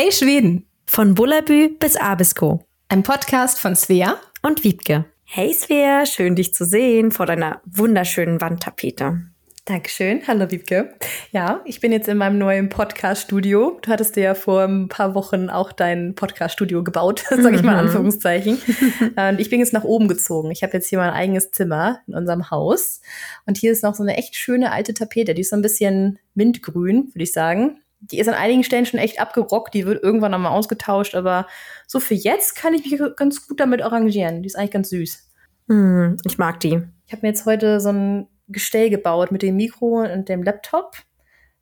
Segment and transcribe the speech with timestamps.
[0.00, 0.64] Hey Schweden!
[0.86, 2.64] Von Bullabü bis Abisko.
[2.88, 5.06] Ein Podcast von Svea und Wiebke.
[5.24, 9.22] Hey Svea, schön dich zu sehen vor deiner wunderschönen Wandtapete.
[9.64, 10.22] Dankeschön.
[10.28, 10.94] Hallo Wiebke.
[11.32, 13.80] Ja, ich bin jetzt in meinem neuen Podcast-Studio.
[13.82, 17.72] Du hattest dir ja vor ein paar Wochen auch dein Podcast-Studio gebaut, sage ich mal
[17.72, 17.86] in mhm.
[17.86, 18.58] Anführungszeichen.
[19.16, 20.52] und ich bin jetzt nach oben gezogen.
[20.52, 23.00] Ich habe jetzt hier mein eigenes Zimmer in unserem Haus.
[23.46, 25.34] Und hier ist noch so eine echt schöne alte Tapete.
[25.34, 27.80] Die ist so ein bisschen mintgrün, würde ich sagen.
[28.00, 29.74] Die ist an einigen Stellen schon echt abgerockt.
[29.74, 31.14] Die wird irgendwann nochmal ausgetauscht.
[31.14, 31.46] Aber
[31.86, 34.42] so für jetzt kann ich mich ganz gut damit arrangieren.
[34.42, 35.28] Die ist eigentlich ganz süß.
[35.66, 36.82] Mm, ich mag die.
[37.06, 40.96] Ich habe mir jetzt heute so ein Gestell gebaut mit dem Mikro und dem Laptop.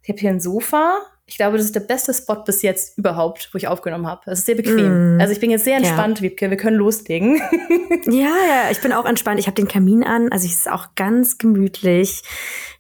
[0.03, 1.01] Ich habe hier ein Sofa.
[1.29, 4.23] Ich glaube, das ist der beste Spot bis jetzt überhaupt, wo ich aufgenommen habe.
[4.27, 5.17] Es ist sehr bequem.
[5.17, 5.21] Mm.
[5.21, 6.23] Also ich bin jetzt sehr entspannt, ja.
[6.23, 6.51] Wiebke.
[6.51, 7.37] Wir können loslegen.
[8.07, 9.41] ja, ja, ich bin auch entspannt.
[9.41, 10.31] Ich habe den Kamin an.
[10.31, 12.23] Also es ist auch ganz gemütlich.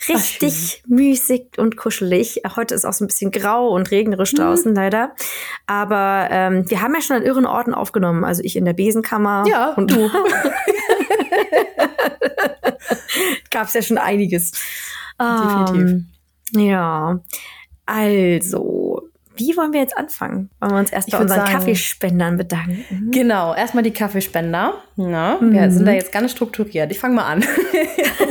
[0.08, 2.42] Richtig Ach, müßig und kuschelig.
[2.54, 4.36] Heute ist auch so ein bisschen grau und regnerisch mhm.
[4.36, 5.10] draußen leider.
[5.66, 8.22] Aber ähm, wir haben ja schon an irren Orten aufgenommen.
[8.22, 9.44] Also ich in der Besenkammer.
[9.48, 10.08] Ja, und du.
[13.50, 14.52] Gab es ja schon einiges.
[15.18, 16.04] Definitiv.
[16.54, 17.20] Um, ja.
[17.86, 20.50] Also, wie wollen wir jetzt anfangen?
[20.60, 23.10] Wollen wir uns erst bei unseren sagen, Kaffeespendern bedanken?
[23.12, 24.74] Genau, erstmal die Kaffeespender.
[24.96, 25.52] Na, mhm.
[25.52, 26.90] Wir sind da jetzt ganz strukturiert.
[26.90, 27.44] Ich fange mal an.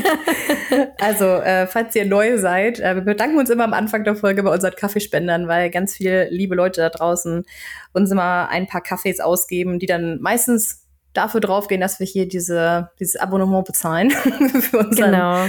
[1.00, 4.44] also, äh, falls ihr neu seid, äh, wir bedanken uns immer am Anfang der Folge
[4.44, 7.45] bei unseren Kaffeespendern, weil ganz viele liebe Leute da draußen
[7.94, 12.90] uns immer ein paar Kaffees ausgeben, die dann meistens dafür draufgehen, dass wir hier diese,
[13.00, 15.45] dieses Abonnement bezahlen für unseren genau.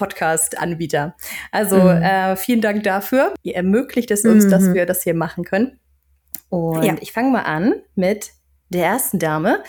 [0.00, 1.14] Podcast-Anbieter.
[1.52, 2.02] Also mhm.
[2.02, 3.34] äh, vielen Dank dafür.
[3.42, 4.50] Ihr ermöglicht es uns, mhm.
[4.50, 5.78] dass wir das hier machen können.
[6.48, 6.96] Und ja.
[7.00, 8.30] ich fange mal an mit
[8.70, 9.62] der ersten Dame.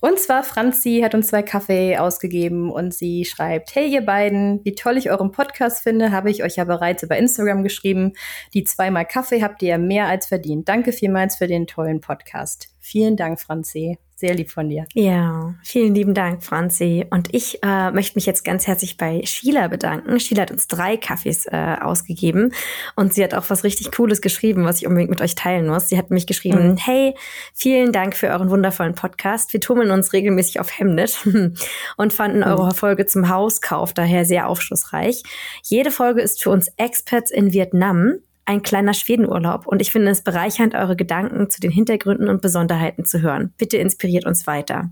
[0.00, 4.74] Und zwar Franzi hat uns zwei Kaffee ausgegeben und sie schreibt, hey ihr beiden, wie
[4.74, 8.12] toll ich euren Podcast finde, habe ich euch ja bereits über Instagram geschrieben.
[8.54, 10.68] Die zweimal Kaffee habt ihr mehr als verdient.
[10.68, 12.68] Danke vielmals für den tollen Podcast.
[12.80, 13.98] Vielen Dank, Franzi.
[14.18, 14.86] Sehr lieb von dir.
[14.94, 17.04] Ja, vielen lieben Dank, Franzi.
[17.10, 20.18] Und ich äh, möchte mich jetzt ganz herzlich bei Sheila bedanken.
[20.18, 22.54] Sheila hat uns drei Kaffees äh, ausgegeben
[22.94, 25.90] und sie hat auch was richtig Cooles geschrieben, was ich unbedingt mit euch teilen muss.
[25.90, 26.76] Sie hat mich geschrieben, mhm.
[26.78, 27.14] hey,
[27.52, 29.52] vielen Dank für euren wundervollen Podcast.
[29.52, 31.18] Wir tummeln uns regelmäßig auf Hemnet
[31.98, 32.44] und fanden mhm.
[32.44, 35.24] eure Folge zum Hauskauf daher sehr aufschlussreich.
[35.62, 40.22] Jede Folge ist für uns Experts in Vietnam ein kleiner Schwedenurlaub und ich finde es
[40.22, 43.52] bereichernd, eure Gedanken zu den Hintergründen und Besonderheiten zu hören.
[43.58, 44.90] Bitte inspiriert uns weiter.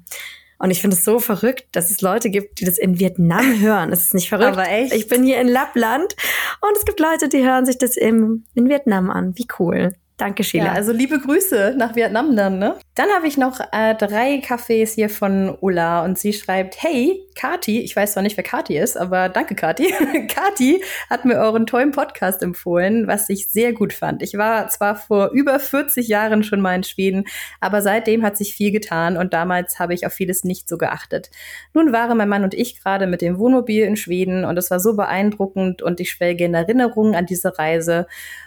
[0.59, 3.93] Und ich finde es so verrückt, dass es Leute gibt, die das in Vietnam hören.
[3.93, 4.53] Es ist nicht verrückt.
[4.53, 4.95] Aber echt?
[4.95, 6.15] Ich bin hier in Lappland
[6.61, 9.37] und es gibt Leute, die hören sich das im, in Vietnam an.
[9.37, 9.95] Wie cool.
[10.17, 10.67] Danke, Sheila.
[10.67, 12.77] Ja, also liebe Grüße nach Vietnam dann, ne?
[12.95, 17.81] Dann habe ich noch äh, drei Kaffees hier von Ulla und sie schreibt, hey, Kati,
[17.81, 19.93] ich weiß zwar nicht, wer Kati ist, aber danke, Kati.
[20.29, 24.23] Kati hat mir euren tollen Podcast empfohlen, was ich sehr gut fand.
[24.23, 27.25] Ich war zwar vor über 40 Jahren schon mal in Schweden,
[27.59, 31.33] aber seitdem hat sich viel getan und damals habe ich auf vieles nicht so geachtet.
[31.73, 34.79] Nun waren mein Mann und ich gerade mit dem Wohnmobil in Schweden und es war
[34.79, 38.07] so beeindruckend und ich schwelge in Erinnerungen an diese Reise.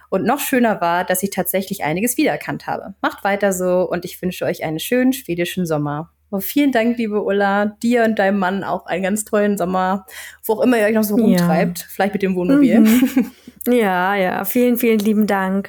[0.09, 2.93] Und noch schöner war, dass ich tatsächlich einiges wiedererkannt habe.
[3.01, 6.11] Macht weiter so und ich wünsche euch einen schönen schwedischen Sommer.
[6.29, 7.77] Oh, vielen Dank, liebe Ulla.
[7.81, 10.05] Dir und deinem Mann auch einen ganz tollen Sommer,
[10.43, 11.79] wo auch immer ihr euch noch so rumtreibt.
[11.79, 11.85] Ja.
[11.87, 12.79] Vielleicht mit dem Wohnmobil.
[12.79, 13.31] Mhm.
[13.69, 14.45] Ja, ja.
[14.45, 15.67] Vielen, vielen lieben Dank.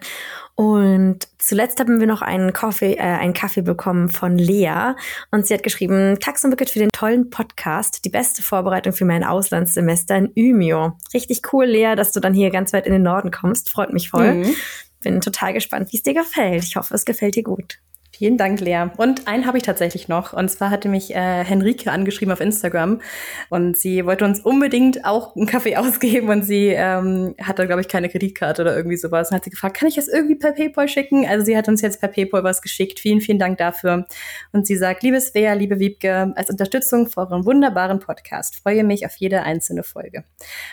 [0.61, 4.97] Und zuletzt haben wir noch einen Kaffee, äh, einen Kaffee bekommen von Lea.
[5.31, 8.05] Und sie hat geschrieben, Taxenbucket für den tollen Podcast.
[8.05, 10.97] Die beste Vorbereitung für mein Auslandssemester in Ümio.
[11.15, 13.71] Richtig cool, Lea, dass du dann hier ganz weit in den Norden kommst.
[13.71, 14.35] Freut mich voll.
[14.35, 14.57] Mhm.
[15.01, 16.65] Bin total gespannt, wie es dir gefällt.
[16.65, 17.79] Ich hoffe, es gefällt dir gut.
[18.19, 18.87] Vielen Dank, Lea.
[18.97, 20.33] Und einen habe ich tatsächlich noch.
[20.33, 23.01] Und zwar hatte mich äh, Henrike angeschrieben auf Instagram.
[23.49, 26.29] Und sie wollte uns unbedingt auch einen Kaffee ausgeben.
[26.29, 29.31] Und sie ähm, hatte, glaube ich, keine Kreditkarte oder irgendwie sowas.
[29.31, 31.29] Und hat sie gefragt, kann ich das irgendwie per PayPal schicken?
[31.29, 32.99] Also sie hat uns jetzt per PayPal was geschickt.
[32.99, 34.09] Vielen, vielen Dank dafür.
[34.51, 39.07] Und sie sagt, liebe Svea, liebe Wiebke, als Unterstützung für euren wunderbaren Podcast freue mich
[39.07, 40.25] auf jede einzelne Folge.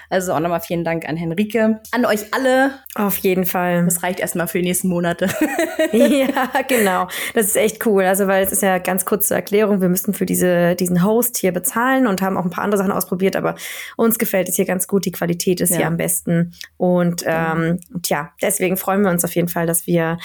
[0.09, 1.79] Also auch nochmal vielen Dank an Henrike.
[1.91, 2.71] An euch alle.
[2.95, 3.85] Auf jeden Fall.
[3.85, 5.29] Das reicht erstmal für die nächsten Monate.
[5.91, 7.07] ja, genau.
[7.35, 8.03] Das ist echt cool.
[8.05, 11.37] Also, weil es ist ja ganz kurz zur Erklärung, wir müssten für diese, diesen Host
[11.37, 13.55] hier bezahlen und haben auch ein paar andere Sachen ausprobiert, aber
[13.97, 15.03] uns gefällt es hier ganz gut.
[15.03, 15.77] Die Qualität ist ja.
[15.77, 16.53] hier am besten.
[16.77, 20.17] Und ähm, tja, deswegen freuen wir uns auf jeden Fall, dass wir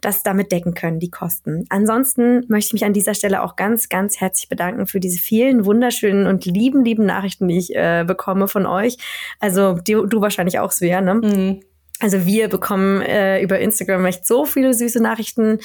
[0.00, 1.66] das damit decken können, die Kosten.
[1.68, 5.66] Ansonsten möchte ich mich an dieser Stelle auch ganz, ganz herzlich bedanken für diese vielen
[5.66, 8.96] wunderschönen und lieben, lieben Nachrichten, die ich äh, bekomme von euch.
[9.38, 11.14] Also die, du wahrscheinlich auch, Svea, ne?
[11.14, 11.60] Mhm.
[11.98, 15.60] Also wir bekommen äh, über Instagram echt so viele süße Nachrichten.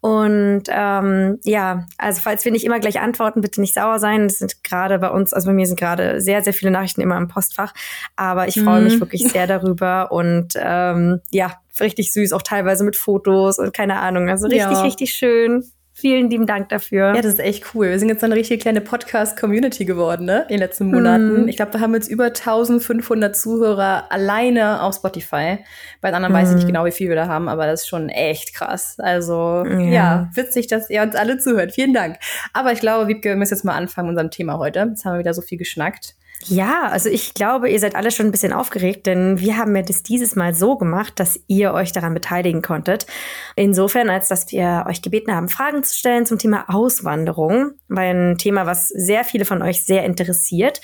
[0.00, 4.28] Und ähm, ja, also falls wir nicht immer gleich antworten, bitte nicht sauer sein.
[4.28, 7.16] Das sind gerade bei uns, also bei mir sind gerade sehr, sehr viele Nachrichten immer
[7.16, 7.74] im Postfach.
[8.14, 9.00] Aber ich freue mich mhm.
[9.00, 10.12] wirklich sehr darüber.
[10.12, 14.28] Und ähm, ja, richtig süß, auch teilweise mit Fotos und keine Ahnung.
[14.28, 14.82] Also richtig, ja.
[14.82, 15.64] richtig schön.
[16.02, 17.14] Vielen lieben Dank dafür.
[17.14, 17.88] Ja, das ist echt cool.
[17.88, 20.40] Wir sind jetzt eine richtige kleine Podcast-Community geworden, ne?
[20.48, 21.44] In den letzten Monaten.
[21.44, 21.48] Mm.
[21.48, 25.58] Ich glaube, wir haben jetzt über 1500 Zuhörer alleine auf Spotify.
[26.00, 26.36] Bei den anderen mm.
[26.38, 26.66] weiß ich nicht mhm.
[26.66, 28.96] genau, wie viel wir da haben, aber das ist schon echt krass.
[28.98, 29.78] Also, ja.
[29.78, 31.70] ja, witzig, dass ihr uns alle zuhört.
[31.70, 32.16] Vielen Dank.
[32.52, 34.80] Aber ich glaube, Wiebke, wir müssen jetzt mal anfangen mit unserem Thema heute.
[34.80, 36.16] Jetzt haben wir wieder so viel geschnackt.
[36.46, 39.82] Ja, also ich glaube, ihr seid alle schon ein bisschen aufgeregt, denn wir haben ja
[39.82, 43.06] das dieses Mal so gemacht, dass ihr euch daran beteiligen konntet.
[43.54, 48.38] Insofern, als dass wir euch gebeten haben, Fragen zu stellen zum Thema Auswanderung, weil ein
[48.38, 50.80] Thema, was sehr viele von euch sehr interessiert.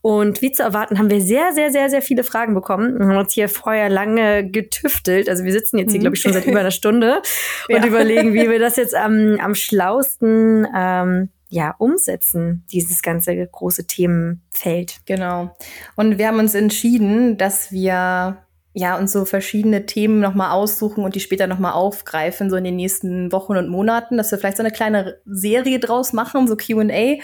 [0.00, 2.98] Und wie zu erwarten, haben wir sehr, sehr, sehr, sehr viele Fragen bekommen.
[2.98, 5.28] Wir haben uns hier vorher lange getüftelt.
[5.28, 7.22] Also wir sitzen jetzt hier, glaube ich, schon seit über einer Stunde
[7.68, 7.86] und ja.
[7.86, 15.00] überlegen, wie wir das jetzt am, am schlausten ähm, ja, umsetzen, dieses ganze große Themenfeld.
[15.04, 15.54] Genau.
[15.96, 18.38] Und wir haben uns entschieden, dass wir
[18.72, 22.76] ja, uns so verschiedene Themen nochmal aussuchen und die später nochmal aufgreifen, so in den
[22.76, 27.18] nächsten Wochen und Monaten, dass wir vielleicht so eine kleine Serie draus machen, so QA,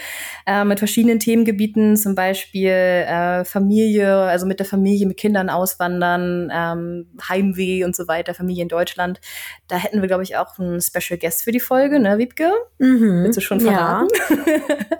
[0.45, 6.51] äh, mit verschiedenen Themengebieten, zum Beispiel äh, Familie, also mit der Familie, mit Kindern auswandern,
[6.53, 9.21] ähm, Heimweh und so weiter, Familie in Deutschland.
[9.69, 12.51] Da hätten wir, glaube ich, auch einen Special Guest für die Folge, ne, Wiebke?
[12.77, 13.23] Mhm.
[13.23, 14.09] Willst du schon verraten?
[14.29, 14.45] Ja,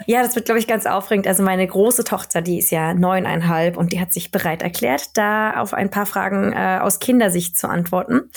[0.20, 1.28] ja das wird, glaube ich, ganz aufregend.
[1.28, 5.60] Also meine große Tochter, die ist ja neuneinhalb und die hat sich bereit erklärt, da
[5.60, 8.30] auf ein paar Fragen Fragen äh, aus Kindersicht zu antworten.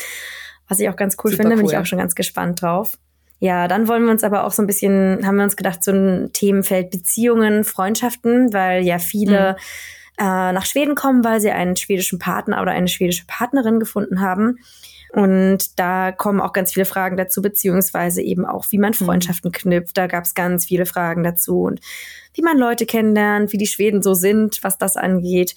[0.69, 1.63] Was ich auch ganz cool Super finde, cool.
[1.63, 2.97] bin ich auch schon ganz gespannt drauf.
[3.41, 5.93] Ja, dann wollen wir uns aber auch so ein bisschen, haben wir uns gedacht, so
[5.93, 9.57] ein Themenfeld Beziehungen, Freundschaften, weil ja viele
[10.19, 10.25] mhm.
[10.25, 14.59] äh, nach Schweden kommen, weil sie einen schwedischen Partner oder eine schwedische Partnerin gefunden haben.
[15.13, 19.07] Und da kommen auch ganz viele Fragen dazu, beziehungsweise eben auch, wie man mhm.
[19.07, 19.97] Freundschaften knüpft.
[19.97, 21.81] Da gab es ganz viele Fragen dazu und
[22.35, 25.55] wie man Leute kennenlernt, wie die Schweden so sind, was das angeht.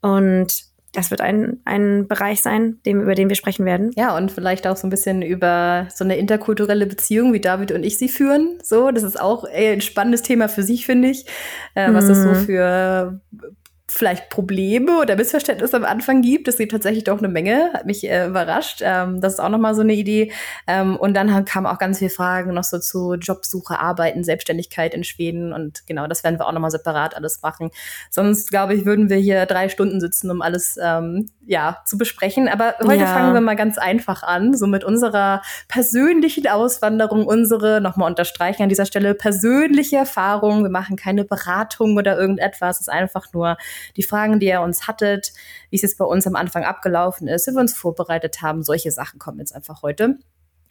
[0.00, 3.90] Und das wird ein, ein Bereich sein, dem, über den wir sprechen werden.
[3.96, 7.84] Ja, und vielleicht auch so ein bisschen über so eine interkulturelle Beziehung, wie David und
[7.84, 8.58] ich sie führen.
[8.62, 11.26] So, das ist auch ein spannendes Thema für sich, finde ich.
[11.74, 12.10] Äh, was mhm.
[12.10, 13.20] es so für
[13.94, 16.48] vielleicht Probleme oder Missverständnisse am Anfang gibt.
[16.48, 18.80] Es gibt tatsächlich doch eine Menge, hat mich äh, überrascht.
[18.82, 20.32] Ähm, das ist auch nochmal so eine Idee.
[20.66, 25.04] Ähm, und dann kamen auch ganz viele Fragen noch so zu Jobsuche, Arbeiten, Selbstständigkeit in
[25.04, 25.52] Schweden.
[25.52, 27.70] Und genau, das werden wir auch nochmal separat alles machen.
[28.10, 32.48] Sonst, glaube ich, würden wir hier drei Stunden sitzen, um alles ähm, ja, zu besprechen.
[32.48, 33.06] Aber heute ja.
[33.06, 38.68] fangen wir mal ganz einfach an, so mit unserer persönlichen Auswanderung, unsere, nochmal unterstreichen an
[38.68, 40.62] dieser Stelle, persönliche Erfahrung.
[40.62, 42.76] Wir machen keine Beratung oder irgendetwas.
[42.76, 43.56] Es ist einfach nur
[43.96, 45.32] die Fragen, die ihr uns hattet,
[45.70, 48.62] wie es jetzt bei uns am Anfang abgelaufen ist, wie wir uns vorbereitet haben.
[48.62, 50.18] Solche Sachen kommen jetzt einfach heute.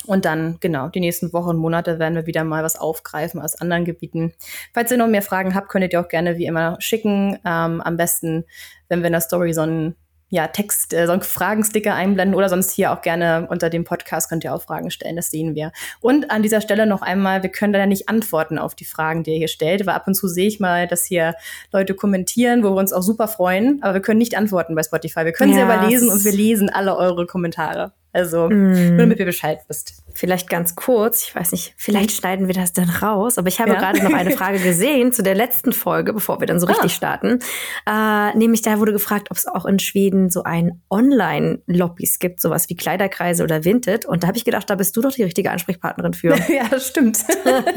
[0.05, 3.55] Und dann, genau, die nächsten Wochen und Monate werden wir wieder mal was aufgreifen aus
[3.55, 4.33] anderen Gebieten.
[4.73, 7.39] Falls ihr noch mehr Fragen habt, könnt ihr auch gerne wie immer schicken.
[7.45, 8.43] Ähm, am besten,
[8.89, 9.95] wenn wir in der Story so ein
[10.33, 14.29] ja, Text, äh, so einen Fragensticker einblenden oder sonst hier auch gerne unter dem Podcast
[14.29, 15.71] könnt ihr auch Fragen stellen, das sehen wir.
[16.01, 19.33] Und an dieser Stelle noch einmal, wir können leider nicht antworten auf die Fragen, die
[19.33, 21.35] ihr hier stellt, weil ab und zu sehe ich mal, dass hier
[21.71, 25.23] Leute kommentieren, wo wir uns auch super freuen, aber wir können nicht antworten bei Spotify.
[25.23, 27.93] Wir können ja, sie aber lesen und wir lesen alle eure Kommentare.
[28.11, 28.89] Also, mm.
[28.89, 30.02] nur damit ihr Bescheid wisst.
[30.13, 33.71] Vielleicht ganz kurz, ich weiß nicht, vielleicht schneiden wir das dann raus, aber ich habe
[33.71, 33.79] ja.
[33.79, 36.89] gerade noch eine Frage gesehen zu der letzten Folge, bevor wir dann so richtig ah.
[36.89, 37.39] starten.
[37.87, 42.69] Äh, nämlich da wurde gefragt, ob es auch in Schweden so ein Online-Lobbys gibt, sowas
[42.69, 44.05] wie Kleiderkreise oder Vinted.
[44.05, 46.35] Und da habe ich gedacht, da bist du doch die richtige Ansprechpartnerin für.
[46.49, 47.19] ja, das stimmt.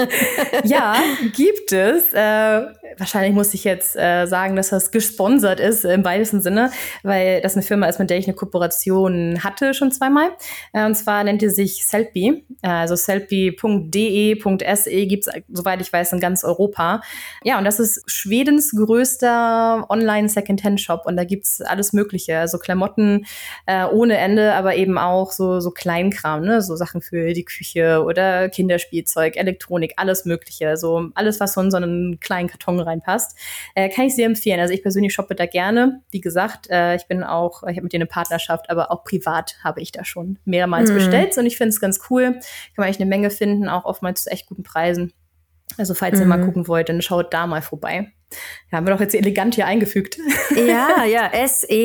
[0.64, 0.97] ja,
[1.35, 2.12] gibt es.
[2.12, 2.62] Äh,
[2.99, 6.71] wahrscheinlich muss ich jetzt äh, sagen, dass das gesponsert ist im weitesten Sinne,
[7.02, 10.31] weil das eine Firma ist, mit der ich eine Kooperation hatte schon zweimal.
[10.73, 12.25] Äh, und zwar nennt die sich Selfie.
[12.62, 17.00] Äh, also selfie.de.se gibt es, soweit ich weiß, in ganz Europa.
[17.45, 21.02] Ja, und das ist Schwedens größter Online-Second-Hand-Shop.
[21.06, 22.38] Und da gibt es alles Mögliche.
[22.38, 23.26] Also Klamotten
[23.66, 26.61] äh, ohne Ende, aber eben auch so, so Kleinkram, ne?
[26.61, 30.68] so Sachen für die Küche oder Kinderspielzeug, Elektronik, alles Mögliche.
[30.68, 33.38] Also alles, was so in so einen kleinen Karton reinpasst.
[33.75, 34.59] Äh, kann ich sehr empfehlen.
[34.61, 36.02] Also ich persönlich shoppe da gerne.
[36.11, 39.56] Wie gesagt, äh, ich bin auch, ich habe mit denen eine Partnerschaft, aber auch privat
[39.62, 40.95] habe ich da schon schon mehrmals mhm.
[40.95, 42.16] bestellt und ich finde es ganz cool.
[42.25, 42.43] Kann
[42.77, 45.13] man echt eine Menge finden, auch oftmals zu echt guten Preisen.
[45.79, 46.23] Also falls mhm.
[46.23, 46.47] ihr mal mhm.
[46.47, 48.13] gucken wollt, dann schaut da mal vorbei.
[48.71, 50.19] Ja, haben wir doch jetzt elegant hier eingefügt.
[50.57, 51.77] Ja, ja, S-E-L-L-P-Y.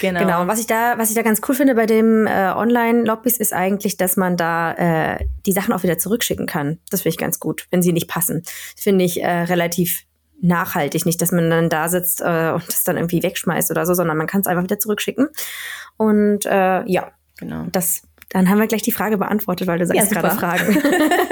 [0.00, 0.20] Genau.
[0.20, 0.42] genau.
[0.42, 3.52] Und was ich da, was ich da ganz cool finde bei dem äh, Online-Lobbys ist
[3.52, 6.78] eigentlich, dass man da äh, die Sachen auch wieder zurückschicken kann.
[6.90, 8.44] Das finde ich ganz gut, wenn sie nicht passen.
[8.76, 10.04] Finde ich äh, relativ
[10.40, 11.06] nachhaltig.
[11.06, 14.16] Nicht, dass man dann da sitzt äh, und das dann irgendwie wegschmeißt oder so, sondern
[14.16, 15.28] man kann es einfach wieder zurückschicken.
[15.96, 17.66] Und äh, ja, genau.
[17.72, 20.82] Das, dann haben wir gleich die Frage beantwortet, weil du sagst ja, gerade Fragen.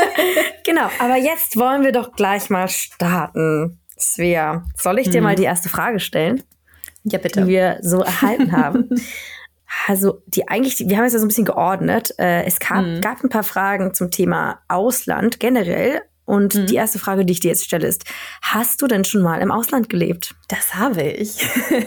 [0.65, 3.81] genau, aber jetzt wollen wir doch gleich mal starten.
[3.99, 5.25] Svea, soll ich dir hm.
[5.25, 6.43] mal die erste Frage stellen?
[7.05, 7.43] Ja, bitte.
[7.43, 8.89] Die wir so erhalten haben.
[9.89, 12.15] Also, die eigentlich, wir haben es ja so ein bisschen geordnet.
[12.17, 13.01] Äh, es gab, hm.
[13.01, 16.01] gab ein paar Fragen zum Thema Ausland generell.
[16.25, 16.67] Und mhm.
[16.67, 18.05] die erste Frage, die ich dir jetzt stelle, ist:
[18.41, 20.35] Hast du denn schon mal im Ausland gelebt?
[20.49, 21.47] Das habe ich.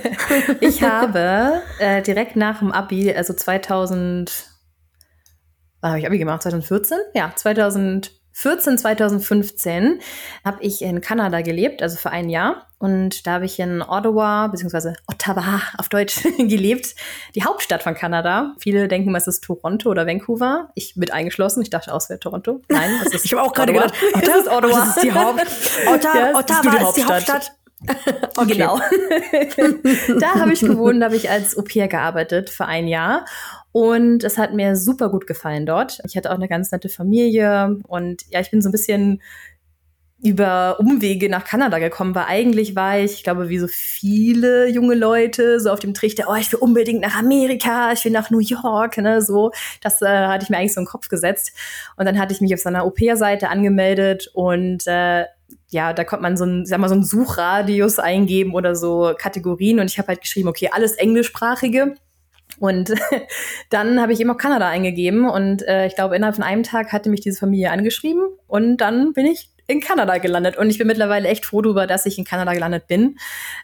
[0.61, 4.49] ich habe äh, direkt nach dem Abi, also 2000,
[5.81, 6.41] wann habe ich Abi gemacht?
[6.41, 6.97] 2014?
[7.13, 8.11] Ja, 2000.
[8.37, 9.99] 14, 2015
[10.45, 12.67] habe ich in Kanada gelebt, also für ein Jahr.
[12.77, 16.93] Und da habe ich in Ottawa, beziehungsweise Ottawa auf Deutsch gelebt,
[17.33, 18.53] die Hauptstadt von Kanada.
[18.59, 20.69] Viele denken es ist Toronto oder Vancouver.
[20.75, 21.63] Ich mit eingeschlossen.
[21.63, 22.61] Ich dachte auch, es wäre Toronto.
[22.69, 24.25] Nein, es ist Ich habe auch gerade gedacht, Ottawa.
[24.27, 24.67] Das ist Ottawa.
[24.67, 25.47] Das ist die Haupt
[25.87, 27.51] Ottawa, ja, Ottawa ist, die Hauptstadt.
[28.39, 28.53] Okay.
[28.53, 28.79] Genau.
[30.19, 33.25] da habe ich gewohnt, da habe ich als Au-pair gearbeitet für ein Jahr.
[33.71, 35.99] Und es hat mir super gut gefallen dort.
[36.05, 39.21] Ich hatte auch eine ganz nette Familie und ja, ich bin so ein bisschen
[40.23, 44.95] über Umwege nach Kanada gekommen, weil eigentlich war ich, ich glaube, wie so viele junge
[44.95, 48.39] Leute, so auf dem Trichter, oh, ich will unbedingt nach Amerika, ich will nach New
[48.39, 49.51] York, ne, so.
[49.81, 51.53] Das äh, hatte ich mir eigentlich so in den Kopf gesetzt.
[51.97, 55.25] Und dann hatte ich mich auf seiner Au-pair-Seite angemeldet und äh,
[55.69, 59.79] ja, da konnte man so ein, sag mal, so einen Suchradius eingeben oder so Kategorien
[59.79, 61.95] und ich habe halt geschrieben, okay, alles englischsprachige.
[62.59, 62.93] Und
[63.69, 66.91] dann habe ich eben auch Kanada eingegeben und äh, ich glaube, innerhalb von einem Tag
[66.91, 70.57] hatte mich diese Familie angeschrieben und dann bin ich in Kanada gelandet.
[70.57, 73.17] Und ich bin mittlerweile echt froh darüber, dass ich in Kanada gelandet bin.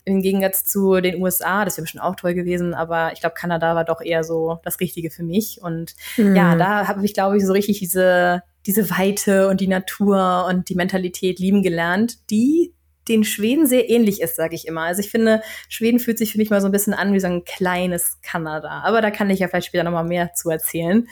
[0.03, 3.73] Im Gegensatz zu den USA, das wäre bestimmt auch toll gewesen, aber ich glaube, Kanada
[3.73, 5.61] war doch eher so das Richtige für mich.
[5.61, 6.35] Und mhm.
[6.35, 10.69] ja, da habe ich, glaube ich, so richtig diese, diese Weite und die Natur und
[10.69, 12.73] die Mentalität lieben gelernt, die
[13.07, 14.81] den Schweden sehr ähnlich ist, sage ich immer.
[14.83, 17.27] Also ich finde, Schweden fühlt sich für mich mal so ein bisschen an wie so
[17.27, 18.81] ein kleines Kanada.
[18.83, 21.07] Aber da kann ich ja vielleicht später nochmal mehr zu erzählen.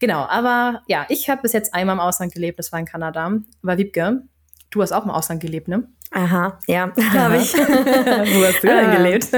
[0.00, 3.32] Genau, aber ja, ich habe bis jetzt einmal im Ausland gelebt, das war in Kanada.
[3.62, 4.22] Aber Wiebke,
[4.70, 5.88] du hast auch im Ausland gelebt, ne?
[6.16, 7.52] Aha, ja, habe ich.
[7.58, 9.28] Wo hast du denn gelebt?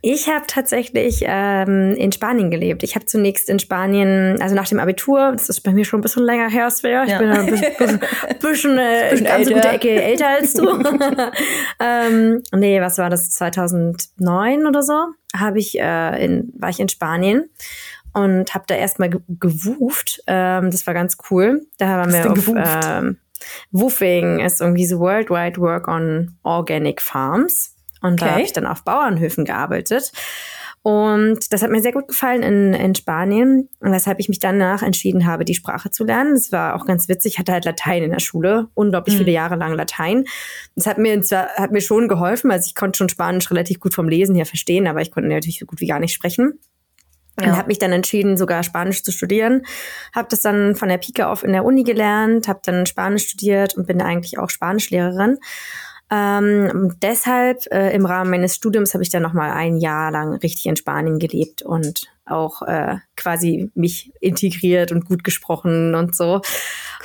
[0.00, 2.84] Ich habe tatsächlich ähm, in Spanien gelebt.
[2.84, 6.02] Ich habe zunächst in Spanien, also nach dem Abitur, das ist bei mir schon ein
[6.02, 7.02] bisschen länger her, Svea.
[7.02, 7.18] Ich ja.
[7.18, 8.00] bin ein bisschen, bisschen,
[8.40, 10.68] bisschen, äh, bisschen ganz gute Ecke älter als du.
[11.80, 13.30] ähm, nee, was war das?
[13.30, 15.06] 2009 oder so?
[15.34, 17.50] Habe ich äh, in, war ich in Spanien
[18.12, 20.22] und habe da erstmal gewuft.
[20.28, 21.66] Ähm, das war ganz cool.
[21.78, 23.18] Da haben wir auf, ähm,
[23.70, 27.76] Woofing ist irgendwie so Worldwide Work on Organic Farms.
[28.02, 28.24] Und okay.
[28.24, 30.12] da habe ich dann auf Bauernhöfen gearbeitet.
[30.82, 35.26] Und das hat mir sehr gut gefallen in, in Spanien, weshalb ich mich danach entschieden
[35.26, 36.34] habe, die Sprache zu lernen.
[36.34, 37.34] Das war auch ganz witzig.
[37.34, 39.18] Ich hatte halt Latein in der Schule, unglaublich mhm.
[39.18, 40.24] viele Jahre lang Latein.
[40.76, 43.94] Das hat mir zwar, hat mir schon geholfen, also ich konnte schon Spanisch relativ gut
[43.94, 46.58] vom Lesen her verstehen, aber ich konnte natürlich so gut wie gar nicht sprechen.
[47.40, 47.48] Ja.
[47.48, 49.62] Und habe mich dann entschieden, sogar Spanisch zu studieren.
[50.14, 53.76] Habe das dann von der Pike auf in der Uni gelernt, habe dann Spanisch studiert
[53.76, 55.38] und bin eigentlich auch Spanischlehrerin.
[56.12, 60.34] Ähm, deshalb äh, im Rahmen meines Studiums habe ich dann noch mal ein Jahr lang
[60.34, 66.40] richtig in Spanien gelebt und auch äh, quasi mich integriert und gut gesprochen und so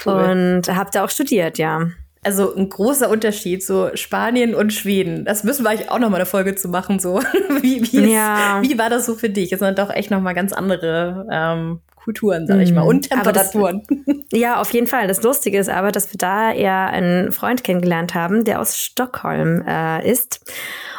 [0.05, 0.13] cool.
[0.13, 1.89] und habe da auch studiert, ja
[2.25, 5.25] also ein großer Unterschied, so Spanien und Schweden.
[5.25, 7.19] Das müssen wir eigentlich auch noch mal eine Folge zu machen, so.
[7.61, 8.59] wie, wie, ja.
[8.59, 9.51] ist, wie war das so für dich?
[9.51, 12.89] Es sind doch echt noch mal ganz andere ähm, Kulturen, sag ich mal, mhm.
[12.89, 13.83] und Temperaturen.
[13.87, 15.07] Das, ja, auf jeden Fall.
[15.07, 19.63] Das Lustige ist aber, dass wir da eher einen Freund kennengelernt haben, der aus Stockholm
[19.67, 20.39] äh, ist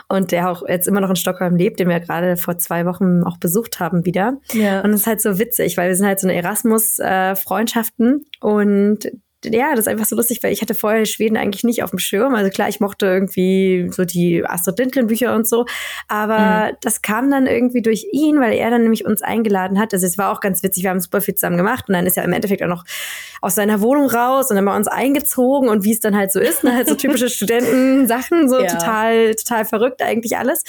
[0.08, 3.22] und der auch jetzt immer noch in Stockholm lebt, den wir gerade vor zwei Wochen
[3.24, 4.38] auch besucht haben wieder.
[4.52, 4.80] Ja.
[4.80, 9.10] Und es ist halt so witzig, weil wir sind halt so eine Erasmus-Freundschaften äh, und
[9.52, 11.98] ja, das ist einfach so lustig, weil ich hatte vorher Schweden eigentlich nicht auf dem
[11.98, 12.34] Schirm.
[12.34, 15.66] Also klar, ich mochte irgendwie so die Astrid Lindgren Bücher und so,
[16.08, 16.76] aber mhm.
[16.80, 19.92] das kam dann irgendwie durch ihn, weil er dann nämlich uns eingeladen hat.
[19.92, 22.16] Also es war auch ganz witzig, wir haben super viel zusammen gemacht und dann ist
[22.16, 22.84] er im Endeffekt auch noch
[23.40, 26.40] aus seiner Wohnung raus und dann bei uns eingezogen und wie es dann halt so
[26.40, 26.74] ist, ne?
[26.74, 28.66] halt so typische Studentensachen, so ja.
[28.66, 30.64] total, total verrückt eigentlich alles.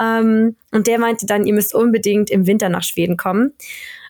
[0.00, 3.54] Ähm, und der meinte dann, ihr müsst unbedingt im Winter nach Schweden kommen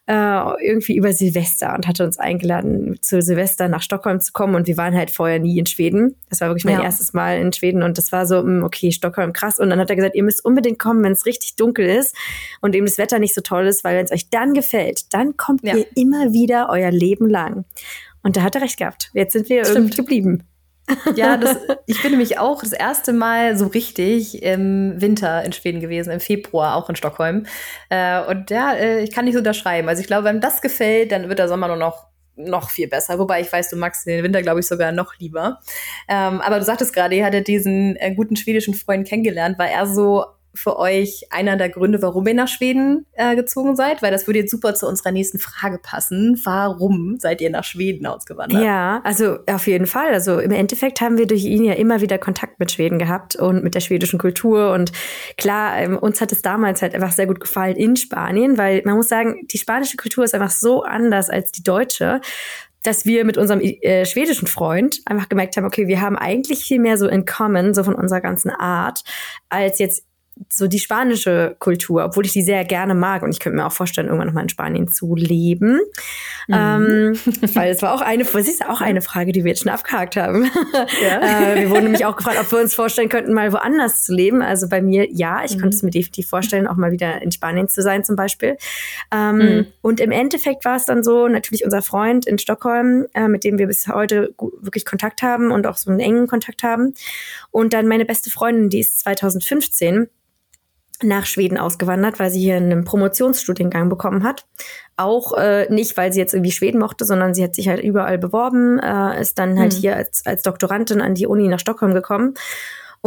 [0.08, 4.54] äh, irgendwie über Silvester und hatte uns eingeladen, zu Silvester nach Stockholm zu kommen.
[4.54, 6.16] Und wir waren halt vorher nie in Schweden.
[6.30, 6.84] Das war wirklich mein ja.
[6.84, 9.58] erstes Mal in Schweden und das war so, mh, hm, okay, Stockholm, krass.
[9.58, 12.16] Und dann hat er gesagt, ihr müsst unbedingt kommen, wenn es richtig dunkel ist
[12.62, 15.36] und eben das Wetter nicht so toll ist, weil wenn es euch dann gefällt, dann
[15.36, 15.76] kommt ja.
[15.76, 17.66] ihr immer wieder euer Leben lang.
[18.22, 19.10] Und da hat er recht gehabt.
[19.12, 19.78] Jetzt sind wir Stimmt.
[19.78, 20.42] irgendwie geblieben.
[21.14, 25.80] Ja, das, ich bin nämlich auch das erste Mal so richtig im Winter in Schweden
[25.80, 27.46] gewesen, im Februar auch in Stockholm.
[27.88, 29.88] Äh, und ja, äh, ich kann nicht so unterschreiben.
[29.88, 33.18] Also ich glaube, wenn das gefällt, dann wird der Sommer nur noch noch viel besser.
[33.18, 35.60] Wobei ich weiß, du magst den Winter, glaube ich, sogar noch lieber.
[36.08, 39.58] Ähm, aber du sagtest gerade, ihr hattet diesen äh, guten schwedischen Freund kennengelernt.
[39.58, 44.02] War er so für euch einer der Gründe, warum ihr nach Schweden äh, gezogen seid?
[44.02, 46.40] Weil das würde jetzt super zu unserer nächsten Frage passen.
[46.44, 48.62] Warum seid ihr nach Schweden ausgewandert?
[48.62, 50.12] Ja, also auf jeden Fall.
[50.12, 53.62] Also im Endeffekt haben wir durch ihn ja immer wieder Kontakt mit Schweden gehabt und
[53.62, 54.72] mit der schwedischen Kultur.
[54.72, 54.92] Und
[55.36, 58.96] klar, ähm, uns hat es damals halt einfach sehr gut gefallen in Spanien, weil man
[58.96, 62.20] muss sagen, die spanische Kultur ist einfach so anders als die deutsche
[62.82, 66.78] dass wir mit unserem äh, schwedischen Freund einfach gemerkt haben, okay, wir haben eigentlich viel
[66.78, 69.02] mehr so in common, so von unserer ganzen Art,
[69.48, 70.04] als jetzt
[70.48, 73.72] so die spanische Kultur, obwohl ich die sehr gerne mag und ich könnte mir auch
[73.72, 75.80] vorstellen, irgendwann nochmal in Spanien zu leben.
[76.46, 76.54] Mhm.
[76.54, 77.18] Ähm,
[77.54, 80.16] weil es war auch eine, es ist auch eine Frage, die wir jetzt schon abgehakt
[80.16, 80.50] haben.
[81.02, 81.52] Ja.
[81.52, 84.42] äh, wir wurden nämlich auch gefragt, ob wir uns vorstellen könnten, mal woanders zu leben.
[84.42, 85.60] Also bei mir, ja, ich mhm.
[85.60, 88.56] konnte es mir definitiv vorstellen, auch mal wieder in Spanien zu sein zum Beispiel.
[89.12, 89.66] Ähm, mhm.
[89.82, 93.58] Und im Endeffekt war es dann so, natürlich unser Freund in Stockholm, äh, mit dem
[93.58, 96.94] wir bis heute wirklich Kontakt haben und auch so einen engen Kontakt haben.
[97.50, 100.08] Und dann meine beste Freundin, die ist 2015
[101.02, 104.46] nach Schweden ausgewandert, weil sie hier einen Promotionsstudiengang bekommen hat.
[104.96, 108.18] Auch äh, nicht, weil sie jetzt irgendwie Schweden mochte, sondern sie hat sich halt überall
[108.18, 109.78] beworben, äh, ist dann halt mhm.
[109.78, 112.34] hier als, als Doktorandin an die Uni nach Stockholm gekommen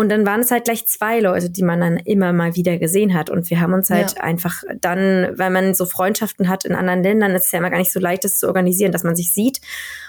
[0.01, 3.13] und dann waren es halt gleich zwei Leute, die man dann immer mal wieder gesehen
[3.13, 3.29] hat.
[3.29, 4.23] Und wir haben uns halt ja.
[4.23, 7.77] einfach dann, weil man so Freundschaften hat in anderen Ländern, ist es ja immer gar
[7.77, 9.61] nicht so leicht, das zu organisieren, dass man sich sieht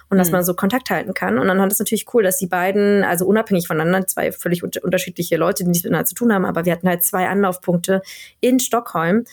[0.08, 0.18] und mhm.
[0.20, 1.38] dass man so Kontakt halten kann.
[1.38, 5.36] Und dann hat es natürlich cool, dass die beiden, also unabhängig voneinander, zwei völlig unterschiedliche
[5.36, 8.00] Leute, die nichts miteinander zu tun haben, aber wir hatten halt zwei Anlaufpunkte
[8.40, 9.26] in Stockholm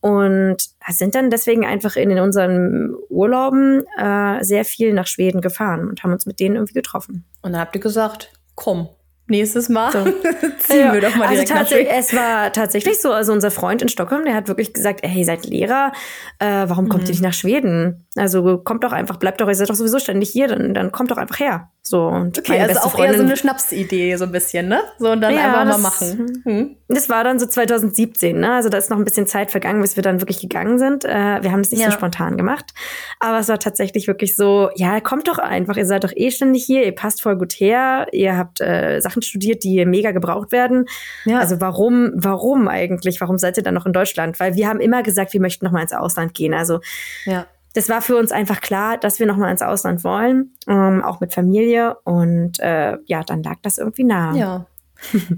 [0.00, 6.02] und sind dann deswegen einfach in unseren Urlauben äh, sehr viel nach Schweden gefahren und
[6.02, 7.24] haben uns mit denen irgendwie getroffen.
[7.40, 8.90] Und dann habt ihr gesagt, komm,
[9.32, 10.04] nächstes Mal so.
[10.58, 10.92] ziehen ja.
[10.92, 14.34] wir doch mal direkt also Es war tatsächlich so, also unser Freund in Stockholm, der
[14.34, 15.92] hat wirklich gesagt, hey, ihr seid Lehrer,
[16.38, 17.08] äh, warum kommt mhm.
[17.08, 18.06] ihr nicht nach Schweden?
[18.14, 21.10] Also kommt doch einfach, bleibt doch, ihr seid doch sowieso ständig hier, dann, dann kommt
[21.10, 21.70] doch einfach her.
[21.80, 24.80] So, und okay, also auch Freundin, eher so eine Schnapsidee, so ein bisschen, ne?
[24.98, 26.42] So und dann ja, einfach das, mal machen.
[26.44, 26.76] Hm.
[26.88, 28.52] Das war dann so 2017, ne?
[28.52, 31.06] Also da ist noch ein bisschen Zeit vergangen, bis wir dann wirklich gegangen sind.
[31.06, 31.86] Äh, wir haben es nicht ja.
[31.86, 32.74] so spontan gemacht.
[33.18, 36.66] Aber es war tatsächlich wirklich so, ja, kommt doch einfach, ihr seid doch eh ständig
[36.66, 40.84] hier, ihr passt voll gut her, ihr habt äh, Sachen studiert, die mega gebraucht werden.
[41.24, 41.38] Ja.
[41.38, 43.22] Also warum, warum eigentlich?
[43.22, 44.38] Warum seid ihr dann noch in Deutschland?
[44.38, 46.52] Weil wir haben immer gesagt, wir möchten noch mal ins Ausland gehen.
[46.52, 46.80] Also
[47.24, 51.20] ja das war für uns einfach klar, dass wir nochmal ins Ausland wollen, ähm, auch
[51.20, 51.96] mit Familie.
[52.04, 54.34] Und äh, ja, dann lag das irgendwie nah.
[54.34, 54.66] Ja.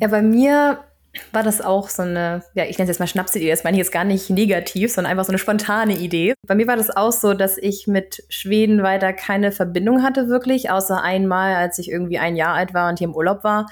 [0.01, 0.79] ja, bei mir
[1.33, 3.79] war das auch so eine, ja, ich nenne es jetzt mal Schnapsidee, das meine ich
[3.79, 6.35] jetzt gar nicht negativ, sondern einfach so eine spontane Idee.
[6.47, 10.71] Bei mir war das auch so, dass ich mit Schweden weiter keine Verbindung hatte wirklich,
[10.71, 13.71] außer einmal, als ich irgendwie ein Jahr alt war und hier im Urlaub war,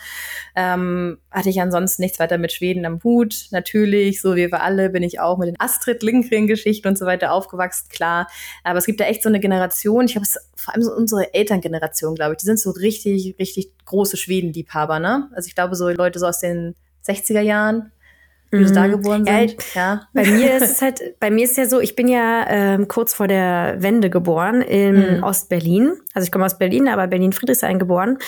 [0.55, 3.46] ähm, hatte ich ansonsten nichts weiter mit Schweden am Hut.
[3.50, 7.33] Natürlich, so wie wir alle, bin ich auch mit den Astrid Lindgren-Geschichten und so weiter
[7.33, 8.28] aufgewachsen, klar.
[8.64, 11.35] Aber es gibt da echt so eine Generation, ich habe es vor allem so unsere
[11.35, 15.28] Elterngeneration, glaube ich, die sind so richtig, richtig große Schweden-Liebhaber, ne?
[15.35, 16.74] Also ich glaube, so Leute so aus den
[17.07, 17.93] 60er Jahren,
[18.51, 18.75] wie mhm.
[18.75, 19.57] da geboren sind.
[19.75, 22.09] Ja, ja, Bei mir ist es halt, bei mir ist es ja so, ich bin
[22.09, 25.23] ja ähm, kurz vor der Wende geboren in mhm.
[25.23, 25.95] Ostberlin.
[26.14, 28.18] Also ich komme aus Berlin, aber Berlin-Friedrichshain geboren.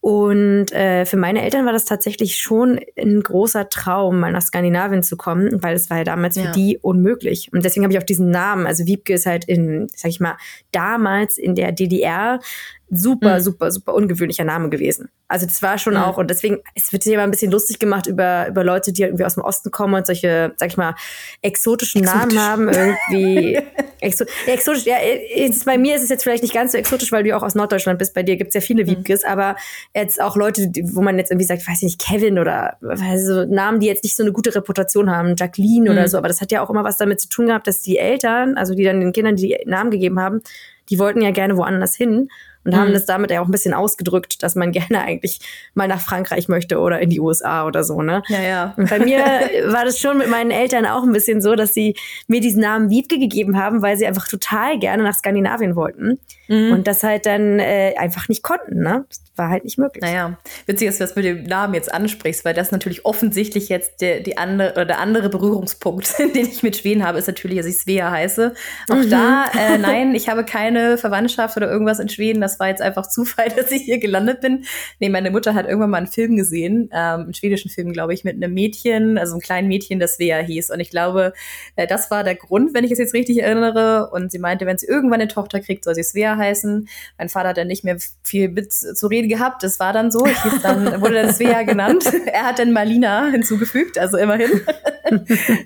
[0.00, 5.02] Und äh, für meine Eltern war das tatsächlich schon ein großer Traum, mal nach Skandinavien
[5.02, 6.44] zu kommen, weil es war ja damals ja.
[6.44, 7.50] für die unmöglich.
[7.52, 8.66] Und deswegen habe ich auch diesen Namen.
[8.66, 10.38] Also Wiebke ist halt in, sag ich mal,
[10.72, 12.40] damals in der DDR
[12.88, 13.42] super, mhm.
[13.42, 15.10] super, super ungewöhnlicher Name gewesen.
[15.28, 16.00] Also das war schon mhm.
[16.00, 19.02] auch, und deswegen, es wird sich immer ein bisschen lustig gemacht über, über Leute, die
[19.02, 20.94] irgendwie aus dem Osten kommen und solche, sag ich mal,
[21.42, 22.34] exotischen exotisch.
[22.34, 23.60] Namen haben, irgendwie.
[24.00, 24.96] exo ja, exotisch, ja,
[25.34, 27.54] jetzt, bei mir ist es jetzt vielleicht nicht ganz so exotisch, weil du auch aus
[27.54, 28.90] Norddeutschland bist, bei dir gibt's ja viele mhm.
[28.90, 29.56] Wiebkes, aber
[29.94, 33.80] jetzt auch Leute, wo man jetzt irgendwie sagt, weiß ich nicht, Kevin oder also Namen,
[33.80, 36.08] die jetzt nicht so eine gute Reputation haben, Jacqueline oder mhm.
[36.08, 38.56] so, aber das hat ja auch immer was damit zu tun gehabt, dass die Eltern,
[38.56, 40.42] also die dann den Kindern die Namen gegeben haben,
[40.88, 42.28] die wollten ja gerne woanders hin
[42.64, 42.76] und mhm.
[42.76, 45.40] haben das damit ja auch ein bisschen ausgedrückt, dass man gerne eigentlich
[45.74, 48.22] mal nach Frankreich möchte oder in die USA oder so, ne?
[48.28, 48.74] Ja, ja.
[48.76, 49.18] Und bei mir
[49.68, 51.96] war das schon mit meinen Eltern auch ein bisschen so, dass sie
[52.26, 56.18] mir diesen Namen Wiebke gegeben haben, weil sie einfach total gerne nach Skandinavien wollten
[56.48, 56.72] mhm.
[56.72, 59.04] und das halt dann äh, einfach nicht konnten, ne?
[59.08, 60.02] Das war halt nicht möglich.
[60.02, 64.00] Naja, witzig, dass du das mit dem Namen jetzt ansprichst, weil das natürlich offensichtlich jetzt
[64.00, 67.66] der, die andere, oder der andere Berührungspunkt, den ich mit Schweden habe, ist natürlich, dass
[67.66, 68.54] ich Svea heiße.
[68.90, 69.10] Auch mhm.
[69.10, 73.06] da, äh, nein, ich habe keine Verwandtschaft oder irgendwas in Schweden, das war jetzt einfach
[73.08, 74.64] Zufall, dass ich hier gelandet bin.
[74.98, 78.24] Nee, meine Mutter hat irgendwann mal einen Film gesehen, ähm, einen schwedischen Film, glaube ich,
[78.24, 80.70] mit einem Mädchen, also einem kleinen Mädchen, das Svea hieß.
[80.70, 81.32] Und ich glaube,
[81.76, 84.10] äh, das war der Grund, wenn ich es jetzt richtig erinnere.
[84.10, 86.88] Und sie meinte, wenn sie irgendwann eine Tochter kriegt, soll sie Svea heißen.
[87.18, 89.62] Mein Vater hat dann nicht mehr viel mit zu reden gehabt.
[89.62, 90.24] Das war dann so.
[90.26, 92.04] Ich hieß dann, wurde dann Svea genannt.
[92.26, 94.50] er hat dann Malina hinzugefügt, also immerhin.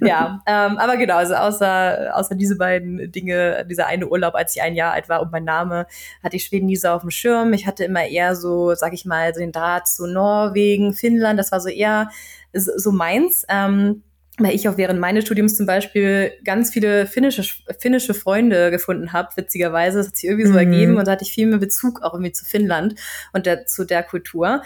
[0.00, 4.62] ja, ähm, aber genau, also außer, außer diese beiden Dinge, dieser eine Urlaub, als ich
[4.62, 5.86] ein Jahr alt war und mein Name,
[6.22, 7.52] hatte ich Schweden nie so auf dem Schirm.
[7.52, 11.52] Ich hatte immer eher so, sag ich mal, so den Draht zu Norwegen, Finnland, das
[11.52, 12.10] war so eher
[12.52, 13.44] so meins.
[13.48, 14.02] Ähm,
[14.38, 17.44] weil ich auch während meines Studiums zum Beispiel ganz viele finnische,
[17.78, 19.98] finnische Freunde gefunden habe, witzigerweise.
[19.98, 20.58] Das hat sich irgendwie so mhm.
[20.58, 22.96] ergeben und da hatte ich viel mehr Bezug auch irgendwie zu Finnland
[23.32, 24.62] und der, zu der Kultur.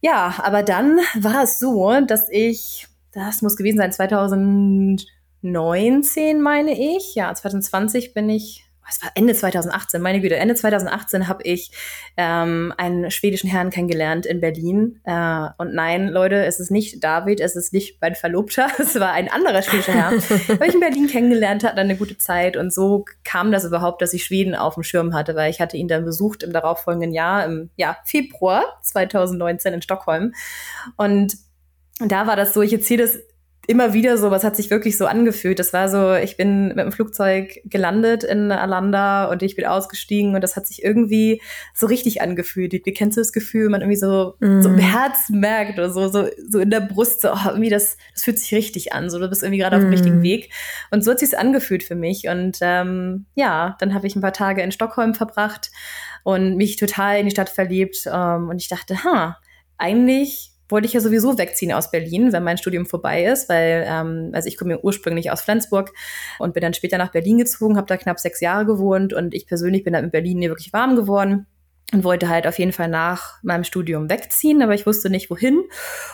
[0.00, 7.14] Ja, aber dann war es so, dass ich, das muss gewesen sein, 2019 meine ich,
[7.14, 11.70] ja, 2020 bin ich es war Ende 2018, meine Güte, Ende 2018 habe ich
[12.16, 15.00] ähm, einen schwedischen Herrn kennengelernt in Berlin.
[15.04, 19.12] Äh, und nein, Leute, es ist nicht David, es ist nicht mein Verlobter, es war
[19.12, 20.10] ein anderer schwedischer Herr.
[20.48, 24.12] habe ich in Berlin kennengelernt, hatte eine gute Zeit und so kam das überhaupt, dass
[24.12, 27.44] ich Schweden auf dem Schirm hatte, weil ich hatte ihn dann besucht im darauffolgenden Jahr,
[27.44, 30.32] im ja, Februar 2019 in Stockholm.
[30.96, 31.36] Und
[31.98, 33.18] da war das so, ich erzähle das
[33.68, 35.58] immer wieder so, was hat sich wirklich so angefühlt.
[35.58, 40.34] Das war so, ich bin mit dem Flugzeug gelandet in Alanda und ich bin ausgestiegen
[40.34, 41.40] und das hat sich irgendwie
[41.74, 42.72] so richtig angefühlt.
[42.72, 44.62] Wie kennst du das Gefühl, man irgendwie so, mm.
[44.62, 47.96] so im Herz merkt oder so, so, so in der Brust, so, oh, irgendwie das,
[48.14, 49.10] das fühlt sich richtig an.
[49.10, 50.52] So, du bist irgendwie gerade auf dem richtigen Weg.
[50.90, 52.28] Und so hat sich angefühlt für mich.
[52.28, 55.70] Und ähm, ja, dann habe ich ein paar Tage in Stockholm verbracht
[56.24, 58.08] und mich total in die Stadt verliebt.
[58.12, 59.38] Ähm, und ich dachte, ha,
[59.78, 64.30] eigentlich wollte ich ja sowieso wegziehen aus Berlin, wenn mein Studium vorbei ist, weil ähm,
[64.32, 65.92] also ich komme ursprünglich aus Flensburg
[66.38, 69.46] und bin dann später nach Berlin gezogen, habe da knapp sechs Jahre gewohnt und ich
[69.46, 71.46] persönlich bin dann in Berlin nie wirklich warm geworden
[71.92, 75.58] und wollte halt auf jeden Fall nach meinem Studium wegziehen, aber ich wusste nicht wohin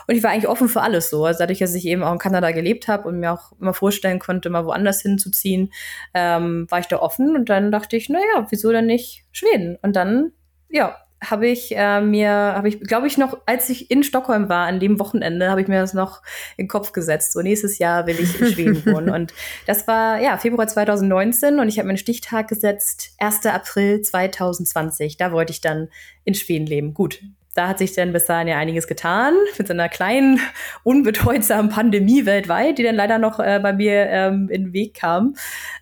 [0.07, 1.25] und ich war eigentlich offen für alles so.
[1.25, 4.19] Also dadurch, dass ich eben auch in Kanada gelebt habe und mir auch immer vorstellen
[4.19, 5.73] konnte, mal woanders hinzuziehen,
[6.13, 9.79] ähm, war ich da offen und dann dachte ich, naja, wieso denn nicht Schweden?
[9.81, 10.33] Und dann
[10.73, 14.67] ja, habe ich äh, mir, habe ich, glaube ich, noch, als ich in Stockholm war,
[14.67, 16.23] an dem Wochenende, habe ich mir das noch
[16.57, 17.33] in den Kopf gesetzt.
[17.33, 19.11] So, nächstes Jahr will ich in Schweden wohnen.
[19.11, 19.33] Und
[19.67, 23.47] das war, ja, Februar 2019 und ich habe mir einen Stichtag gesetzt, 1.
[23.47, 25.17] April 2020.
[25.17, 25.89] Da wollte ich dann
[26.25, 26.95] in Schweden leben.
[26.95, 27.23] Gut,
[27.55, 30.41] da hat sich dann bis dahin ja einiges getan mit so einer kleinen,
[30.83, 35.35] unbedeutsamen Pandemie weltweit, die dann leider noch äh, bei mir ähm, in den Weg kam.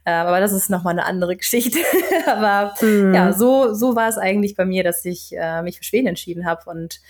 [0.05, 1.79] Äh, aber das ist nochmal eine andere Geschichte.
[2.27, 3.15] aber mhm.
[3.15, 6.47] ja, so, so war es eigentlich bei mir, dass ich äh, mich für Schweden entschieden
[6.47, 6.69] habe.
[6.69, 7.01] Und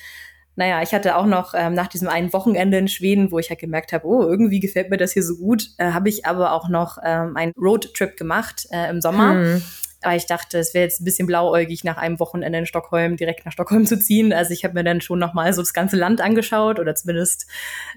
[0.56, 3.60] naja, ich hatte auch noch ähm, nach diesem einen Wochenende in Schweden, wo ich halt
[3.60, 6.68] gemerkt habe, oh, irgendwie gefällt mir das hier so gut, äh, habe ich aber auch
[6.68, 9.34] noch ähm, einen Roadtrip gemacht äh, im Sommer.
[9.34, 9.62] Mhm.
[10.02, 13.44] Aber ich dachte, es wäre jetzt ein bisschen blauäugig, nach einem Wochenende in Stockholm direkt
[13.44, 14.32] nach Stockholm zu ziehen.
[14.32, 17.46] Also ich habe mir dann schon nochmal so das ganze Land angeschaut oder zumindest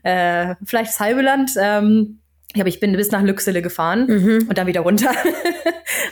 [0.04, 1.52] äh, vielleicht das halbe Land.
[1.60, 2.20] Ähm,
[2.62, 4.46] aber ich bin bis nach Lüxele gefahren mhm.
[4.48, 5.12] und dann wieder runter.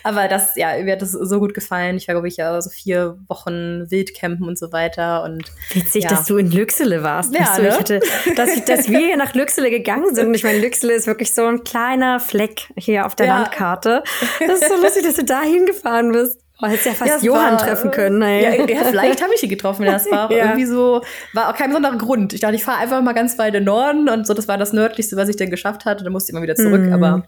[0.03, 1.97] Aber das, ja, mir hat das so gut gefallen.
[1.97, 5.23] Ich war, glaube ich, ja so vier Wochen Wildcampen und so weiter.
[5.23, 6.09] Und, Witzig, ja.
[6.09, 7.33] dass du in Lüxele warst.
[7.33, 7.69] Ja, ne?
[7.69, 7.99] ich hatte,
[8.35, 10.33] dass, ich, dass wir nach Lüxele gegangen sind.
[10.33, 13.39] Ich meine, Lüxele ist wirklich so ein kleiner Fleck hier auf der ja.
[13.39, 14.03] Landkarte.
[14.39, 16.40] Das ist so lustig, dass du da hingefahren bist.
[16.61, 18.21] Oh, hättest ja fast ja, Johann war, treffen können.
[18.21, 18.43] Ey.
[18.43, 19.85] Ja, ja, vielleicht habe ich ihn getroffen.
[19.85, 20.45] Das war auch ja.
[20.45, 21.01] irgendwie so,
[21.33, 22.33] war auch kein besonderer Grund.
[22.33, 24.57] Ich dachte, ich fahre einfach mal ganz weit in den Norden und so, das war
[24.57, 26.03] das Nördlichste, was ich dann geschafft hatte.
[26.03, 26.81] Dann musste ich immer wieder zurück.
[26.81, 26.93] Mhm.
[26.93, 27.23] Aber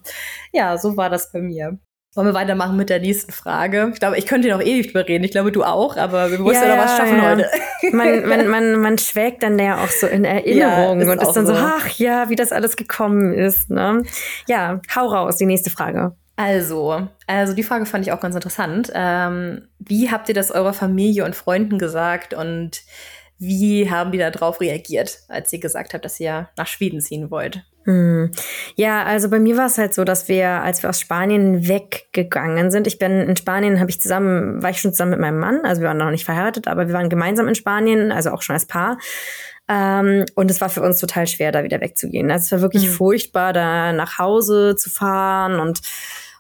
[0.52, 1.80] ja, so war das bei mir.
[2.16, 3.90] Wollen wir weitermachen mit der nächsten Frage?
[3.92, 5.24] Ich glaube, ich könnte noch ewig drüber reden.
[5.24, 7.30] Ich glaube, du auch, aber wir müssen ja, ja noch was schaffen ja.
[7.32, 7.50] heute.
[7.92, 11.48] Man, man, man, man schwelgt dann ja auch so in Erinnerungen ja, und ist dann
[11.48, 13.72] so, ach ja, wie das alles gekommen ist.
[13.72, 14.04] Ne?
[14.48, 16.16] Ja, hau raus, die nächste Frage.
[16.44, 18.92] Also, also die Frage fand ich auch ganz interessant.
[18.94, 22.82] Ähm, wie habt ihr das eurer Familie und Freunden gesagt und
[23.40, 27.64] wie haben die darauf reagiert, als ihr gesagt habt, dass ihr nach Schweden ziehen wollt?
[27.86, 28.32] Hm.
[28.76, 32.72] Ja, also bei mir war es halt so, dass wir, als wir aus Spanien weggegangen
[32.72, 35.62] sind, ich bin in Spanien, habe ich zusammen, war ich schon zusammen mit meinem Mann,
[35.64, 38.54] also wir waren noch nicht verheiratet, aber wir waren gemeinsam in Spanien, also auch schon
[38.54, 38.98] als Paar.
[39.70, 42.30] Ähm, und es war für uns total schwer, da wieder wegzugehen.
[42.32, 42.94] Also es war wirklich mhm.
[42.94, 45.82] furchtbar, da nach Hause zu fahren und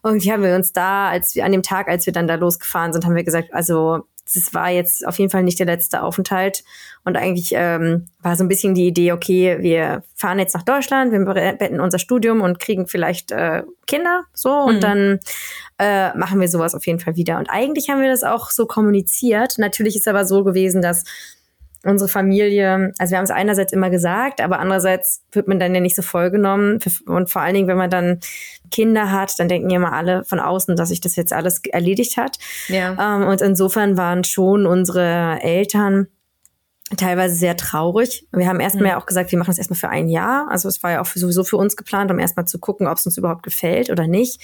[0.04, 2.94] irgendwie haben wir uns da, als wir an dem Tag, als wir dann da losgefahren
[2.94, 6.63] sind, haben wir gesagt, also das war jetzt auf jeden Fall nicht der letzte Aufenthalt.
[7.04, 11.12] Und eigentlich ähm, war so ein bisschen die Idee, okay, wir fahren jetzt nach Deutschland,
[11.12, 14.80] wir beenden unser Studium und kriegen vielleicht äh, Kinder, so, und mhm.
[14.80, 15.20] dann
[15.78, 17.38] äh, machen wir sowas auf jeden Fall wieder.
[17.38, 19.56] Und eigentlich haben wir das auch so kommuniziert.
[19.58, 21.04] Natürlich ist aber so gewesen, dass
[21.84, 25.82] unsere Familie, also wir haben es einerseits immer gesagt, aber andererseits wird man dann ja
[25.82, 26.80] nicht so vollgenommen.
[27.06, 28.19] Und vor allen Dingen, wenn man dann
[28.72, 32.17] Kinder hat, dann denken ja immer alle von außen, dass sich das jetzt alles erledigt
[32.17, 32.38] hat.
[32.67, 33.17] Ja.
[33.17, 36.08] Ähm, und insofern waren schon unsere Eltern
[36.98, 38.28] teilweise sehr traurig.
[38.32, 38.89] Wir haben erstmal mhm.
[38.89, 40.48] ja auch gesagt, wir machen das erstmal für ein Jahr.
[40.50, 43.06] Also es war ja auch sowieso für uns geplant, um erstmal zu gucken, ob es
[43.06, 44.41] uns überhaupt gefällt oder nicht.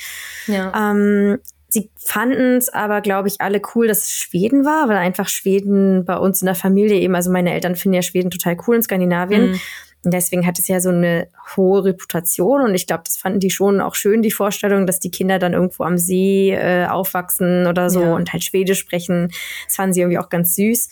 [0.48, 0.92] Ja.
[0.92, 5.30] Ähm, sie fanden es aber, glaube ich, alle cool, dass es Schweden war, weil einfach
[5.30, 8.76] Schweden bei uns in der Familie eben, also meine Eltern finden ja Schweden total cool
[8.76, 9.52] in Skandinavien.
[9.52, 9.62] Mhm.
[10.06, 13.50] Und deswegen hat es ja so eine hohe Reputation und ich glaube, das fanden die
[13.50, 17.90] schon auch schön, die Vorstellung, dass die Kinder dann irgendwo am See äh, aufwachsen oder
[17.90, 18.16] so ja.
[18.16, 19.30] und halt Schwedisch sprechen.
[19.66, 20.90] Das fanden sie irgendwie auch ganz süß.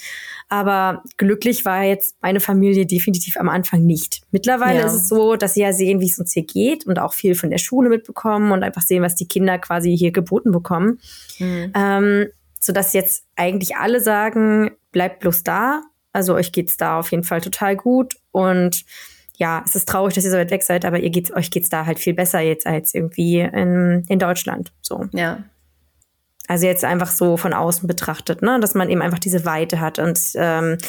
[0.49, 4.21] Aber glücklich war jetzt meine Familie definitiv am Anfang nicht.
[4.31, 4.85] Mittlerweile ja.
[4.85, 7.35] ist es so, dass sie ja sehen, wie es uns hier geht und auch viel
[7.35, 10.99] von der Schule mitbekommen und einfach sehen, was die Kinder quasi hier geboten bekommen.
[11.39, 11.71] Mhm.
[11.75, 12.27] Ähm,
[12.59, 15.81] sodass jetzt eigentlich alle sagen, bleibt bloß da
[16.17, 18.83] also euch geht's da auf jeden Fall total gut und
[19.37, 21.69] ja, es ist traurig, dass ihr so weit weg seid, aber ihr geht's, euch geht's
[21.69, 24.73] da halt viel besser jetzt als irgendwie in, in Deutschland.
[24.81, 25.05] So.
[25.13, 25.43] Ja.
[26.47, 29.99] Also jetzt einfach so von außen betrachtet, ne, dass man eben einfach diese Weite hat
[29.99, 30.79] und ähm,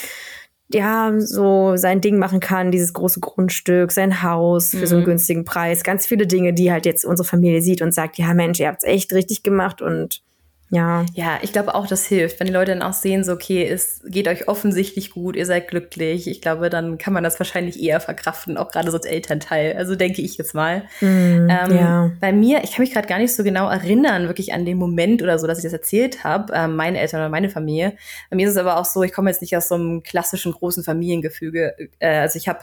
[0.71, 4.87] ja, so sein Ding machen kann, dieses große Grundstück, sein Haus für mhm.
[4.87, 5.09] so einen mhm.
[5.11, 8.61] günstigen Preis, ganz viele Dinge, die halt jetzt unsere Familie sieht und sagt, ja Mensch,
[8.61, 10.23] ihr habt's echt richtig gemacht und
[10.71, 11.07] ja.
[11.15, 14.03] Ja, ich glaube auch, das hilft, wenn die Leute dann auch sehen, so, okay, es
[14.07, 16.29] geht euch offensichtlich gut, ihr seid glücklich.
[16.29, 19.77] Ich glaube, dann kann man das wahrscheinlich eher verkraften, auch gerade so als Elternteil.
[19.77, 20.83] Also denke ich jetzt mal.
[21.01, 22.11] Mm, ähm, ja.
[22.21, 25.23] Bei mir, ich kann mich gerade gar nicht so genau erinnern, wirklich an den Moment
[25.23, 27.97] oder so, dass ich das erzählt habe, äh, meine Eltern oder meine Familie.
[28.29, 30.53] Bei mir ist es aber auch so, ich komme jetzt nicht aus so einem klassischen
[30.53, 31.77] großen Familiengefüge.
[31.99, 32.61] Äh, also ich habe,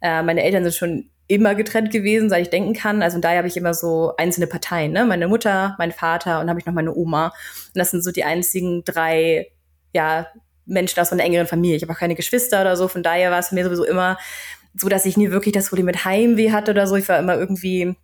[0.00, 3.02] äh, meine Eltern sind schon immer getrennt gewesen, seit ich denken kann.
[3.02, 5.04] Also daher habe ich immer so einzelne Parteien, ne?
[5.04, 7.26] Meine Mutter, mein Vater und habe ich noch meine Oma.
[7.26, 9.48] Und das sind so die einzigen drei,
[9.94, 10.26] ja,
[10.64, 11.76] Menschen aus einer engeren Familie.
[11.76, 12.88] Ich habe auch keine Geschwister oder so.
[12.88, 14.18] Von daher war es mir sowieso immer
[14.74, 16.96] so, dass ich nie wirklich das Problem mit Heimweh hatte oder so.
[16.96, 17.94] Ich war immer irgendwie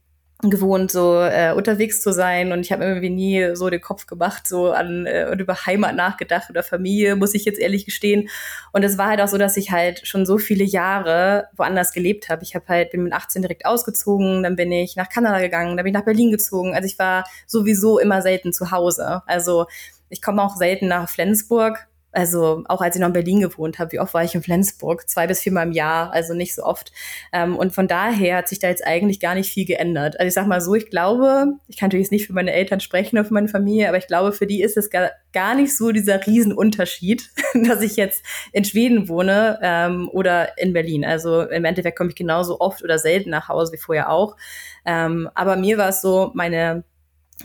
[0.42, 4.46] gewohnt, so äh, unterwegs zu sein und ich habe irgendwie nie so den Kopf gemacht,
[4.46, 8.28] so an äh, und über Heimat nachgedacht oder Familie, muss ich jetzt ehrlich gestehen.
[8.72, 12.28] Und es war halt auch so, dass ich halt schon so viele Jahre woanders gelebt
[12.28, 12.42] habe.
[12.42, 15.84] Ich habe halt bin mit 18 direkt ausgezogen, dann bin ich nach Kanada gegangen, dann
[15.84, 16.74] bin ich nach Berlin gezogen.
[16.74, 19.22] Also ich war sowieso immer selten zu Hause.
[19.26, 19.66] Also
[20.10, 23.92] ich komme auch selten nach Flensburg, also auch als ich noch in Berlin gewohnt habe,
[23.92, 25.08] wie oft war ich in Flensburg?
[25.08, 26.92] Zwei bis viermal im Jahr, also nicht so oft.
[27.32, 30.18] Ähm, und von daher hat sich da jetzt eigentlich gar nicht viel geändert.
[30.18, 32.80] Also ich sag mal so, ich glaube, ich kann natürlich jetzt nicht für meine Eltern
[32.80, 35.76] sprechen oder für meine Familie, aber ich glaube, für die ist es gar, gar nicht
[35.76, 37.30] so dieser Riesenunterschied,
[37.66, 41.04] dass ich jetzt in Schweden wohne ähm, oder in Berlin.
[41.04, 44.36] Also im Endeffekt komme ich genauso oft oder selten nach Hause wie vorher auch.
[44.84, 46.84] Ähm, aber mir war es so, meine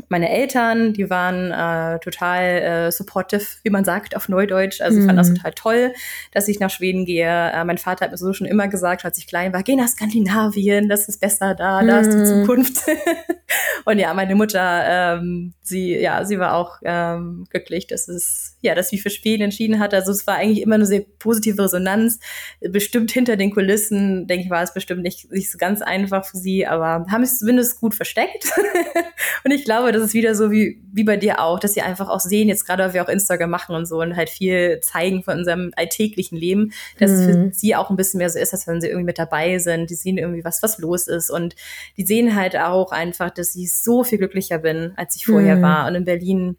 [0.08, 4.82] meine Eltern, die waren äh, total äh, supportive, wie man sagt, auf Neudeutsch.
[4.82, 5.36] Also, ich fand das mhm.
[5.36, 5.93] total toll,
[6.32, 7.25] dass ich nach Schweden gehe.
[7.25, 9.88] Äh, mein Vater hat mir so schon immer gesagt, als ich klein war, geh nach
[9.88, 12.25] Skandinavien, das ist besser da, da ist die mhm.
[12.25, 12.82] Zukunft.
[13.86, 18.76] und ja, meine Mutter, ähm, sie, ja, sie war auch ähm, glücklich, dass es, ja,
[18.76, 19.93] dass sie für Schweden entschieden hat.
[19.93, 22.19] Also, es war eigentlich immer eine sehr positive Resonanz.
[22.62, 26.38] Bestimmt hinter den Kulissen, denke ich, war es bestimmt nicht, nicht so ganz einfach für
[26.38, 28.52] sie, aber haben es zumindest gut versteckt.
[29.43, 31.82] und ich glaube, glaube, das ist wieder so wie, wie bei dir auch, dass sie
[31.82, 34.80] einfach auch sehen, jetzt gerade, weil wir auch Instagram machen und so und halt viel
[34.82, 37.17] zeigen von unserem alltäglichen Leben, dass mhm.
[37.17, 37.52] es für mhm.
[37.52, 39.89] sie auch ein bisschen mehr so ist, als wenn sie irgendwie mit dabei sind.
[39.89, 41.56] Die sehen irgendwie, was, was los ist und
[41.98, 45.62] die sehen halt auch einfach, dass ich so viel glücklicher bin, als ich vorher mhm.
[45.62, 45.88] war.
[45.88, 46.58] Und in Berlin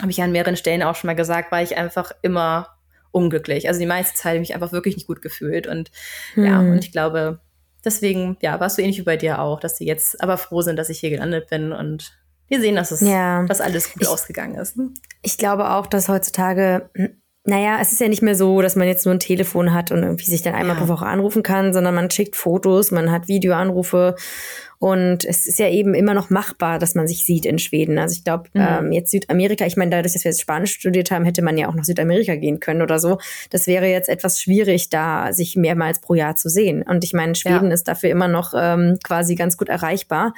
[0.00, 2.68] habe ich an mehreren Stellen auch schon mal gesagt, war ich einfach immer
[3.10, 3.68] unglücklich.
[3.68, 5.90] Also die meiste Zeit habe ich mich einfach wirklich nicht gut gefühlt und
[6.34, 6.44] mhm.
[6.44, 7.40] ja, und ich glaube,
[7.84, 10.60] deswegen, ja, war es so ähnlich wie bei dir auch, dass sie jetzt aber froh
[10.60, 13.44] sind, dass ich hier gelandet bin und wir sehen, dass es, ja.
[13.44, 14.76] dass alles gut ich, ausgegangen ist.
[14.76, 14.90] Ne?
[15.22, 16.90] Ich glaube auch, dass heutzutage,
[17.44, 20.02] naja, es ist ja nicht mehr so, dass man jetzt nur ein Telefon hat und
[20.02, 20.82] irgendwie sich dann einmal ja.
[20.82, 24.14] pro Woche anrufen kann, sondern man schickt Fotos, man hat Videoanrufe
[24.78, 27.98] und es ist ja eben immer noch machbar, dass man sich sieht in Schweden.
[27.98, 28.60] Also ich glaube, mhm.
[28.60, 31.68] ähm, jetzt Südamerika, ich meine, dadurch, dass wir jetzt Spanisch studiert haben, hätte man ja
[31.68, 33.18] auch nach Südamerika gehen können oder so.
[33.50, 36.82] Das wäre jetzt etwas schwierig, da sich mehrmals pro Jahr zu sehen.
[36.82, 37.74] Und ich meine, Schweden ja.
[37.74, 40.34] ist dafür immer noch ähm, quasi ganz gut erreichbar.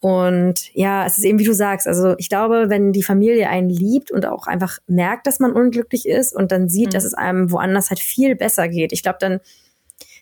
[0.00, 3.70] Und ja, es ist eben wie du sagst, also ich glaube, wenn die Familie einen
[3.70, 6.90] liebt und auch einfach merkt, dass man unglücklich ist und dann sieht, mhm.
[6.90, 9.38] dass es einem woanders halt viel besser geht, ich glaube, dann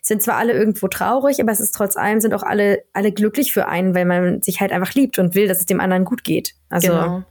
[0.01, 3.53] sind zwar alle irgendwo traurig, aber es ist trotz allem sind auch alle alle glücklich
[3.53, 6.23] für einen, weil man sich halt einfach liebt und will, dass es dem anderen gut
[6.23, 6.55] geht.
[6.69, 7.23] Also genau.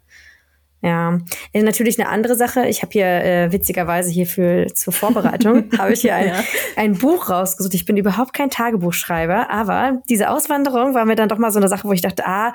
[0.83, 1.19] Ja,
[1.53, 2.67] äh, natürlich eine andere Sache.
[2.67, 6.45] Ich habe hier äh, witzigerweise hier für zur Vorbereitung habe ich hier ein, ja.
[6.77, 7.75] ein Buch rausgesucht.
[7.75, 11.69] Ich bin überhaupt kein Tagebuchschreiber, aber diese Auswanderung war mir dann doch mal so eine
[11.69, 12.55] Sache, wo ich dachte, ah,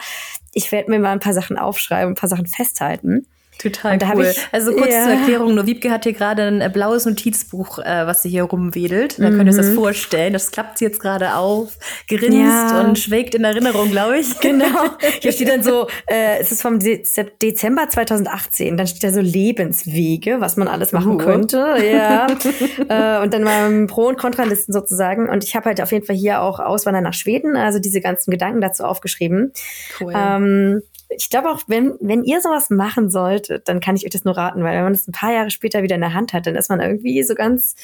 [0.54, 3.28] ich werde mir mal ein paar Sachen aufschreiben, ein paar Sachen festhalten.
[3.58, 4.26] Total cool.
[4.26, 5.04] Ich, also kurz ja.
[5.04, 8.44] zur Erklärung, nur Wiebke hat hier gerade ein äh, blaues Notizbuch, äh, was sie hier
[8.44, 9.18] rumwedelt.
[9.18, 9.38] Da mhm.
[9.38, 9.76] könnt ihr euch das mhm.
[9.76, 10.34] vorstellen.
[10.34, 12.82] Das klappt sie jetzt gerade auf, grinst ja.
[12.82, 14.26] und schwelgt in Erinnerung, glaube ich.
[14.46, 14.90] Genau.
[15.22, 17.04] Hier steht dann so, äh, es ist vom De
[17.42, 18.78] Dezember 2018.
[18.78, 21.18] Dann steht da so Lebenswege, was man alles machen uh.
[21.18, 21.76] könnte.
[21.92, 22.28] Ja.
[23.18, 25.30] äh, und dann mal Pro- und Kontralisten sozusagen.
[25.30, 28.30] Und ich habe halt auf jeden Fall hier auch Auswandern nach Schweden, also diese ganzen
[28.30, 29.52] Gedanken dazu aufgeschrieben.
[30.00, 30.14] Cool.
[30.16, 30.82] Ähm,
[31.18, 34.38] ich glaube auch, wenn, wenn ihr sowas machen solltet, dann kann ich euch das nur
[34.38, 36.56] raten, weil wenn man das ein paar Jahre später wieder in der Hand hat, dann
[36.56, 37.76] ist man irgendwie so ganz,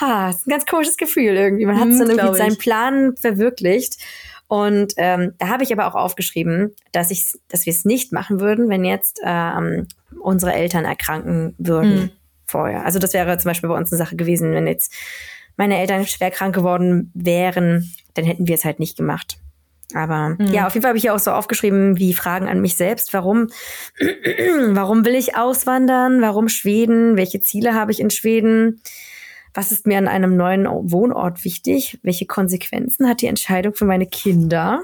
[0.00, 1.66] ha, ist ein ganz komisches Gefühl irgendwie.
[1.66, 3.98] Man hat hm, dann irgendwie seinen Plan verwirklicht.
[4.46, 8.40] Und ähm, da habe ich aber auch aufgeschrieben, dass ich, dass wir es nicht machen
[8.40, 9.86] würden, wenn jetzt ähm,
[10.20, 12.10] unsere Eltern erkranken würden mhm.
[12.46, 12.84] vorher.
[12.84, 14.94] Also das wäre zum Beispiel bei uns eine Sache gewesen, wenn jetzt
[15.56, 19.38] meine Eltern schwer krank geworden wären, dann hätten wir es halt nicht gemacht.
[19.94, 20.52] Aber mhm.
[20.52, 23.14] ja, auf jeden Fall habe ich ja auch so aufgeschrieben wie Fragen an mich selbst.
[23.14, 23.48] Warum,
[24.68, 26.20] warum will ich auswandern?
[26.20, 27.16] Warum Schweden?
[27.16, 28.82] Welche Ziele habe ich in Schweden?
[29.54, 31.98] Was ist mir an einem neuen Wohnort wichtig?
[32.02, 34.82] Welche Konsequenzen hat die Entscheidung für meine Kinder?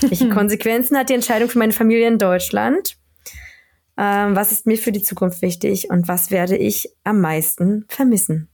[0.00, 2.96] Welche Konsequenzen hat die Entscheidung für meine Familie in Deutschland?
[3.98, 8.48] Ähm, was ist mir für die Zukunft wichtig und was werde ich am meisten vermissen?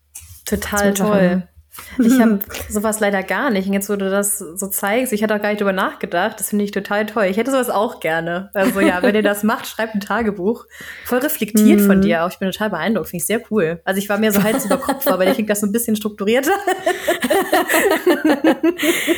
[0.45, 1.49] Total toll.
[1.99, 3.67] Ich habe sowas leider gar nicht.
[3.67, 6.39] Und jetzt, wo du das so zeigst, ich hatte auch gar nicht drüber nachgedacht.
[6.39, 7.25] Das finde ich total toll.
[7.25, 8.51] Ich hätte sowas auch gerne.
[8.55, 10.67] Also ja, wenn ihr das macht, schreibt ein Tagebuch.
[11.05, 12.03] Voll reflektiert von mhm.
[12.03, 12.31] dir auch.
[12.31, 13.09] Ich bin total beeindruckt.
[13.09, 13.81] Finde ich sehr cool.
[13.85, 15.97] Also ich war mir so Hals über Kopf, aber der klingt das so ein bisschen
[15.97, 16.53] strukturierter.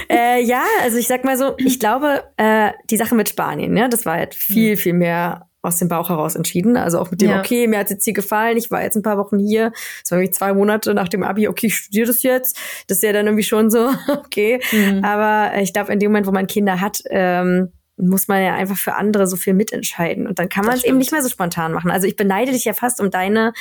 [0.09, 3.88] äh, ja, also ich sag mal so, ich glaube, äh, die Sache mit Spanien, ne,
[3.88, 6.77] das war halt viel, viel mehr aus dem Bauch heraus entschieden.
[6.77, 7.40] Also auch mit dem, ja.
[7.40, 9.73] okay, mir hat jetzt hier gefallen, ich war jetzt ein paar Wochen hier,
[10.05, 12.59] es war irgendwie zwei Monate nach dem Abi, okay, ich studiere das jetzt.
[12.87, 14.61] Das ist ja dann irgendwie schon so, okay.
[14.73, 15.05] Mhm.
[15.05, 18.77] Aber ich glaube, in dem Moment, wo man Kinder hat, ähm, muss man ja einfach
[18.77, 20.27] für andere so viel mitentscheiden.
[20.27, 21.91] Und dann kann man es eben nicht mehr so spontan machen.
[21.91, 23.53] Also ich beneide dich ja fast um deine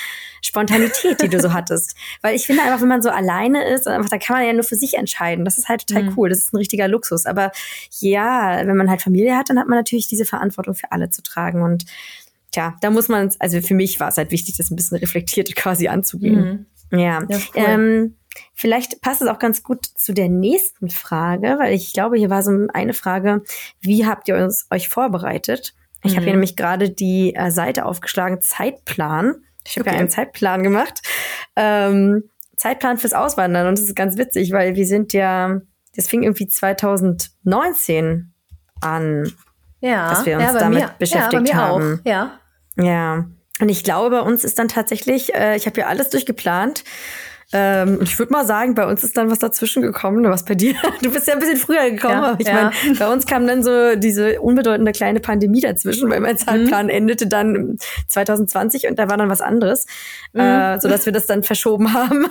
[0.41, 1.95] Spontanität, die du so hattest.
[2.21, 4.63] Weil ich finde einfach, wenn man so alleine ist, einfach, da kann man ja nur
[4.63, 5.45] für sich entscheiden.
[5.45, 6.13] Das ist halt total mhm.
[6.17, 6.29] cool.
[6.29, 7.25] Das ist ein richtiger Luxus.
[7.25, 7.51] Aber
[7.99, 11.23] ja, wenn man halt Familie hat, dann hat man natürlich diese Verantwortung für alle zu
[11.23, 11.61] tragen.
[11.61, 11.85] Und
[12.51, 15.55] tja, da muss man, also für mich war es halt wichtig, das ein bisschen reflektiert
[15.55, 16.67] quasi anzugehen.
[16.91, 16.99] Mhm.
[16.99, 17.23] Ja.
[17.27, 17.39] ja cool.
[17.55, 18.15] ähm,
[18.53, 22.43] Vielleicht passt es auch ganz gut zu der nächsten Frage, weil ich glaube, hier war
[22.43, 23.43] so eine Frage,
[23.81, 25.73] wie habt ihr uns, euch vorbereitet?
[26.03, 26.15] Ich mhm.
[26.15, 29.35] habe hier nämlich gerade die äh, Seite aufgeschlagen, Zeitplan.
[29.65, 29.95] Ich habe okay.
[29.95, 31.01] ja einen Zeitplan gemacht.
[31.55, 32.23] Ähm,
[32.55, 33.67] Zeitplan fürs Auswandern.
[33.67, 35.61] Und das ist ganz witzig, weil wir sind ja,
[35.95, 38.33] das fing irgendwie 2019
[38.81, 39.31] an,
[39.79, 41.99] ja, dass wir uns ja, damit mir, beschäftigt ja, haben.
[42.01, 42.05] Auch.
[42.09, 42.39] Ja.
[42.75, 43.25] Ja.
[43.59, 46.83] Und ich glaube, bei uns ist dann tatsächlich, äh, ich habe ja alles durchgeplant.
[47.53, 50.23] Ähm, und ich würde mal sagen, bei uns ist dann was dazwischen gekommen.
[50.25, 50.75] Was bei dir?
[51.01, 52.13] Du bist ja ein bisschen früher gekommen.
[52.13, 52.71] Ja, aber ich ja.
[52.83, 56.91] meine, bei uns kam dann so diese unbedeutende kleine Pandemie dazwischen, weil mein Zeitplan mhm.
[56.91, 59.85] endete dann 2020 und da war dann was anderes,
[60.33, 60.41] mhm.
[60.41, 62.27] äh, so dass wir das dann verschoben haben.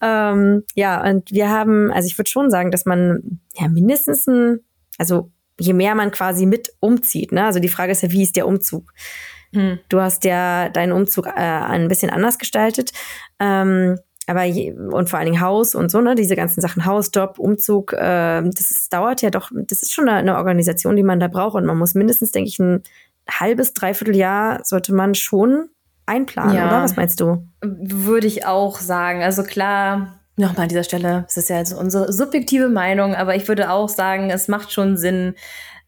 [0.00, 4.60] ähm, ja, und wir haben, also ich würde schon sagen, dass man ja mindestens ein,
[4.96, 7.44] also je mehr man quasi mit umzieht, ne?
[7.44, 8.92] Also die Frage ist ja, wie ist der Umzug?
[9.52, 9.78] Hm.
[9.88, 12.92] Du hast ja deinen Umzug äh, ein bisschen anders gestaltet.
[13.38, 17.10] Ähm, aber je, und vor allen Dingen Haus und so, ne, diese ganzen Sachen, Haus,
[17.12, 21.02] Job, Umzug, äh, das ist, dauert ja doch, das ist schon eine, eine, Organisation, die
[21.02, 21.56] man da braucht.
[21.56, 22.82] Und man muss mindestens, denke ich, ein
[23.28, 25.68] halbes, dreiviertel Jahr sollte man schon
[26.06, 26.68] einplanen, ja.
[26.68, 26.82] oder?
[26.82, 27.44] Was meinst du?
[27.60, 29.22] Würde ich auch sagen.
[29.22, 33.48] Also klar, nochmal an dieser Stelle, es ist ja also unsere subjektive Meinung, aber ich
[33.48, 35.34] würde auch sagen, es macht schon Sinn,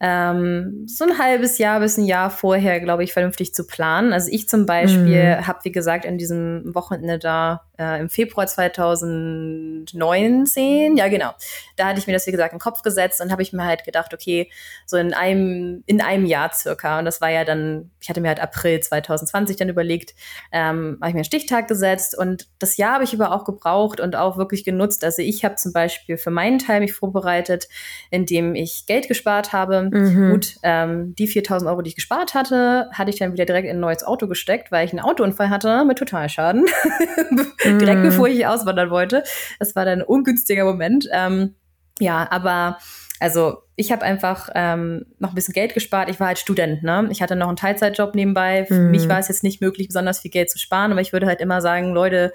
[0.05, 4.13] ähm, so ein halbes Jahr bis ein Jahr vorher, glaube ich, vernünftig zu planen.
[4.13, 5.47] Also ich zum Beispiel mhm.
[5.47, 11.31] habe, wie gesagt, in diesem Wochenende da äh, im Februar 2019, ja genau,
[11.77, 13.65] da hatte ich mir das, wie gesagt, in den Kopf gesetzt und habe ich mir
[13.65, 14.51] halt gedacht, okay,
[14.87, 18.27] so in einem, in einem Jahr circa, und das war ja dann, ich hatte mir
[18.29, 20.17] halt April 2020 dann überlegt,
[20.51, 24.01] ähm, habe ich mir einen Stichtag gesetzt und das Jahr habe ich aber auch gebraucht
[24.01, 25.05] und auch wirklich genutzt.
[25.05, 27.69] Also ich habe zum Beispiel für meinen Teil mich vorbereitet,
[28.11, 30.31] indem ich Geld gespart habe Mhm.
[30.31, 33.77] Gut, ähm, die 4000 Euro, die ich gespart hatte, hatte ich dann wieder direkt in
[33.77, 36.65] ein neues Auto gesteckt, weil ich einen Autounfall hatte mit Totalschaden.
[37.65, 37.79] mhm.
[37.79, 39.23] direkt bevor ich auswandern wollte.
[39.59, 41.09] Das war dann ein ungünstiger Moment.
[41.13, 41.57] Ähm,
[42.01, 42.79] ja, aber
[43.21, 46.09] also ich habe einfach ähm, noch ein bisschen Geld gespart.
[46.09, 47.09] Ich war halt Student, ne?
[47.11, 48.65] Ich hatte noch einen Teilzeitjob nebenbei.
[48.65, 48.93] Für mhm.
[48.93, 51.43] mich war es jetzt nicht möglich, besonders viel Geld zu sparen, aber ich würde halt
[51.43, 52.33] immer sagen, Leute,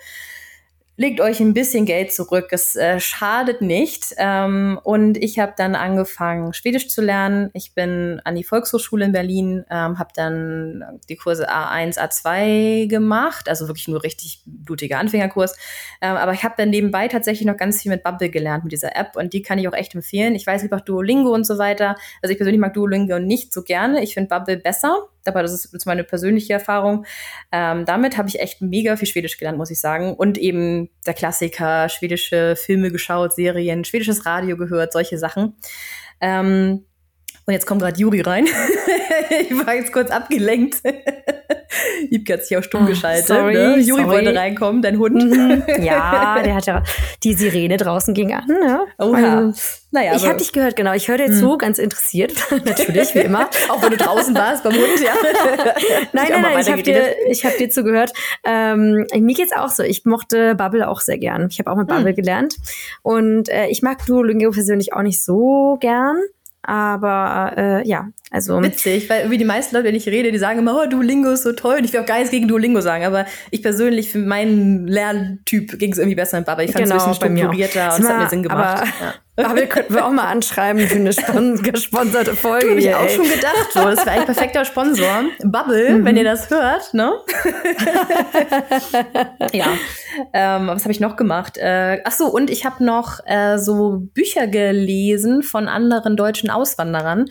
[0.97, 2.47] legt euch ein bisschen Geld zurück.
[2.49, 4.15] Es äh, schadet nicht.
[4.17, 7.51] Ähm, und ich habe dann angefangen, Schwedisch zu lernen.
[7.53, 13.47] Ich bin an die Volkshochschule in Berlin, ähm, habe dann die Kurse A1, A2 gemacht,
[13.47, 15.55] also wirklich nur richtig blutiger Anfängerkurs.
[16.01, 18.95] Ähm, aber ich habe dann nebenbei tatsächlich noch ganz viel mit Bubble gelernt, mit dieser
[18.95, 19.15] App.
[19.15, 20.33] Und die kann ich auch echt empfehlen.
[20.33, 21.95] Ich weiß, gibt auch Duolingo und so weiter.
[22.23, 24.03] Also ich persönlich mag Duolingo nicht so gerne.
[24.03, 27.05] Ich finde Bubble besser aber das ist meine persönliche Erfahrung.
[27.51, 30.13] Ähm, damit habe ich echt mega viel Schwedisch gelernt, muss ich sagen.
[30.13, 35.55] Und eben der Klassiker, schwedische Filme geschaut, Serien, schwedisches Radio gehört, solche Sachen.
[36.21, 36.85] Ähm,
[37.45, 38.45] und jetzt kommt gerade Juri rein.
[39.49, 40.81] ich war jetzt kurz abgelenkt.
[42.11, 43.27] Ibke hat sich auch stumm oh, geschaltet.
[43.27, 43.77] Sorry, ne?
[43.79, 44.07] Juri sorry.
[44.07, 45.15] wollte reinkommen, dein Hund.
[45.15, 45.63] Mhm.
[45.81, 46.83] Ja, der hat ja
[47.23, 48.45] die Sirene draußen ging an.
[48.47, 48.85] Ja.
[48.97, 49.51] Oh ja.
[49.91, 50.93] naja, ich habe dich gehört, genau.
[50.93, 51.57] Ich höre dir zu, hm.
[51.57, 52.33] ganz interessiert.
[52.65, 53.49] Natürlich, wie immer.
[53.69, 55.13] auch wenn du draußen warst beim Hund, ja.
[56.13, 58.11] nein, nein, nein, ich habe dir, ich hab dir zugehört.
[58.43, 59.83] Ähm, mir geht's auch so.
[59.83, 61.47] Ich mochte Bubble auch sehr gern.
[61.49, 62.15] Ich habe auch mit Bubble hm.
[62.15, 62.55] gelernt.
[63.01, 66.17] Und äh, ich mag Duolingo persönlich auch nicht so gern.
[66.67, 68.61] Aber äh, ja, also.
[68.61, 71.43] Witzig, weil wie die meisten Leute, wenn ich rede, die sagen immer, oh, Duolingo ist
[71.43, 71.77] so toll.
[71.77, 75.79] Und ich will auch gar nichts gegen Duolingo sagen, aber ich persönlich, für meinen Lerntyp
[75.79, 76.63] ging es irgendwie besser mit Baba.
[76.63, 78.81] Ich fand es genau, ein bisschen strukturierter und es hat mir Sinn gemacht.
[78.81, 79.13] Aber, ja.
[79.37, 82.71] Bubble könnten wir auch mal anschreiben für eine spon gesponserte Folge.
[82.71, 83.71] Habe ich auch schon gedacht.
[83.71, 85.25] So, das wäre eigentlich perfekter Sponsor.
[85.43, 86.05] Bubble, mhm.
[86.05, 87.13] wenn ihr das hört, ne?
[89.53, 89.67] ja.
[90.33, 91.57] Ähm, was habe ich noch gemacht?
[91.57, 97.25] Äh, ach so, und ich habe noch äh, so Bücher gelesen von anderen deutschen Auswanderern.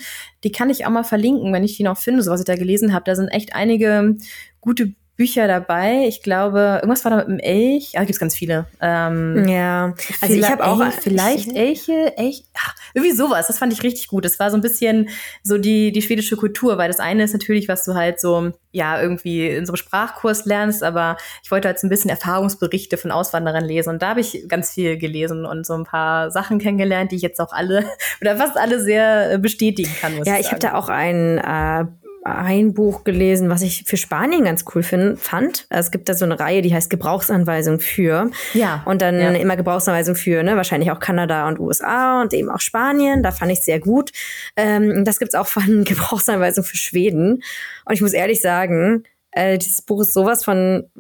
[0.45, 2.55] Die kann ich auch mal verlinken, wenn ich die noch finde, so was ich da
[2.55, 3.05] gelesen habe.
[3.05, 4.17] Da sind echt einige
[4.61, 6.05] gute Bücher dabei.
[6.07, 7.93] Ich glaube, irgendwas war da mit dem Elch.
[7.93, 8.67] Ja, gibt's ganz viele.
[8.81, 13.47] Ähm, ja, also ich habe auch vielleicht Elche, Elch, ach, irgendwie sowas.
[13.47, 14.25] Das fand ich richtig gut.
[14.25, 15.09] Das war so ein bisschen
[15.43, 19.01] so die die schwedische Kultur, weil das eine ist natürlich, was du halt so ja
[19.01, 23.11] irgendwie in so einem Sprachkurs lernst, aber ich wollte halt so ein bisschen Erfahrungsberichte von
[23.11, 27.11] Auswanderern lesen und da habe ich ganz viel gelesen und so ein paar Sachen kennengelernt,
[27.11, 27.85] die ich jetzt auch alle
[28.21, 30.17] oder fast alle sehr bestätigen kann.
[30.17, 31.87] Muss ja, ich, habe da auch ein äh,
[32.27, 35.67] ein Buch gelesen, was ich für Spanien ganz cool find, fand.
[35.71, 38.31] Es gibt da so eine Reihe, die heißt Gebrauchsanweisung für.
[38.55, 38.83] Ja.
[38.85, 39.31] Und dann ja.
[39.33, 43.23] immer Gebrauchsanweisung für, ne, wahrscheinlich auch Kanada und USA und eben auch Spanien.
[43.23, 44.11] Da fand ich sehr gut.
[44.57, 47.43] Ähm, das gibt's auch von Gebrauchsanweisung für Schweden.
[47.85, 50.91] Und ich muss ehrlich sagen, äh, dieses Buch ist sowas von,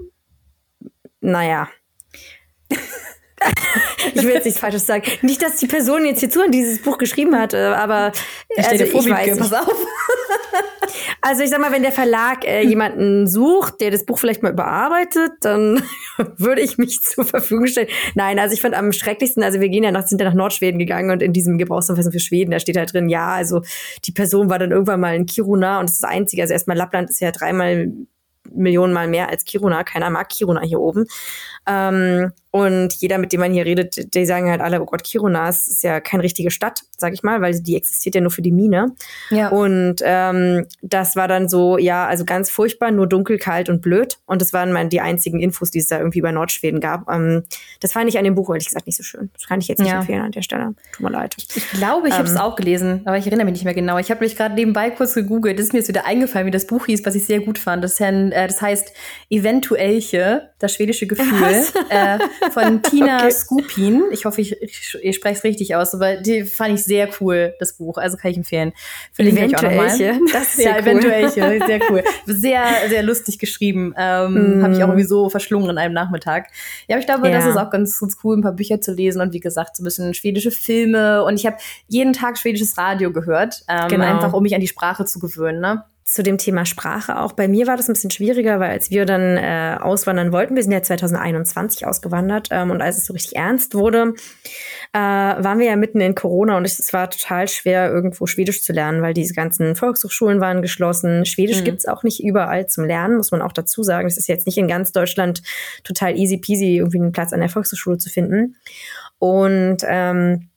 [1.20, 1.68] naja.
[4.14, 5.02] ich will jetzt nichts Falsches sagen.
[5.22, 8.12] Nicht, dass die Person jetzt hier zu und dieses Buch geschrieben hat, äh, aber
[8.56, 9.74] ich, also, ich weiß pass auf.
[11.20, 14.52] Also ich sag mal, wenn der Verlag äh, jemanden sucht, der das Buch vielleicht mal
[14.52, 15.82] überarbeitet, dann
[16.36, 17.88] würde ich mich zur Verfügung stellen.
[18.14, 20.78] Nein, also ich fand am schrecklichsten, also wir gehen ja nach, sind ja nach Nordschweden
[20.78, 23.62] gegangen und in diesem Gebrauchsanweisung für Schweden, da steht halt drin, ja, also
[24.04, 26.42] die Person war dann irgendwann mal in Kiruna und das ist das Einzige.
[26.42, 27.90] Also erstmal Lappland ist ja dreimal
[28.54, 29.82] Millionen Mal mehr als Kiruna.
[29.84, 31.06] Keiner mag Kiruna hier oben.
[31.66, 35.48] Ähm, und jeder, mit dem man hier redet, die sagen halt alle, oh Gott, Kiruna
[35.48, 38.52] ist ja keine richtige Stadt, sag ich mal, weil die existiert ja nur für die
[38.52, 38.94] Mine.
[39.30, 39.48] Ja.
[39.48, 44.18] Und ähm, das war dann so, ja, also ganz furchtbar, nur dunkel, kalt und blöd.
[44.24, 47.10] Und das waren mal die einzigen Infos, die es da irgendwie bei Nordschweden gab.
[47.10, 47.44] Ähm,
[47.80, 49.28] das fand ich an dem Buch ehrlich gesagt nicht so schön.
[49.34, 50.00] Das kann ich jetzt nicht ja.
[50.00, 50.74] empfehlen an der Stelle.
[50.92, 51.36] Tut mir leid.
[51.38, 53.98] Ich glaube, ich ähm, habe es auch gelesen, aber ich erinnere mich nicht mehr genau.
[53.98, 55.58] Ich habe mich gerade nebenbei kurz gegoogelt.
[55.58, 57.84] Das ist mir jetzt wieder eingefallen, wie das Buch hieß, was ich sehr gut fand.
[57.84, 58.92] Das, äh, das heißt
[59.28, 61.64] Eventuelche, das schwedische Gefühl.
[61.90, 62.18] äh,
[62.52, 63.30] von Tina okay.
[63.30, 64.02] Skupin.
[64.12, 67.54] Ich hoffe, ich, ich, ich spreche es richtig aus, aber die fand ich sehr cool,
[67.58, 67.98] das Buch.
[67.98, 68.72] Also kann ich empfehlen.
[69.12, 69.86] Verlinke ich auch nochmal.
[70.32, 71.30] Das ist ja, eventuell.
[71.30, 72.02] Sehr cool.
[72.26, 73.94] Sehr, sehr lustig geschrieben.
[73.96, 74.62] Ähm, mm.
[74.62, 76.48] Habe ich auch irgendwie so verschlungen an einem Nachmittag.
[76.88, 77.34] Ja, aber ich glaube, ja.
[77.34, 79.82] das ist auch ganz, ganz cool, ein paar Bücher zu lesen und wie gesagt, so
[79.82, 81.24] ein bisschen schwedische Filme.
[81.24, 81.56] Und ich habe
[81.88, 84.04] jeden Tag schwedisches Radio gehört, ähm, genau.
[84.04, 85.60] einfach um mich an die Sprache zu gewöhnen.
[85.60, 85.84] Ne?
[86.06, 87.32] Zu dem Thema Sprache auch.
[87.32, 90.62] Bei mir war das ein bisschen schwieriger, weil als wir dann äh, auswandern wollten, wir
[90.62, 94.14] sind ja 2021 ausgewandert ähm, und als es so richtig ernst wurde,
[94.92, 98.72] äh, waren wir ja mitten in Corona und es war total schwer, irgendwo Schwedisch zu
[98.72, 101.26] lernen, weil diese ganzen Volkshochschulen waren geschlossen.
[101.26, 101.64] Schwedisch mhm.
[101.64, 104.06] gibt's auch nicht überall zum Lernen, muss man auch dazu sagen.
[104.06, 105.42] Es ist jetzt nicht in ganz Deutschland
[105.82, 108.54] total easy peasy, irgendwie einen Platz an der Volkshochschule zu finden.
[109.18, 110.50] Und ähm,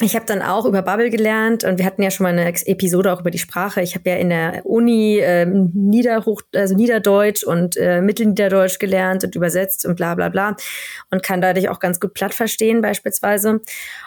[0.00, 3.12] ich habe dann auch über Bubble gelernt und wir hatten ja schon mal eine Episode
[3.12, 3.82] auch über die Sprache.
[3.82, 9.34] Ich habe ja in der Uni äh, Niederhoch, also Niederdeutsch und äh, Mittelniederdeutsch gelernt und
[9.34, 10.54] übersetzt und bla bla bla
[11.10, 13.60] und kann dadurch auch ganz gut platt verstehen beispielsweise.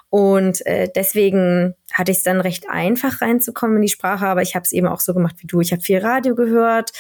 [0.10, 4.56] Und äh, deswegen hatte ich es dann recht einfach reinzukommen in die Sprache, aber ich
[4.56, 5.60] habe es eben auch so gemacht wie du.
[5.60, 6.92] Ich habe viel Radio gehört,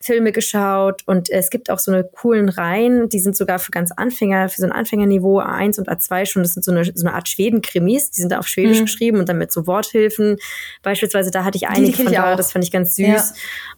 [0.00, 3.90] Filme geschaut und es gibt auch so eine coolen Reihen, die sind sogar für ganz
[3.90, 7.14] Anfänger, für so ein Anfängerniveau A1 und A2 schon, das sind so eine, so eine
[7.14, 8.84] Art Schweden-Krimis, die sind da auf Schwedisch mhm.
[8.84, 10.36] geschrieben und dann mit so Worthilfen.
[10.82, 13.06] Beispielsweise, da hatte ich einige die, die von da, das fand ich ganz süß.
[13.06, 13.24] Ja.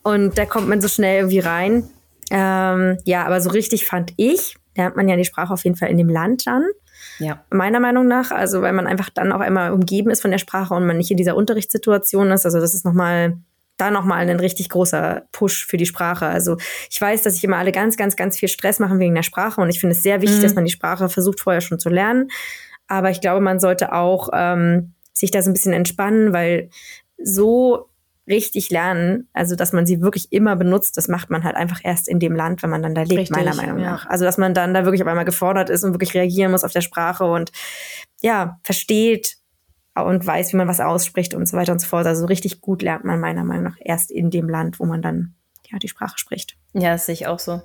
[0.02, 1.88] Und da kommt man so schnell irgendwie rein.
[2.30, 5.88] Ähm, ja, aber so richtig fand ich, lernt man ja die Sprache auf jeden Fall
[5.88, 6.64] in dem Land dann.
[7.18, 7.44] Ja.
[7.50, 10.74] Meiner Meinung nach, also weil man einfach dann auch einmal umgeben ist von der Sprache
[10.74, 12.44] und man nicht in dieser Unterrichtssituation ist.
[12.44, 13.38] Also das ist nochmal
[13.80, 16.26] da nochmal ein richtig großer Push für die Sprache.
[16.26, 16.56] Also
[16.90, 19.60] ich weiß, dass ich immer alle ganz, ganz, ganz viel Stress machen wegen der Sprache
[19.60, 20.42] und ich finde es sehr wichtig, mhm.
[20.42, 22.28] dass man die Sprache versucht vorher schon zu lernen.
[22.86, 26.70] Aber ich glaube, man sollte auch ähm, sich da so ein bisschen entspannen, weil
[27.22, 27.90] so
[28.28, 32.08] richtig lernen, also dass man sie wirklich immer benutzt, das macht man halt einfach erst
[32.08, 33.92] in dem Land, wenn man dann da lebt, richtig, meiner Meinung ja.
[33.92, 34.06] nach.
[34.06, 36.72] Also dass man dann da wirklich auf einmal gefordert ist und wirklich reagieren muss auf
[36.72, 37.50] der Sprache und
[38.22, 39.39] ja, versteht
[40.06, 42.06] und weiß, wie man was ausspricht und so weiter und so fort.
[42.06, 45.34] Also richtig gut lernt man meiner Meinung nach erst in dem Land, wo man dann
[45.70, 46.56] ja die Sprache spricht.
[46.72, 47.62] Ja, das sehe ich auch so.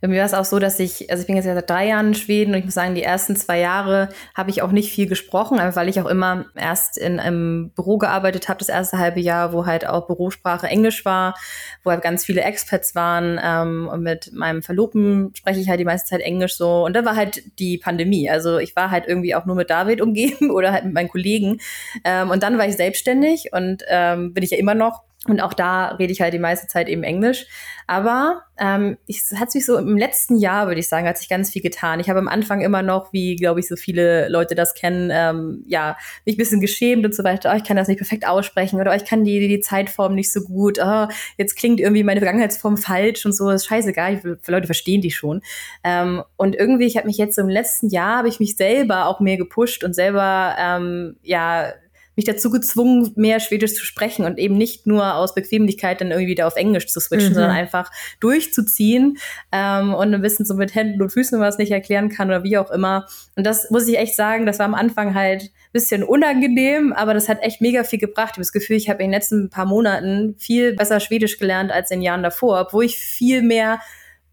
[0.00, 1.88] Bei mir war es auch so, dass ich, also ich bin jetzt ja seit drei
[1.88, 4.92] Jahren in Schweden und ich muss sagen, die ersten zwei Jahre habe ich auch nicht
[4.92, 9.20] viel gesprochen, weil ich auch immer erst in einem Büro gearbeitet habe, das erste halbe
[9.20, 11.34] Jahr, wo halt auch Bürosprache Englisch war,
[11.82, 15.84] wo halt ganz viele Expats waren ähm, und mit meinem Verlobten spreche ich halt die
[15.84, 16.84] meiste Zeit Englisch so.
[16.84, 20.00] Und da war halt die Pandemie, also ich war halt irgendwie auch nur mit David
[20.00, 21.60] umgeben oder halt mit meinen Kollegen.
[22.04, 25.54] Ähm, und dann war ich selbstständig und ähm, bin ich ja immer noch und auch
[25.54, 27.46] da rede ich halt die meiste Zeit eben Englisch.
[27.88, 31.50] Aber ähm, es hat sich so im letzten Jahr, würde ich sagen, hat sich ganz
[31.50, 32.00] viel getan.
[32.00, 35.62] Ich habe am Anfang immer noch, wie glaube ich so viele Leute das kennen, ähm,
[35.68, 37.52] ja, mich ein bisschen geschämt und so weiter.
[37.52, 40.32] Oh, ich kann das nicht perfekt aussprechen oder oh, ich kann die, die Zeitform nicht
[40.32, 40.78] so gut.
[40.82, 41.06] Oh,
[41.36, 43.50] jetzt klingt irgendwie meine Vergangenheitsform falsch und so.
[43.50, 44.16] Das ist scheißegal.
[44.16, 45.42] Die Leute verstehen die schon.
[45.84, 49.06] Ähm, und irgendwie, ich habe mich jetzt so im letzten Jahr, habe ich mich selber
[49.06, 51.72] auch mehr gepusht und selber, ähm, ja,
[52.16, 56.30] mich dazu gezwungen, mehr Schwedisch zu sprechen und eben nicht nur aus Bequemlichkeit dann irgendwie
[56.30, 57.34] wieder auf Englisch zu switchen, mhm.
[57.34, 57.90] sondern einfach
[58.20, 59.18] durchzuziehen
[59.52, 62.56] ähm, und ein bisschen so mit Händen und Füßen was nicht erklären kann oder wie
[62.56, 63.06] auch immer.
[63.36, 67.12] Und das muss ich echt sagen, das war am Anfang halt ein bisschen unangenehm, aber
[67.12, 68.30] das hat echt mega viel gebracht.
[68.30, 71.70] Ich habe das Gefühl, ich habe in den letzten paar Monaten viel besser Schwedisch gelernt
[71.70, 73.80] als in den Jahren davor, obwohl ich viel mehr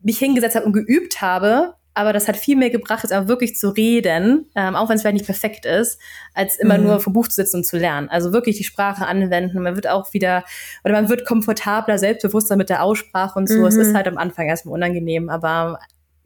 [0.01, 3.55] mich hingesetzt habe und geübt habe, aber das hat viel mehr gebracht, jetzt auch wirklich
[3.55, 5.99] zu reden, ähm, auch wenn es vielleicht nicht perfekt ist,
[6.33, 6.85] als immer mhm.
[6.85, 8.09] nur vom Buch zu sitzen und zu lernen.
[8.09, 9.61] Also wirklich die Sprache anwenden.
[9.61, 10.43] Man wird auch wieder,
[10.83, 13.59] oder man wird komfortabler, selbstbewusster mit der Aussprache und so.
[13.59, 13.65] Mhm.
[13.65, 15.79] Es ist halt am Anfang erstmal unangenehm, aber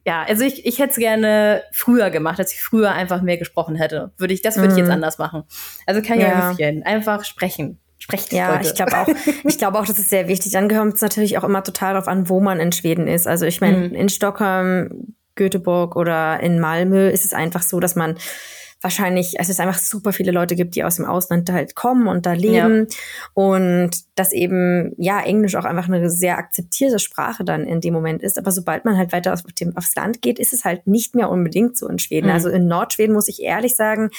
[0.05, 3.75] ja, also ich, ich hätte es gerne früher gemacht, als ich früher einfach mehr gesprochen
[3.75, 4.13] hätte.
[4.17, 4.93] Würde ich, das würde ich jetzt mhm.
[4.93, 5.43] anders machen.
[5.85, 6.83] Also kann ich ja empfehlen.
[6.83, 7.77] Einfach sprechen.
[7.97, 8.69] Sprecht ja, Leute.
[8.69, 9.07] ich glaube auch,
[9.43, 10.53] ich glaube auch, das ist sehr wichtig.
[10.53, 13.27] Dann kommt es natürlich auch immer total darauf an, wo man in Schweden ist.
[13.27, 13.95] Also ich meine, mhm.
[13.95, 18.17] in Stockholm Göteborg oder in Malmö ist es einfach so, dass man
[18.81, 22.25] wahrscheinlich, also es einfach super viele Leute gibt, die aus dem Ausland halt kommen und
[22.25, 22.95] da leben ja.
[23.33, 28.21] und dass eben, ja, Englisch auch einfach eine sehr akzeptierte Sprache dann in dem Moment
[28.21, 28.37] ist.
[28.37, 31.29] Aber sobald man halt weiter auf dem, aufs Land geht, ist es halt nicht mehr
[31.29, 32.27] unbedingt so in Schweden.
[32.27, 32.33] Mhm.
[32.33, 34.09] Also in Nordschweden muss ich ehrlich sagen,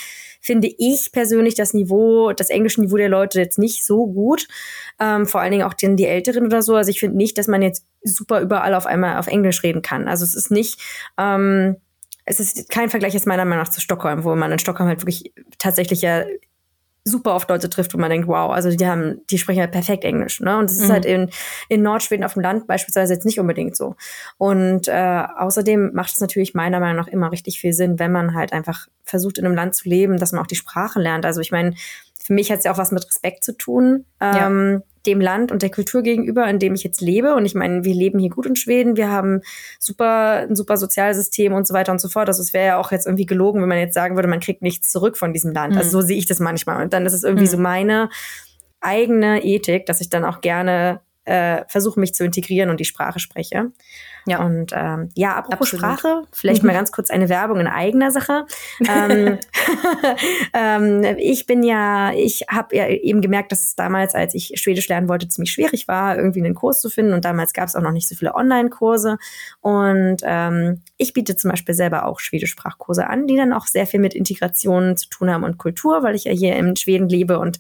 [0.41, 4.49] finde ich persönlich das Niveau, das englische Niveau der Leute jetzt nicht so gut.
[5.01, 6.75] Ähm, vor allen Dingen auch die, die Älteren oder so.
[6.75, 7.85] Also ich finde nicht, dass man jetzt
[8.17, 10.09] super überall auf einmal auf Englisch reden kann.
[10.09, 10.81] Also es ist nicht,
[11.19, 11.77] ähm,
[12.25, 15.01] es ist kein Vergleich jetzt meiner Meinung nach zu Stockholm, wo man in Stockholm halt
[15.01, 16.25] wirklich tatsächlich ja
[17.05, 20.05] super oft Leute trifft, wo man denkt, wow, also die haben, die sprechen halt perfekt
[20.05, 20.59] Englisch, ne?
[20.59, 20.93] Und das ist mhm.
[20.93, 21.31] halt in,
[21.69, 23.97] in Nordschweden auf dem Land beispielsweise jetzt nicht unbedingt so.
[24.37, 28.35] Und äh, außerdem macht es natürlich meiner Meinung nach immer richtig viel Sinn, wenn man
[28.35, 31.25] halt einfach versucht, in einem Land zu leben, dass man auch die Sprache lernt.
[31.25, 31.75] Also ich meine,
[32.23, 34.05] für mich hat es ja auch was mit Respekt zu tun.
[34.21, 37.35] Ähm, ja dem Land und der Kultur gegenüber, in dem ich jetzt lebe.
[37.35, 39.41] Und ich meine, wir leben hier gut in Schweden, wir haben
[39.79, 42.29] super, ein super Sozialsystem und so weiter und so fort.
[42.29, 44.63] Also es wäre ja auch jetzt irgendwie gelogen, wenn man jetzt sagen würde, man kriegt
[44.63, 45.73] nichts zurück von diesem Land.
[45.73, 45.79] Mhm.
[45.79, 46.83] Also so sehe ich das manchmal.
[46.83, 47.51] Und dann ist es irgendwie mhm.
[47.51, 48.11] so meine
[48.81, 53.19] eigene Ethik, dass ich dann auch gerne äh, versuche, mich zu integrieren und die Sprache
[53.19, 53.71] spreche.
[54.27, 54.45] Ja.
[54.45, 55.99] Und ähm, ja, apropos Absolut.
[55.99, 58.47] Sprache, vielleicht mal ganz kurz eine Werbung in eigener Sache.
[58.89, 59.39] ähm,
[60.53, 64.89] ähm, ich bin ja, ich habe ja eben gemerkt, dass es damals, als ich Schwedisch
[64.89, 67.13] lernen wollte, ziemlich schwierig war, irgendwie einen Kurs zu finden.
[67.13, 69.19] Und damals gab es auch noch nicht so viele Online-Kurse.
[69.61, 74.01] Und ähm, ich biete zum Beispiel selber auch Schwedisch-Sprachkurse an, die dann auch sehr viel
[74.01, 77.59] mit Integration zu tun haben und Kultur, weil ich ja hier in Schweden lebe und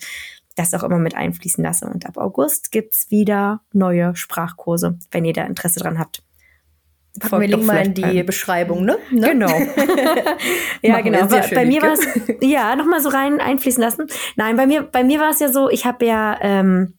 [0.58, 1.86] das auch immer mit einfließen lasse.
[1.86, 6.22] Und ab August gibt's wieder neue Sprachkurse, wenn ihr da Interesse dran habt.
[7.18, 8.26] Packen wir Link mal in die ein.
[8.26, 8.96] Beschreibung, ne?
[9.10, 9.30] ne?
[9.30, 9.48] Genau.
[10.82, 11.26] ja, genau.
[11.26, 12.06] Bei mir war es,
[12.40, 14.06] ja, nochmal so rein einfließen lassen.
[14.36, 16.94] Nein, bei mir, bei mir war es ja so, ich habe ja, ähm,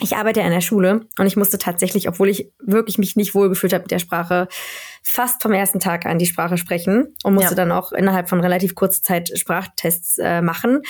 [0.00, 3.34] ich arbeite ja in der Schule und ich musste tatsächlich, obwohl ich wirklich mich nicht
[3.34, 4.48] wohlgefühlt habe mit der Sprache,
[5.02, 7.56] fast vom ersten Tag an die Sprache sprechen und musste ja.
[7.56, 10.82] dann auch innerhalb von relativ kurzer Zeit Sprachtests äh, machen.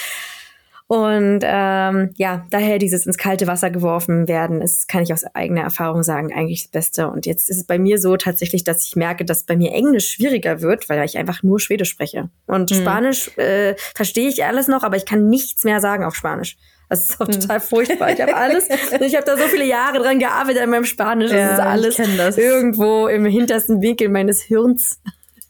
[0.89, 5.61] Und ähm, ja, daher dieses ins kalte Wasser geworfen werden, ist, kann ich aus eigener
[5.61, 7.09] Erfahrung sagen, eigentlich das Beste.
[7.09, 10.11] Und jetzt ist es bei mir so tatsächlich, dass ich merke, dass bei mir Englisch
[10.11, 12.31] schwieriger wird, weil ich einfach nur Schwedisch spreche.
[12.47, 12.75] Und mhm.
[12.75, 16.57] Spanisch äh, verstehe ich alles noch, aber ich kann nichts mehr sagen auf Spanisch.
[16.89, 17.41] Das ist auch hm.
[17.41, 18.13] total furchtbar.
[18.13, 18.67] Ich habe alles,
[19.01, 21.31] ich habe da so viele Jahre dran gearbeitet an meinem Spanisch.
[21.31, 24.99] Das ja, ist alles irgendwo im hintersten Winkel meines Hirns.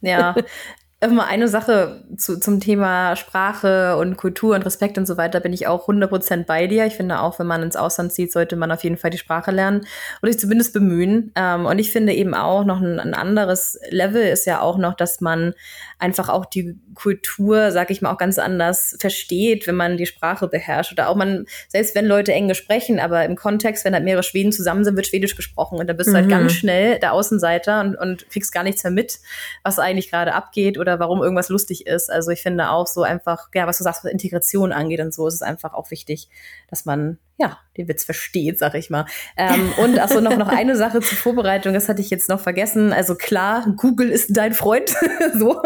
[0.01, 0.35] Ja,
[1.01, 5.53] immer eine Sache zu, zum Thema Sprache und Kultur und Respekt und so weiter bin
[5.53, 6.87] ich auch 100% bei dir.
[6.87, 9.53] Ich finde auch, wenn man ins Ausland zieht, sollte man auf jeden Fall die Sprache
[9.53, 9.87] lernen
[10.23, 11.31] oder sich zumindest bemühen.
[11.37, 14.95] Ähm, und ich finde eben auch noch ein, ein, anderes Level ist ja auch noch,
[14.95, 15.55] dass man
[15.99, 20.49] einfach auch die Kultur, sag ich mal, auch ganz anders versteht, wenn man die Sprache
[20.49, 20.93] beherrscht.
[20.93, 24.51] Oder auch man, selbst wenn Leute Englisch sprechen, aber im Kontext, wenn halt mehrere Schweden
[24.51, 25.79] zusammen sind, wird Schwedisch gesprochen.
[25.79, 26.13] Und da bist mhm.
[26.13, 26.31] du halt mhm.
[26.31, 29.19] ganz schnell der Außenseiter und, und kriegst gar nichts mehr mit,
[29.63, 32.11] was eigentlich gerade abgeht oder oder warum irgendwas lustig ist.
[32.11, 35.27] Also ich finde auch so einfach, ja, was du sagst, was Integration angeht und so,
[35.27, 36.29] ist es einfach auch wichtig,
[36.69, 39.07] dass man ja, den Witz versteht, sag ich mal.
[39.37, 42.93] Ähm, und also noch, noch eine Sache zur Vorbereitung, das hatte ich jetzt noch vergessen.
[42.93, 44.91] Also klar, Google ist dein Freund.
[45.39, 45.63] so.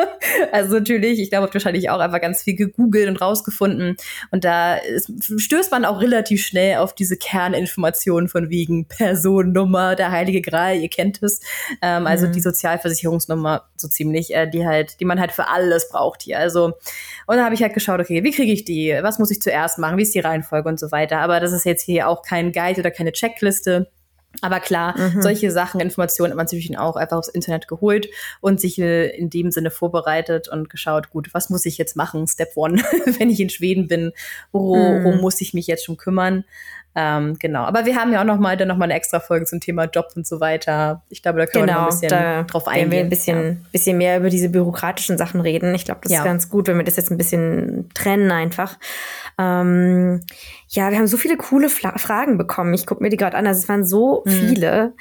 [0.53, 3.97] Also natürlich, ich glaube, wahrscheinlich auch einfach ganz viel gegoogelt und rausgefunden.
[4.31, 10.11] Und da ist, stößt man auch relativ schnell auf diese Kerninformationen von wegen Personennummer, der
[10.11, 11.41] Heilige Gral, ihr kennt es.
[11.81, 12.33] Ähm, also mhm.
[12.33, 16.39] die Sozialversicherungsnummer so ziemlich, äh, die halt, die man halt für alles braucht hier.
[16.39, 16.75] Also,
[17.27, 18.99] und da habe ich halt geschaut, okay, wie kriege ich die?
[19.01, 19.97] Was muss ich zuerst machen?
[19.97, 21.19] Wie ist die Reihenfolge und so weiter?
[21.21, 23.91] Aber das ist ist jetzt hier auch kein Guide oder keine Checkliste.
[24.41, 25.21] Aber klar, mhm.
[25.21, 28.09] solche Sachen, Informationen hat man sich auch einfach aufs Internet geholt
[28.41, 32.27] und sich äh, in dem Sinne vorbereitet und geschaut, gut, was muss ich jetzt machen?
[32.27, 32.83] Step one,
[33.19, 34.13] wenn ich in Schweden bin,
[34.51, 35.21] worum mhm.
[35.21, 36.45] muss ich mich jetzt schon kümmern?
[36.95, 37.63] Ähm, genau.
[37.63, 39.85] Aber wir haben ja auch noch mal dann noch mal eine extra Folge zum Thema
[39.85, 41.03] Job und so weiter.
[41.09, 42.91] Ich glaube, da können genau, wir noch ein bisschen drauf eingehen.
[42.91, 43.57] wir ein bisschen, ja.
[43.73, 45.75] bisschen mehr über diese bürokratischen Sachen reden.
[45.75, 46.19] Ich glaube, das ja.
[46.19, 48.79] ist ganz gut, wenn wir das jetzt ein bisschen trennen einfach.
[49.39, 50.21] Ähm,
[50.69, 52.75] ja, wir haben so viele coole Fla Fragen bekommen.
[52.75, 53.47] Ich gucke mir die gerade an.
[53.47, 54.31] Also es waren so mhm.
[54.31, 54.95] viele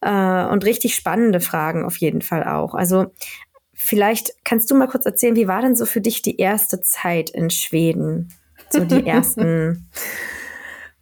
[0.00, 2.74] äh, und richtig spannende Fragen auf jeden Fall auch.
[2.74, 3.06] Also
[3.72, 7.30] vielleicht kannst du mal kurz erzählen, wie war denn so für dich die erste Zeit
[7.30, 8.32] in Schweden?
[8.70, 9.88] So die ersten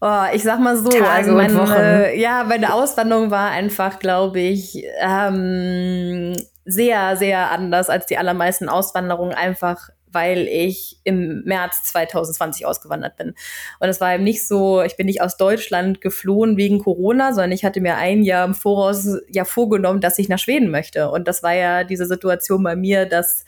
[0.07, 4.85] Oh, ich sag mal so, Tage also meine, ja, meine Auswanderung war einfach, glaube ich,
[5.01, 6.37] ähm,
[6.67, 13.35] sehr, sehr anders als die allermeisten Auswanderungen, einfach weil ich im März 2020 ausgewandert bin.
[13.81, 17.53] Und es war eben nicht so, ich bin nicht aus Deutschland geflohen wegen Corona, sondern
[17.53, 21.11] ich hatte mir ein Jahr im Voraus ja vorgenommen, dass ich nach Schweden möchte.
[21.11, 23.47] Und das war ja diese Situation bei mir, dass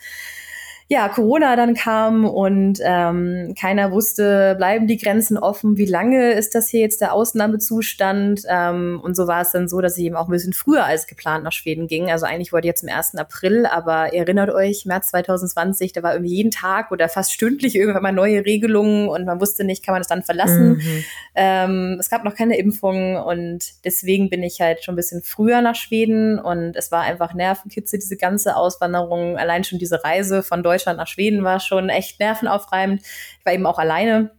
[0.89, 6.55] ja, Corona dann kam und ähm, keiner wusste, bleiben die Grenzen offen, wie lange ist
[6.55, 8.43] das hier jetzt der Ausnahmezustand?
[8.47, 11.05] Ähm, und so war es dann so, dass ich eben auch ein bisschen früher als
[11.05, 12.09] geplant nach Schweden ging.
[12.09, 13.15] Also eigentlich wollte ich jetzt im 1.
[13.15, 17.75] April, aber ihr erinnert euch, März 2020, da war irgendwie jeden Tag oder fast stündlich
[17.75, 20.75] irgendwann mal neue Regelungen und man wusste nicht, kann man das dann verlassen.
[20.75, 21.03] Mhm.
[21.35, 25.61] Ähm, es gab noch keine Impfung und deswegen bin ich halt schon ein bisschen früher
[25.61, 30.63] nach Schweden und es war einfach Nervenkitze, diese ganze Auswanderung, allein schon diese Reise von
[30.63, 33.01] Deutschland Deutschland nach Schweden war schon echt nervenaufreibend.
[33.01, 34.31] Ich war eben auch alleine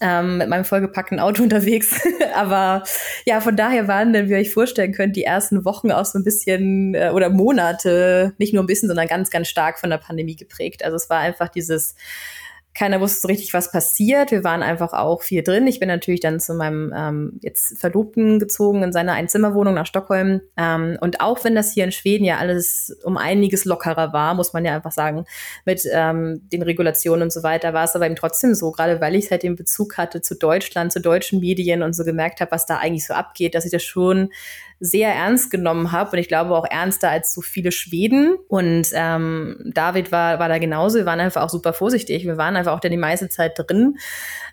[0.00, 2.00] ähm, mit meinem vollgepackten Auto unterwegs.
[2.34, 2.84] Aber
[3.26, 6.18] ja, von daher waren dann, wie ihr euch vorstellen könnt, die ersten Wochen auch so
[6.18, 9.98] ein bisschen äh, oder Monate, nicht nur ein bisschen, sondern ganz, ganz stark von der
[9.98, 10.84] Pandemie geprägt.
[10.84, 11.96] Also es war einfach dieses
[12.74, 14.32] keiner wusste so richtig, was passiert.
[14.32, 15.68] Wir waren einfach auch viel drin.
[15.68, 20.40] Ich bin natürlich dann zu meinem ähm, jetzt Verlobten gezogen in seiner Einzimmerwohnung nach Stockholm.
[20.56, 24.52] Ähm, und auch wenn das hier in Schweden ja alles um einiges lockerer war, muss
[24.52, 25.24] man ja einfach sagen,
[25.64, 29.14] mit ähm, den Regulationen und so weiter, war es aber eben trotzdem so, gerade weil
[29.14, 32.66] ich halt den Bezug hatte zu Deutschland, zu deutschen Medien und so gemerkt habe, was
[32.66, 34.30] da eigentlich so abgeht, dass ich das schon
[34.80, 38.36] sehr ernst genommen habe und ich glaube auch ernster als so viele Schweden.
[38.48, 40.98] Und ähm, David war, war da genauso.
[40.98, 42.24] Wir waren einfach auch super vorsichtig.
[42.24, 43.98] Wir waren einfach auch dann die meiste Zeit drin.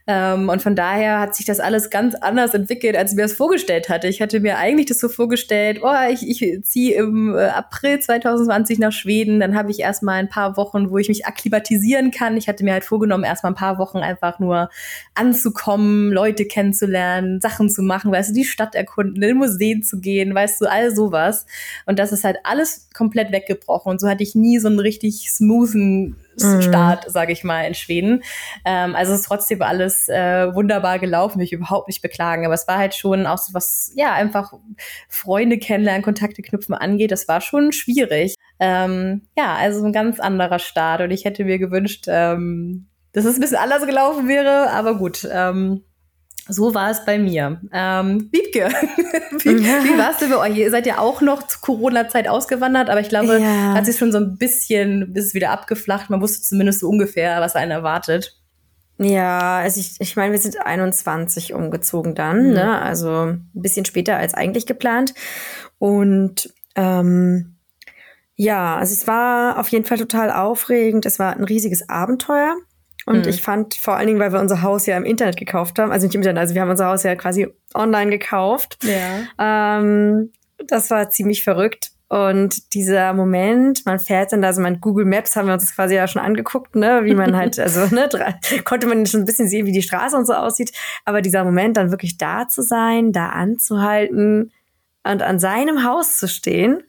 [0.08, 3.34] Ähm, und von daher hat sich das alles ganz anders entwickelt, als ich mir das
[3.34, 4.08] vorgestellt hatte.
[4.08, 8.80] Ich hatte mir eigentlich das so vorgestellt, oh, ich, ich ziehe im äh, April 2020
[8.80, 12.38] nach Schweden, dann habe ich erstmal ein paar Wochen, wo ich mich akklimatisieren kann.
[12.38, 14.70] Ich hatte mir halt vorgenommen, erstmal ein paar Wochen einfach nur
[15.14, 20.34] anzukommen, Leute kennenzulernen, Sachen zu machen, weißt du, die Stadt erkunden, in Museen zu gehen,
[20.34, 21.45] weißt du, all sowas.
[21.86, 23.91] Und das ist halt alles komplett weggebrochen.
[23.91, 26.62] Und so hatte ich nie so einen richtig smoothen mhm.
[26.62, 28.24] Start, sage ich mal, in Schweden.
[28.66, 32.45] Ähm, also es ist trotzdem alles äh, wunderbar gelaufen, mich überhaupt nicht beklagen.
[32.45, 34.53] Aber es war halt schon auch so was, ja, einfach
[35.07, 37.11] Freunde kennenlernen, Kontakte knüpfen angeht.
[37.11, 38.35] Das war schon schwierig.
[38.59, 41.01] Ähm, ja, also ein ganz anderer Start.
[41.01, 44.71] Und ich hätte mir gewünscht, ähm, dass es ein bisschen anders gelaufen wäre.
[44.71, 45.83] Aber gut, ähm,
[46.47, 47.61] so war es bei mir.
[47.71, 48.69] Ähm, Wiebke,
[49.43, 50.57] wie, wie war es denn bei euch?
[50.57, 53.73] Ihr seid ja auch noch zur Corona-Zeit ausgewandert, aber ich glaube, ja.
[53.73, 56.09] hat sich schon so ein bisschen, ist es wieder abgeflacht.
[56.09, 58.40] Man wusste zumindest so ungefähr, was einen erwartet.
[59.02, 62.54] Ja, also ich, ich meine, wir sind 21 umgezogen dann, mhm.
[62.54, 62.82] ne?
[62.82, 65.16] also ein bisschen später als eigentlich geplant.
[65.80, 67.56] Und ähm,
[68.36, 71.06] ja, also es war auf jeden Fall total aufregend.
[71.06, 72.56] Es war ein riesiges Abenteuer.
[73.06, 73.30] Und mhm.
[73.30, 76.06] ich fand vor allen Dingen, weil wir unser Haus ja im Internet gekauft haben, also
[76.06, 78.78] nicht im Internet, also wir haben unser Haus ja quasi online gekauft.
[78.84, 79.80] Ja.
[79.80, 80.32] Ähm,
[80.68, 81.91] das war ziemlich verrückt.
[82.12, 85.74] Und dieser Moment, man fährt dann da, also mein Google Maps haben wir uns das
[85.74, 88.09] quasi ja schon angeguckt, ne, wie man halt, also, ne,
[88.66, 90.74] konnte man schon ein bisschen sehen, wie die Straße und so aussieht.
[91.05, 94.51] Aber dieser Moment, dann wirklich da zu sein, da anzuhalten
[95.03, 96.84] und an seinem Haus zu stehen,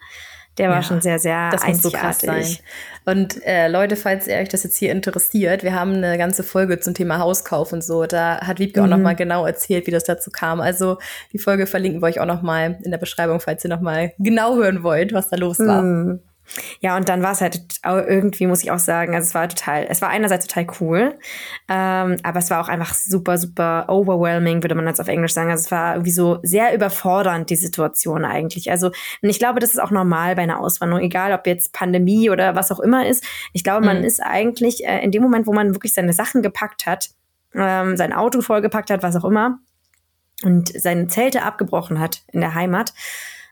[0.58, 1.82] der war ja, schon sehr, sehr das einzigartig.
[1.84, 2.56] Muss so krass sein.
[3.04, 6.78] Und äh, Leute, falls ihr euch das jetzt hier interessiert, wir haben eine ganze Folge
[6.78, 8.04] zum Thema Hauskauf und so.
[8.04, 8.86] Da hat Wiebke mhm.
[8.86, 10.60] auch noch mal genau erzählt, wie das dazu kam.
[10.60, 10.98] Also
[11.32, 14.12] die Folge verlinken wir euch auch noch mal in der Beschreibung, falls ihr noch mal
[14.18, 15.82] genau hören wollt, was da los war.
[15.82, 16.20] Mhm.
[16.80, 19.86] Ja, und dann war es halt irgendwie, muss ich auch sagen, also es war total,
[19.88, 21.14] es war einerseits total cool,
[21.68, 25.50] ähm, aber es war auch einfach super, super overwhelming, würde man jetzt auf Englisch sagen.
[25.50, 28.70] Also es war irgendwie so sehr überfordernd, die Situation eigentlich.
[28.70, 32.28] Also, und ich glaube, das ist auch normal bei einer Auswanderung, egal ob jetzt Pandemie
[32.28, 33.24] oder was auch immer ist.
[33.52, 34.04] Ich glaube, man mhm.
[34.04, 37.10] ist eigentlich äh, in dem Moment, wo man wirklich seine Sachen gepackt hat,
[37.54, 39.58] ähm, sein Auto vollgepackt hat, was auch immer,
[40.42, 42.92] und seine Zelte abgebrochen hat in der Heimat,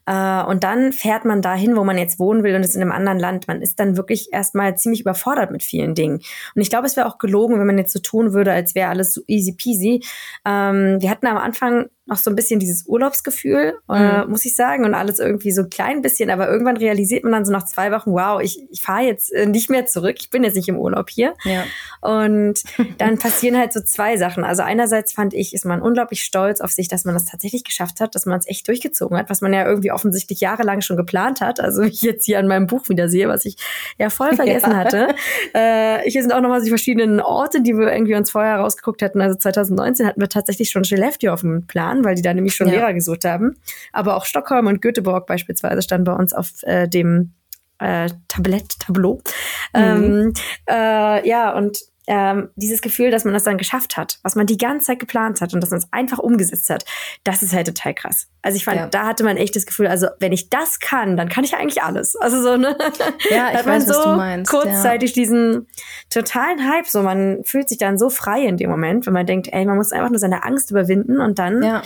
[0.07, 2.93] äh, und dann fährt man dahin, wo man jetzt wohnen will und ist in einem
[2.93, 3.49] anderen Land.
[3.49, 6.21] Man ist dann wirklich erstmal ziemlich überfordert mit vielen Dingen.
[6.55, 8.89] Und ich glaube, es wäre auch gelogen, wenn man jetzt so tun würde, als wäre
[8.89, 10.03] alles so easy peasy.
[10.45, 14.11] Ähm, wir hatten am Anfang noch so ein bisschen dieses Urlaubsgefühl, äh, mhm.
[14.11, 17.33] äh, muss ich sagen, und alles irgendwie so ein klein bisschen, aber irgendwann realisiert man
[17.33, 20.29] dann so nach zwei Wochen, wow, ich, ich fahre jetzt äh, nicht mehr zurück, ich
[20.29, 21.35] bin jetzt nicht im Urlaub hier.
[21.45, 21.65] Ja.
[22.01, 22.63] Und
[22.99, 24.45] dann passieren halt so zwei Sachen.
[24.45, 28.01] Also einerseits fand ich, ist man unglaublich stolz auf sich, dass man das tatsächlich geschafft
[28.01, 31.41] hat, dass man es echt durchgezogen hat, was man ja irgendwie offensichtlich jahrelang schon geplant
[31.41, 31.61] hat.
[31.61, 33.57] Also ich jetzt hier an meinem Buch wieder sehe, was ich
[33.99, 34.77] ja voll vergessen ja.
[34.77, 35.15] hatte.
[35.55, 39.21] Äh, hier sind auch nochmal die verschiedenen Orte, die wir irgendwie uns vorher rausgeguckt hatten.
[39.21, 42.69] Also 2019 hatten wir tatsächlich schon Skellefteå auf dem Plan weil die da nämlich schon
[42.69, 42.75] ja.
[42.75, 43.57] Lehrer gesucht haben.
[43.93, 47.33] Aber auch Stockholm und Göteborg beispielsweise standen bei uns auf äh, dem
[47.79, 49.21] äh, Tablett, Tableau.
[49.75, 49.81] Mhm.
[49.81, 50.33] Ähm,
[50.69, 54.57] äh, ja, und ähm, dieses Gefühl, dass man das dann geschafft hat, was man die
[54.57, 56.85] ganze Zeit geplant hat und dass man es einfach umgesetzt hat,
[57.25, 58.29] das ist halt total krass.
[58.43, 58.87] Also ich fand, ja.
[58.89, 61.83] da hatte man echt das Gefühl, also wenn ich das kann, dann kann ich eigentlich
[61.83, 62.17] alles.
[62.17, 62.77] Also so, ne?
[63.31, 65.23] Ja, ich weiß, so meinst, kurzzeitig ja.
[65.23, 65.67] diesen
[66.09, 69.49] totalen Hype, so man fühlt sich dann so frei in dem Moment, wenn man denkt,
[69.53, 71.83] ey, man muss einfach nur seine Angst überwinden und dann ja.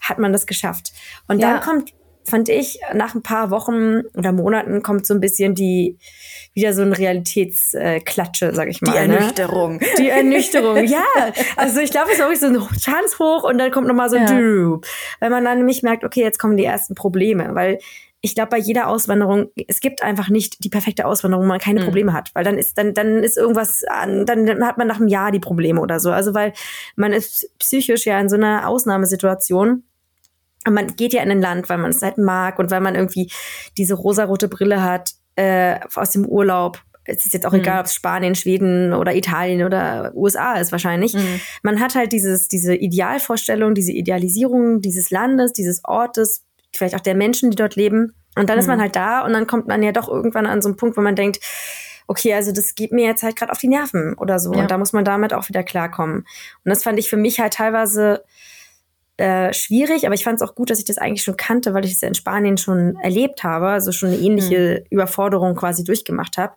[0.00, 0.92] hat man das geschafft.
[1.28, 1.92] Und dann kommt
[2.26, 5.98] fand ich, nach ein paar Wochen oder Monaten kommt so ein bisschen die,
[6.54, 8.92] wieder so eine Realitätsklatsche, äh, sag ich mal.
[8.92, 9.16] Die ne?
[9.16, 9.76] Ernüchterung.
[9.76, 9.86] Ne?
[9.98, 11.04] Die Ernüchterung, ja.
[11.56, 14.16] Also ich glaube, es ist wirklich so ein Chance hoch und dann kommt nochmal so
[14.16, 14.38] ein ja.
[14.38, 14.86] Düb.
[15.18, 17.54] Weil man dann nämlich merkt, okay, jetzt kommen die ersten Probleme.
[17.54, 17.78] Weil
[18.20, 21.80] ich glaube, bei jeder Auswanderung, es gibt einfach nicht die perfekte Auswanderung, wo man keine
[21.80, 21.84] mhm.
[21.84, 22.30] Probleme hat.
[22.34, 25.40] Weil dann ist, dann, dann ist irgendwas an, dann hat man nach einem Jahr die
[25.40, 26.12] Probleme oder so.
[26.12, 26.52] Also weil
[26.94, 29.82] man ist psychisch ja in so einer Ausnahmesituation
[30.66, 33.30] man geht ja in ein Land, weil man es halt mag und weil man irgendwie
[33.76, 36.80] diese rosarote Brille hat äh, aus dem Urlaub.
[37.04, 37.60] Es ist jetzt auch mhm.
[37.60, 41.14] egal, ob es Spanien, Schweden oder Italien oder USA ist wahrscheinlich.
[41.14, 41.40] Mhm.
[41.62, 47.14] Man hat halt dieses, diese Idealvorstellung, diese Idealisierung dieses Landes, dieses Ortes, vielleicht auch der
[47.14, 48.14] Menschen, die dort leben.
[48.36, 48.60] Und dann mhm.
[48.60, 50.96] ist man halt da und dann kommt man ja doch irgendwann an so einen Punkt,
[50.96, 51.40] wo man denkt,
[52.06, 54.52] okay, also das geht mir jetzt halt gerade auf die Nerven oder so.
[54.52, 54.60] Ja.
[54.60, 56.20] Und da muss man damit auch wieder klarkommen.
[56.64, 58.24] Und das fand ich für mich halt teilweise
[59.16, 61.84] äh, schwierig, aber ich fand es auch gut, dass ich das eigentlich schon kannte, weil
[61.84, 64.86] ich es ja in Spanien schon erlebt habe, also schon eine ähnliche mhm.
[64.90, 66.54] Überforderung quasi durchgemacht habe.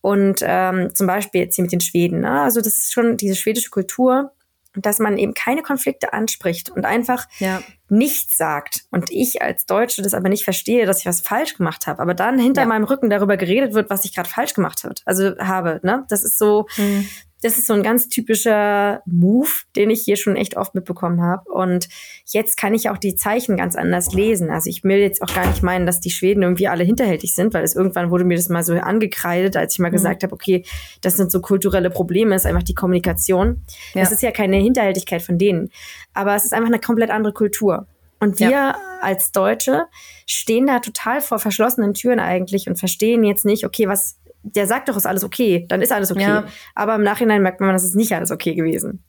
[0.00, 2.20] Und ähm, zum Beispiel jetzt hier mit den Schweden.
[2.20, 2.42] Ne?
[2.42, 4.32] Also das ist schon diese schwedische Kultur,
[4.74, 7.60] dass man eben keine Konflikte anspricht und einfach ja.
[7.88, 8.84] nichts sagt.
[8.92, 12.00] Und ich als Deutsche das aber nicht verstehe, dass ich was falsch gemacht habe.
[12.00, 12.68] Aber dann hinter ja.
[12.68, 14.94] meinem Rücken darüber geredet wird, was ich gerade falsch gemacht habe.
[15.04, 15.80] Also habe.
[15.82, 16.06] Ne?
[16.08, 17.08] Das ist so, mhm
[17.42, 21.50] das ist so ein ganz typischer Move, den ich hier schon echt oft mitbekommen habe.
[21.50, 21.88] Und
[22.26, 24.50] jetzt kann ich auch die Zeichen ganz anders lesen.
[24.50, 27.54] Also ich will jetzt auch gar nicht meinen, dass die Schweden irgendwie alle hinterhältig sind,
[27.54, 29.94] weil es irgendwann wurde mir das mal so angekreidet, als ich mal mhm.
[29.94, 30.64] gesagt habe, okay,
[31.00, 33.64] das sind so kulturelle Probleme, ist einfach die Kommunikation.
[33.94, 34.02] Ja.
[34.02, 35.70] Das ist ja keine Hinterhältigkeit von denen.
[36.12, 37.86] Aber es ist einfach eine komplett andere Kultur.
[38.20, 38.76] Und wir ja.
[39.00, 39.86] als Deutsche
[40.26, 44.88] stehen da total vor verschlossenen Türen eigentlich und verstehen jetzt nicht, okay, was der sagt
[44.88, 46.22] doch, ist alles okay, dann ist alles okay.
[46.22, 46.44] Ja.
[46.74, 49.04] Aber im Nachhinein merkt man, das ist nicht alles okay gewesen.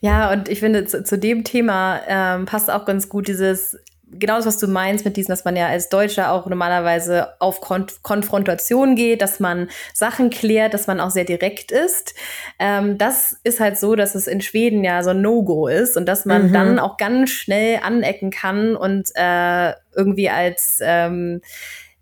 [0.00, 3.78] Ja, und ich finde, zu, zu dem Thema ähm, passt auch ganz gut dieses,
[4.18, 7.60] genau das, was du meinst mit diesem, dass man ja als Deutscher auch normalerweise auf
[7.60, 12.14] Konf Konfrontation geht, dass man Sachen klärt, dass man auch sehr direkt ist.
[12.58, 16.06] Ähm, das ist halt so, dass es in Schweden ja so ein No-Go ist und
[16.06, 16.52] dass man mhm.
[16.52, 21.40] dann auch ganz schnell anecken kann und äh, irgendwie als ähm,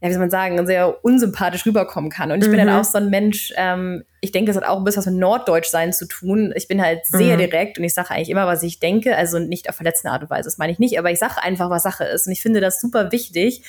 [0.03, 2.33] ja, wie soll man sagen, sehr unsympathisch rüberkommen kann.
[2.33, 2.57] Und ich mhm.
[2.57, 2.81] bin dann mhm.
[2.81, 5.93] auch so ein Mensch, ähm, ich denke, es hat auch ein bisschen was mit Norddeutschsein
[5.93, 6.53] zu tun.
[6.57, 7.39] Ich bin halt sehr mhm.
[7.39, 9.17] direkt und ich sage eigentlich immer, was ich denke.
[9.17, 11.71] Also nicht auf verletzende Art und Weise, das meine ich nicht, aber ich sage einfach,
[11.71, 12.27] was Sache ist.
[12.27, 13.63] Und ich finde das super wichtig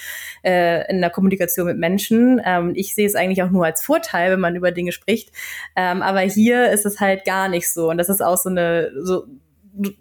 [0.43, 2.41] äh, in der Kommunikation mit Menschen.
[2.43, 5.31] Ähm, ich sehe es eigentlich auch nur als Vorteil, wenn man über Dinge spricht.
[5.75, 7.91] Ähm, aber hier ist es halt gar nicht so.
[7.91, 9.27] Und das ist auch so eine, so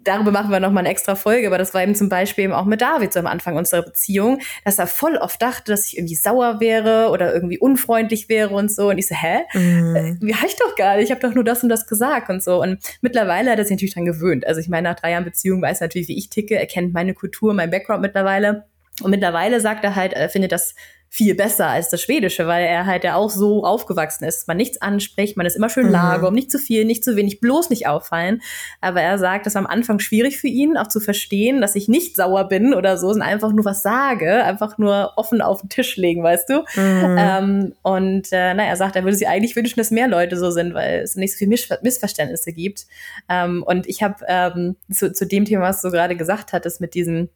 [0.03, 2.65] darüber machen wir nochmal eine extra Folge, aber das war eben zum Beispiel eben auch
[2.65, 6.15] mit David so am Anfang unserer Beziehung, dass er voll oft dachte, dass ich irgendwie
[6.15, 8.89] sauer wäre oder irgendwie unfreundlich wäre und so.
[8.89, 9.39] Und ich so, hä?
[9.53, 10.19] Mhm.
[10.21, 12.61] Wie ich doch gar nicht, ich habe doch nur das und das gesagt und so.
[12.61, 14.45] Und mittlerweile hat er sich natürlich dran gewöhnt.
[14.45, 16.93] Also ich meine, nach drei Jahren Beziehung weiß er natürlich, wie ich ticke, er kennt
[16.93, 18.65] meine Kultur, mein Background mittlerweile.
[19.01, 20.75] Und mittlerweile sagt er halt, er findet das
[21.15, 24.47] viel besser als das Schwedische, weil er halt ja auch so aufgewachsen ist.
[24.47, 26.23] Man nichts anspricht, man ist immer schön mhm.
[26.23, 28.41] um nicht zu viel, nicht zu wenig, bloß nicht auffallen.
[28.81, 31.87] Aber er sagt, das war am Anfang schwierig für ihn, auch zu verstehen, dass ich
[31.87, 35.69] nicht sauer bin oder so, sondern einfach nur was sage, einfach nur offen auf den
[35.69, 36.61] Tisch legen, weißt du?
[36.75, 37.15] Mhm.
[37.19, 40.49] Ähm, und äh, na, er sagt, er würde sich eigentlich wünschen, dass mehr Leute so
[40.49, 42.87] sind, weil es nicht so viel Miss Missverständnisse gibt.
[43.29, 46.95] Ähm, und ich habe ähm, zu, zu dem Thema, was du gerade gesagt hattest, mit
[46.95, 47.29] diesem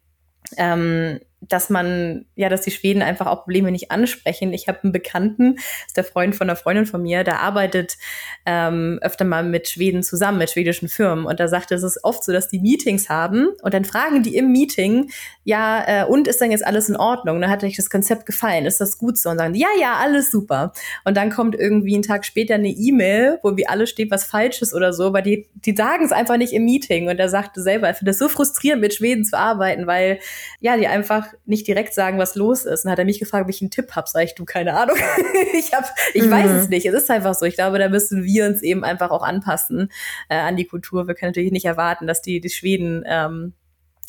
[0.56, 4.52] ähm, dass man, ja, dass die Schweden einfach auch Probleme nicht ansprechen.
[4.52, 7.96] Ich habe einen Bekannten, ist der Freund von einer Freundin von mir, der arbeitet
[8.44, 11.26] ähm, öfter mal mit Schweden zusammen, mit schwedischen Firmen.
[11.26, 14.36] Und da sagte, es ist oft so, dass die Meetings haben und dann fragen die
[14.36, 15.10] im Meeting,
[15.44, 17.40] ja, äh, und ist dann jetzt alles in Ordnung?
[17.40, 19.30] Dann hat euch das Konzept gefallen, ist das gut so?
[19.30, 20.72] Und sagen, ja, ja, alles super.
[21.04, 24.60] Und dann kommt irgendwie einen Tag später eine E-Mail, wo wie alles steht, was falsch
[24.60, 27.08] ist oder so, weil die, die sagen es einfach nicht im Meeting.
[27.08, 30.18] Und er sagte selber, er findet das so frustrierend, mit Schweden zu arbeiten, weil
[30.60, 32.84] ja, die einfach nicht direkt sagen, was los ist.
[32.84, 34.08] Und dann hat er mich gefragt, ob ich einen Tipp habe.
[34.08, 34.96] Sag ich, du, keine Ahnung.
[35.54, 36.30] ich hab, ich mhm.
[36.30, 36.86] weiß es nicht.
[36.86, 37.46] Es ist einfach so.
[37.46, 39.90] Ich glaube, da müssen wir uns eben einfach auch anpassen
[40.28, 41.06] äh, an die Kultur.
[41.08, 43.54] Wir können natürlich nicht erwarten, dass die, die Schweden ähm,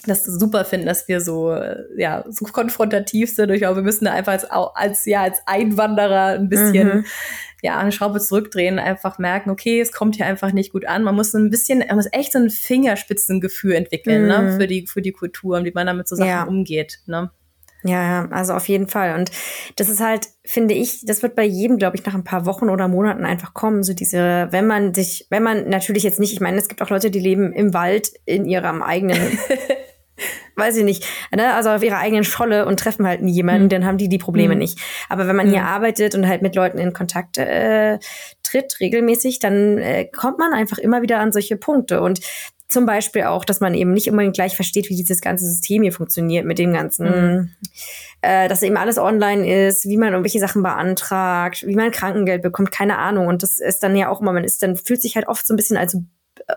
[0.05, 1.53] das super finden, dass wir so,
[1.97, 3.51] ja, so konfrontativ sind.
[3.51, 7.05] Ich glaube, wir müssen da einfach als, als, ja, als Einwanderer ein bisschen, mhm.
[7.61, 11.03] ja, eine Schraube zurückdrehen, einfach merken, okay, es kommt hier einfach nicht gut an.
[11.03, 14.45] Man muss ein bisschen, man muss echt so ein Fingerspitzengefühl entwickeln, ne, mhm.
[14.45, 16.43] ne, für die, für die Kultur und wie man damit so Sachen ja.
[16.43, 17.31] umgeht, ne.
[17.83, 19.17] Ja, also auf jeden Fall.
[19.17, 19.31] Und
[19.77, 22.69] das ist halt, finde ich, das wird bei jedem, glaube ich, nach ein paar Wochen
[22.69, 23.83] oder Monaten einfach kommen.
[23.83, 26.89] So diese, wenn man sich, wenn man natürlich jetzt nicht, ich meine, es gibt auch
[26.89, 29.17] Leute, die leben im Wald in ihrem eigenen
[30.60, 31.05] weiß ich nicht,
[31.36, 31.53] ne?
[31.53, 33.70] also auf ihrer eigenen Scholle und treffen halt nie jemanden, mhm.
[33.70, 34.60] dann haben die die Probleme mhm.
[34.60, 34.80] nicht.
[35.10, 35.51] Aber wenn man mhm.
[35.51, 37.99] hier arbeitet und halt mit Leuten in Kontakt äh,
[38.43, 42.20] tritt regelmäßig, dann äh, kommt man einfach immer wieder an solche Punkte und
[42.70, 45.91] zum Beispiel auch, dass man eben nicht unbedingt gleich versteht, wie dieses ganze System hier
[45.91, 47.51] funktioniert mit dem ganzen, mhm.
[48.22, 52.72] äh, dass eben alles online ist, wie man irgendwelche Sachen beantragt, wie man Krankengeld bekommt,
[52.72, 53.26] keine Ahnung.
[53.26, 55.53] Und das ist dann ja auch immer, man ist dann fühlt sich halt oft so
[55.55, 55.97] ein bisschen als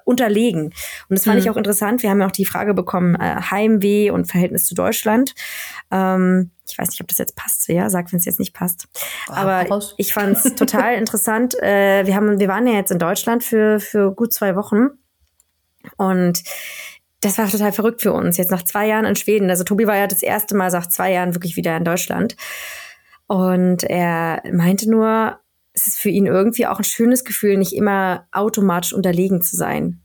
[0.05, 0.66] unterlegen.
[0.66, 0.74] Und
[1.11, 1.43] das fand mhm.
[1.43, 2.03] ich auch interessant.
[2.03, 5.34] Wir haben ja auch die Frage bekommen, äh, Heimweh und Verhältnis zu Deutschland.
[5.90, 8.88] Ähm, ich weiß nicht, ob das jetzt passt, ja, sag, wenn es jetzt nicht passt.
[9.28, 9.95] Oh, Aber raus.
[9.99, 11.55] ich fand es total interessant.
[11.62, 14.90] Äh, wir haben, wir waren ja jetzt in Deutschland für, für gut zwei Wochen.
[15.97, 16.43] Und
[17.20, 18.36] das war total verrückt für uns.
[18.36, 19.51] Jetzt nach zwei Jahren in Schweden.
[19.51, 22.36] Also Tobi war ja das erste Mal nach zwei Jahren wirklich wieder in Deutschland.
[23.26, 25.38] Und er meinte nur,
[25.75, 30.03] es ist für ihn irgendwie auch ein schönes Gefühl, nicht immer automatisch unterlegen zu sein.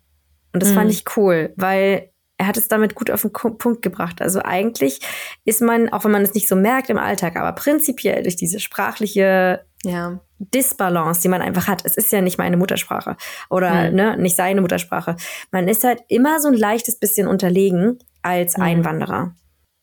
[0.54, 0.76] Und das mhm.
[0.76, 4.22] fand ich cool, weil er hat es damit gut auf den Punkt gebracht.
[4.22, 5.00] Also eigentlich
[5.44, 8.60] ist man, auch wenn man es nicht so merkt im Alltag, aber prinzipiell durch diese
[8.60, 10.20] sprachliche ja.
[10.38, 11.82] Disbalance, die man einfach hat.
[11.84, 13.18] Es ist ja nicht meine Muttersprache
[13.50, 13.96] oder mhm.
[13.96, 15.16] ne, nicht seine Muttersprache.
[15.52, 18.64] Man ist halt immer so ein leichtes bisschen unterlegen als mhm.
[18.64, 19.36] Einwanderer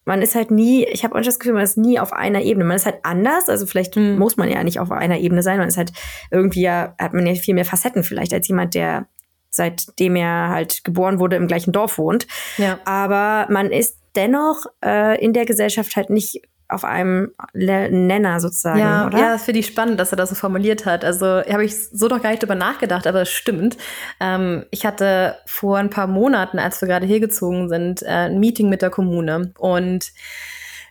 [0.04, 2.64] man ist halt nie, ich habe auch das Gefühl, man ist nie auf einer Ebene.
[2.64, 4.18] Man ist halt anders, also vielleicht mhm.
[4.18, 5.92] muss man ja nicht auf einer Ebene sein, man ist halt
[6.30, 9.06] irgendwie ja, hat man ja viel mehr Facetten vielleicht als jemand, der
[9.50, 12.26] seitdem er halt geboren wurde im gleichen Dorf wohnt.
[12.58, 12.78] Ja.
[12.84, 19.06] Aber man ist dennoch äh, in der Gesellschaft halt nicht auf einem Nenner sozusagen, ja,
[19.06, 19.18] oder?
[19.18, 21.04] Ja, das finde ich spannend, dass er das so formuliert hat.
[21.04, 23.76] Also habe ich so doch gar nicht drüber nachgedacht, aber es stimmt.
[24.20, 28.68] Ähm, ich hatte vor ein paar Monaten, als wir gerade hergezogen sind, äh, ein Meeting
[28.68, 30.12] mit der Kommune und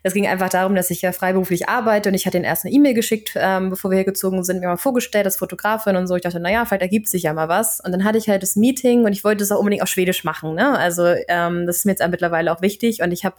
[0.04, 2.74] es ging einfach darum, dass ich ja freiberuflich arbeite und ich hatte den erst eine
[2.74, 6.16] E-Mail geschickt, ähm, bevor wir hergezogen sind, mir mal vorgestellt als Fotografin und so.
[6.16, 7.80] Ich dachte, naja, vielleicht ergibt sich ja mal was.
[7.80, 10.26] Und dann hatte ich halt das Meeting und ich wollte es auch unbedingt auf Schwedisch
[10.26, 10.56] machen.
[10.56, 10.78] Ne?
[10.78, 13.02] Also ähm, das ist mir jetzt mittlerweile auch wichtig.
[13.02, 13.38] Und ich habe,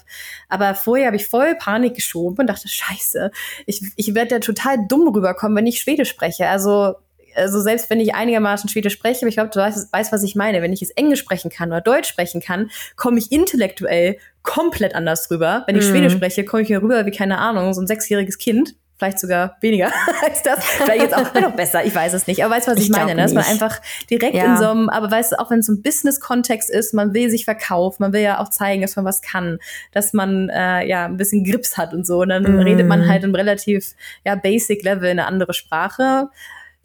[0.48, 3.30] aber vorher habe ich voll Panik geschoben und dachte, scheiße,
[3.66, 6.48] ich, ich werde ja total dumm rüberkommen, wenn ich Schwedisch spreche.
[6.48, 6.94] Also
[7.34, 10.34] also selbst wenn ich einigermaßen Schwedisch spreche, aber ich glaube, du weißt, weißt, was ich
[10.34, 10.62] meine.
[10.62, 15.30] Wenn ich jetzt Englisch sprechen kann oder Deutsch sprechen kann, komme ich intellektuell komplett anders
[15.30, 15.64] rüber.
[15.66, 15.90] Wenn ich mhm.
[15.90, 18.74] Schwedisch spreche, komme ich mir rüber wie, keine Ahnung, so ein sechsjähriges Kind.
[18.96, 19.90] Vielleicht sogar weniger
[20.24, 20.64] als das.
[20.64, 22.44] Vielleicht jetzt auch noch besser, ich weiß es nicht.
[22.44, 23.14] Aber weißt du, was ich, ich meine?
[23.16, 23.22] Ne?
[23.22, 24.44] Dass man einfach direkt ja.
[24.44, 27.28] in so einem, aber weißt du, auch wenn es so ein Business-Kontext ist, man will
[27.28, 29.58] sich verkaufen, man will ja auch zeigen, dass man was kann,
[29.90, 32.20] dass man äh, ja ein bisschen Grips hat und so.
[32.20, 32.60] Und dann mm.
[32.60, 36.28] redet man halt im relativ ja, basic Level eine andere Sprache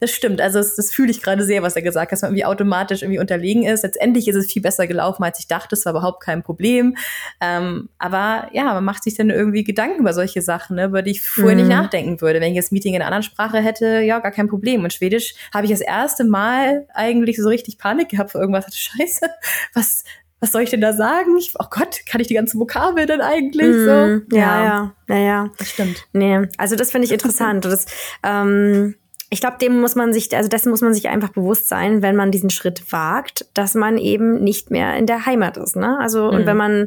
[0.00, 0.40] das stimmt.
[0.40, 3.02] Also das, das fühle ich gerade sehr, was er gesagt hat, dass man irgendwie automatisch
[3.02, 3.82] irgendwie unterlegen ist.
[3.82, 5.76] Letztendlich ist es viel besser gelaufen, als ich dachte.
[5.76, 6.96] Es war überhaupt kein Problem.
[7.40, 11.12] Ähm, aber ja, man macht sich dann irgendwie Gedanken über solche Sachen, ne, über die
[11.12, 11.62] ich vorher mhm.
[11.62, 12.40] nicht nachdenken würde.
[12.40, 14.82] Wenn ich das Meeting in einer anderen Sprache hätte, ja, gar kein Problem.
[14.82, 18.66] Und Schwedisch habe ich das erste Mal eigentlich so richtig Panik gehabt vor irgendwas.
[18.74, 19.28] Scheiße,
[19.74, 20.04] was
[20.40, 21.36] was soll ich denn da sagen?
[21.36, 24.36] Ich, oh Gott, kann ich die ganze Vokabel denn eigentlich mm, so?
[24.36, 25.50] Ja, ja, ja, ja.
[25.58, 26.08] Das stimmt.
[26.14, 27.66] Nee, also das finde ich interessant.
[27.66, 27.84] das,
[28.22, 28.94] ähm,
[29.32, 32.16] ich glaube, dem muss man sich, also dessen muss man sich einfach bewusst sein, wenn
[32.16, 35.76] man diesen Schritt wagt, dass man eben nicht mehr in der Heimat ist.
[35.76, 35.96] Ne?
[36.00, 36.36] Also, mhm.
[36.36, 36.86] und wenn man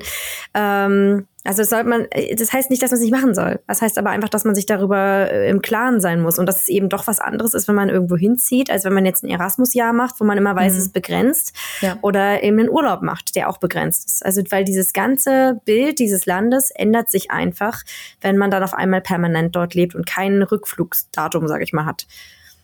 [0.54, 3.60] ähm, also das soll man, das heißt nicht, dass man es nicht machen soll.
[3.68, 6.62] Das heißt aber einfach, dass man sich darüber äh, im Klaren sein muss und dass
[6.62, 9.30] es eben doch was anderes ist, wenn man irgendwo hinzieht, als wenn man jetzt ein
[9.30, 10.78] Erasmus-Jahr macht, wo man immer weiß, mhm.
[10.78, 11.98] es ist begrenzt, ja.
[12.02, 14.26] oder eben einen Urlaub macht, der auch begrenzt ist.
[14.26, 17.84] Also weil dieses ganze Bild dieses Landes ändert sich einfach,
[18.22, 22.08] wenn man dann auf einmal permanent dort lebt und kein Rückflugsdatum, sage ich mal, hat.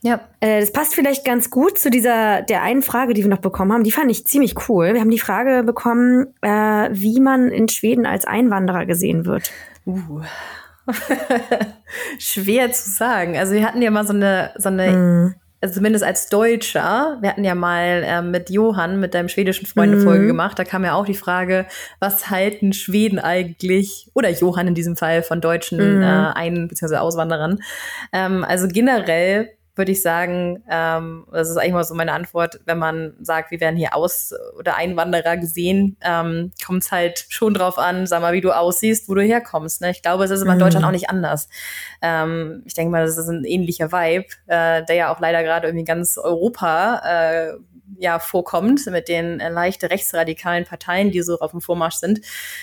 [0.02, 0.20] Ja.
[0.40, 3.72] Äh, das passt vielleicht ganz gut zu dieser, der einen Frage, die wir noch bekommen
[3.72, 3.84] haben.
[3.84, 4.94] Die fand ich ziemlich cool.
[4.94, 9.50] Wir haben die Frage bekommen, äh, wie man in Schweden als Einwanderer gesehen wird.
[9.86, 10.22] Uh.
[12.18, 13.36] Schwer zu sagen.
[13.36, 15.34] Also wir hatten ja mal so eine, so eine mm.
[15.60, 19.92] also zumindest als Deutscher, wir hatten ja mal äh, mit Johann, mit deinem schwedischen Freund
[19.92, 20.04] eine mm.
[20.04, 21.66] Folge gemacht, da kam ja auch die Frage,
[22.00, 26.02] was halten Schweden eigentlich, oder Johann in diesem Fall, von deutschen mm.
[26.02, 26.96] äh, Ein- bzw.
[26.96, 27.60] Auswanderern.
[28.12, 32.78] Ähm, also generell würde ich sagen, ähm, das ist eigentlich mal so meine Antwort, wenn
[32.78, 37.78] man sagt, wir werden hier Aus- oder Einwanderer gesehen, ähm, kommt es halt schon drauf
[37.78, 39.80] an, sag mal, wie du aussiehst, wo du herkommst.
[39.80, 39.90] Ne?
[39.90, 40.88] Ich glaube, es ist immer in Deutschland mhm.
[40.88, 41.48] auch nicht anders.
[42.02, 45.68] Ähm, ich denke mal, das ist ein ähnlicher Vibe, äh, der ja auch leider gerade
[45.68, 47.52] irgendwie ganz Europa äh,
[47.98, 52.20] ja vorkommt mit den äh, leicht rechtsradikalen Parteien, die so auf dem Vormarsch sind,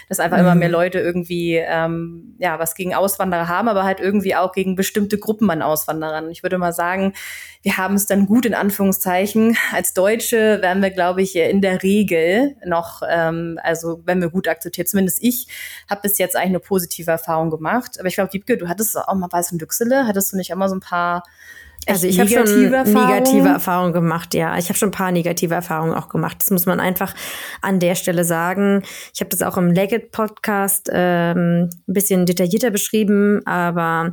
[0.10, 0.44] dass einfach mhm.
[0.44, 0.74] immer mehr mhm.
[0.74, 5.50] Leute irgendwie ähm, ja was gegen Auswanderer haben, aber halt irgendwie auch gegen bestimmte Gruppen
[5.50, 6.30] an Auswanderern.
[6.30, 7.14] Ich würde mal sagen,
[7.62, 9.58] wir haben es dann gut in Anführungszeichen.
[9.74, 14.48] Als Deutsche werden wir, glaube ich, in der Regel noch, ähm, also wenn wir gut
[14.48, 15.48] akzeptiert, zumindest ich,
[15.90, 18.00] habe bis jetzt eigentlich eine positive Erfahrung gemacht.
[18.00, 20.70] Aber ich glaube, Wiebke, du hattest auch mal Weiß und Düchsele, hattest du nicht immer
[20.70, 21.24] so ein paar
[21.88, 22.94] also ich habe schon Erfahrungen?
[22.94, 24.58] negative Erfahrungen gemacht, ja.
[24.58, 26.38] Ich habe schon ein paar negative Erfahrungen auch gemacht.
[26.40, 27.14] Das muss man einfach
[27.62, 28.84] an der Stelle sagen.
[29.14, 34.12] Ich habe das auch im Leggett Podcast ähm, ein bisschen detaillierter beschrieben, aber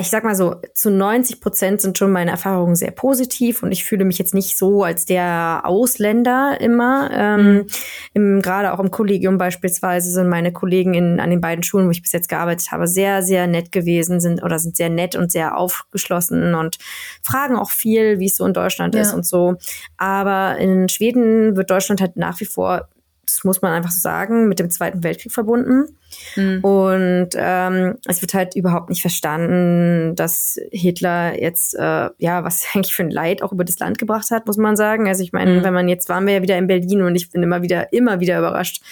[0.00, 3.84] ich sag mal so, zu 90 Prozent sind schon meine Erfahrungen sehr positiv und ich
[3.84, 7.10] fühle mich jetzt nicht so als der Ausländer immer.
[7.12, 7.66] Ähm, mhm.
[8.14, 11.90] im, Gerade auch im Kollegium beispielsweise sind meine Kollegen in, an den beiden Schulen, wo
[11.90, 15.30] ich bis jetzt gearbeitet habe, sehr, sehr nett gewesen, sind oder sind sehr nett und
[15.30, 16.78] sehr aufgeschlossen und
[17.22, 19.02] fragen auch viel, wie es so in Deutschland ja.
[19.02, 19.56] ist und so.
[19.98, 22.88] Aber in Schweden wird Deutschland halt nach wie vor
[23.26, 25.96] das muss man einfach so sagen, mit dem Zweiten Weltkrieg verbunden.
[26.36, 26.64] Mhm.
[26.64, 32.94] Und ähm, es wird halt überhaupt nicht verstanden, dass Hitler jetzt, äh, ja, was eigentlich
[32.94, 35.06] für ein Leid auch über das Land gebracht hat, muss man sagen.
[35.08, 35.64] Also ich meine, mhm.
[35.64, 38.20] wenn man jetzt waren wir ja wieder in Berlin und ich bin immer wieder, immer
[38.20, 38.82] wieder überrascht,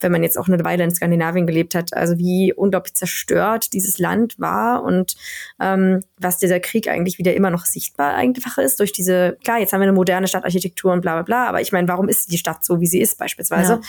[0.00, 3.98] wenn man jetzt auch eine Weile in Skandinavien gelebt hat, also wie unglaublich zerstört dieses
[3.98, 5.16] Land war und
[5.60, 9.72] ähm, was dieser Krieg eigentlich wieder immer noch sichtbar einfach ist durch diese, klar, jetzt
[9.72, 12.38] haben wir eine moderne Stadtarchitektur und bla bla bla, aber ich meine, warum ist die
[12.38, 13.80] Stadt so, wie sie ist beispielsweise?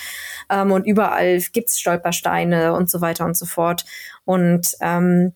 [0.50, 0.62] Ja.
[0.62, 3.86] Ähm, und überall gibt's Stolpersteine und so weiter und so fort.
[4.26, 5.34] Und ähm,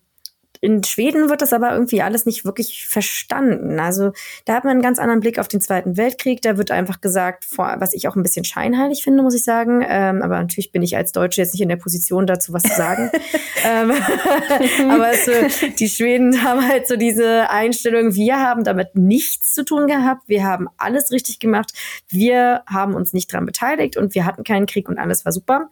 [0.64, 3.78] in Schweden wird das aber irgendwie alles nicht wirklich verstanden.
[3.78, 4.12] Also
[4.46, 6.40] da hat man einen ganz anderen Blick auf den Zweiten Weltkrieg.
[6.40, 9.84] Da wird einfach gesagt, was ich auch ein bisschen scheinheilig finde, muss ich sagen.
[9.86, 12.74] Ähm, aber natürlich bin ich als Deutsche jetzt nicht in der Position dazu, was zu
[12.74, 13.10] sagen.
[13.64, 13.92] ähm,
[14.90, 15.32] aber so,
[15.78, 20.22] die Schweden haben halt so diese Einstellung, wir haben damit nichts zu tun gehabt.
[20.28, 21.74] Wir haben alles richtig gemacht.
[22.08, 25.68] Wir haben uns nicht dran beteiligt und wir hatten keinen Krieg und alles war super.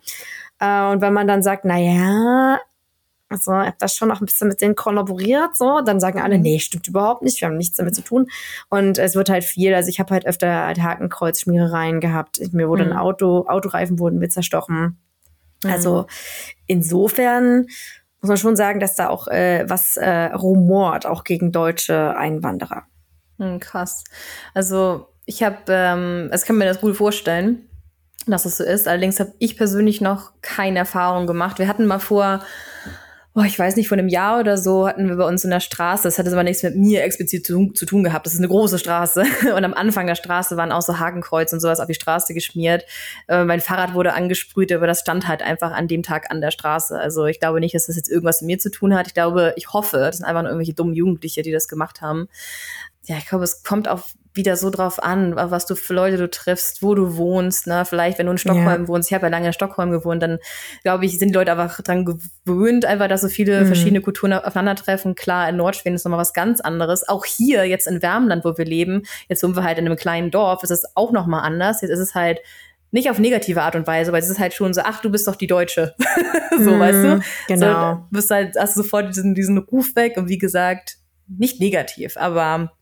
[0.61, 2.59] Äh, und wenn man dann sagt, na ja,
[3.33, 5.80] also ich habe das schon noch ein bisschen mit denen kollaboriert, so.
[5.80, 6.43] Dann sagen alle, mhm.
[6.43, 8.28] nee, stimmt überhaupt nicht, wir haben nichts damit zu tun.
[8.68, 12.41] Und es wird halt viel, also ich habe halt öfter halt Hakenkreuzschmierereien gehabt.
[12.53, 12.93] Mir wurde mhm.
[12.93, 14.99] ein Auto, Autoreifen wurden mir zerstochen.
[15.64, 15.70] Mhm.
[15.70, 16.07] Also
[16.66, 17.66] insofern
[18.20, 22.85] muss man schon sagen, dass da auch äh, was äh, rumort, auch gegen deutsche Einwanderer.
[23.39, 24.05] Mhm, krass.
[24.55, 27.68] Also ich habe, ähm, also kann mir das gut vorstellen,
[28.26, 28.87] dass es so ist.
[28.87, 31.59] Allerdings habe ich persönlich noch keine Erfahrung gemacht.
[31.59, 32.43] Wir hatten mal vor
[33.35, 35.61] oh, ich weiß nicht, vor einem Jahr oder so hatten wir bei uns in der
[35.61, 38.49] Straße, das hatte aber nichts mit mir explizit zu, zu, tun gehabt, das ist eine
[38.49, 39.24] große Straße
[39.57, 42.85] und am Anfang der Straße waren auch so Hakenkreuz und sowas auf die Straße geschmiert.
[43.28, 46.51] Äh, mein Fahrrad wurde angesprüht, aber das stand halt einfach an dem Tag an der
[46.51, 46.99] Straße.
[46.99, 49.07] Also ich glaube nicht, dass das jetzt irgendwas mit mir zu tun hat.
[49.07, 52.28] Ich glaube, ich hoffe, das sind einfach nur irgendwelche dummen Jugendliche, die das gemacht haben.
[53.05, 56.30] Ja, ich glaube, es kommt auf wieder so drauf an, was du für Leute du
[56.30, 57.66] triffst, wo du wohnst.
[57.66, 57.85] Ne?
[57.85, 58.89] Vielleicht, wenn du in Stockholm ja.
[58.89, 60.39] wohnst, ich habe ja lange in Stockholm gewohnt, dann
[60.83, 63.66] glaube ich, sind die Leute einfach dran gewöhnt, einfach, dass so viele mhm.
[63.66, 65.14] verschiedene Kulturen aufeinandertreffen.
[65.14, 67.09] Klar, in Nordschweden ist nochmal was ganz anderes.
[67.09, 70.30] Auch hier, jetzt in Wärmland, wo wir leben, jetzt wohnen wir halt in einem kleinen
[70.30, 71.83] Dorf, ist es auch nochmal anders.
[71.83, 72.41] Jetzt ist es halt
[72.93, 75.26] nicht auf negative Art und Weise, weil es ist halt schon so, ach, du bist
[75.26, 75.95] doch die Deutsche.
[76.59, 77.20] so, mm, weißt du?
[77.49, 77.95] Genau.
[77.95, 82.72] So, bist halt, hast sofort diesen, diesen Ruf weg und wie gesagt, nicht negativ, aber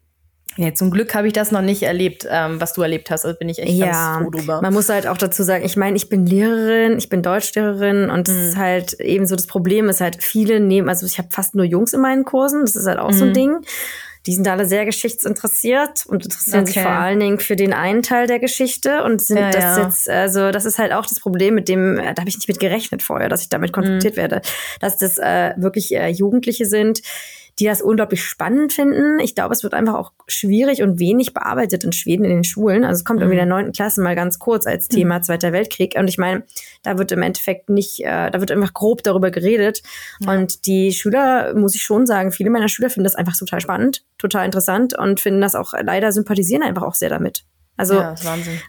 [0.61, 3.25] Ja, zum Glück habe ich das noch nicht erlebt, ähm, was du erlebt hast.
[3.25, 4.61] Also bin ich echt ja, ganz froh drüber.
[4.61, 8.29] Man muss halt auch dazu sagen, ich meine, ich bin Lehrerin, ich bin Deutschlehrerin und
[8.29, 8.35] mhm.
[8.35, 11.55] das ist halt eben so das Problem ist halt, viele nehmen, also ich habe fast
[11.55, 13.15] nur Jungs in meinen Kursen, das ist halt auch mhm.
[13.15, 13.35] so ein mhm.
[13.35, 13.57] Ding.
[14.27, 16.73] Die sind alle sehr geschichtsinteressiert und interessieren okay.
[16.73, 19.85] sich vor allen Dingen für den einen Teil der Geschichte und sind ja, das ja.
[19.85, 22.49] jetzt, also das ist halt auch das Problem, mit dem, äh, da habe ich nicht
[22.49, 24.21] mit gerechnet vorher, dass ich damit konfrontiert mhm.
[24.21, 24.43] werde,
[24.79, 27.01] dass das äh, wirklich äh, Jugendliche sind,
[27.61, 29.21] die das unglaublich spannend finden.
[29.21, 32.85] Ich glaube, es wird einfach auch schwierig und wenig bearbeitet in Schweden in den Schulen.
[32.85, 33.65] Also es kommt irgendwie in der mhm.
[33.65, 34.97] neunten Klasse mal ganz kurz als mhm.
[34.97, 35.95] Thema Zweiter Weltkrieg.
[35.99, 36.45] Und ich meine,
[36.83, 39.83] da wird im Endeffekt nicht, äh, da wird einfach grob darüber geredet.
[40.21, 40.33] Ja.
[40.33, 44.05] Und die Schüler, muss ich schon sagen, viele meiner Schüler finden das einfach total spannend,
[44.17, 47.45] total interessant und finden das auch leider sympathisieren einfach auch sehr damit.
[47.81, 48.15] Also, ja,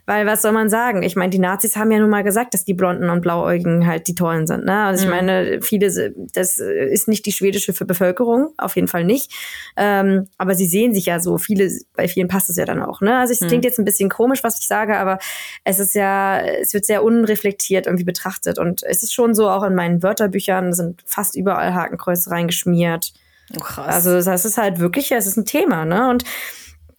[0.06, 1.04] weil was soll man sagen?
[1.04, 4.08] Ich meine, die Nazis haben ja nun mal gesagt, dass die Blonden und Blauäugigen halt
[4.08, 4.64] die Tollen sind.
[4.64, 4.86] Ne?
[4.86, 5.16] Also ich mhm.
[5.16, 9.34] meine, viele, das ist nicht die schwedische Bevölkerung, auf jeden Fall nicht.
[9.76, 11.38] Ähm, aber sie sehen sich ja so.
[11.38, 13.02] Viele, bei vielen passt es ja dann auch.
[13.02, 13.18] Ne?
[13.18, 13.48] Also es mhm.
[13.48, 15.20] klingt jetzt ein bisschen komisch, was ich sage, aber
[15.66, 18.60] es ist ja, es wird sehr unreflektiert irgendwie betrachtet.
[18.60, 23.12] Und es ist schon so, auch in meinen Wörterbüchern sind fast überall Hakenkreuze reingeschmiert.
[23.58, 23.94] Oh, krass.
[23.94, 26.10] Also das ist halt wirklich, es ist ein Thema, ne?
[26.10, 26.24] Und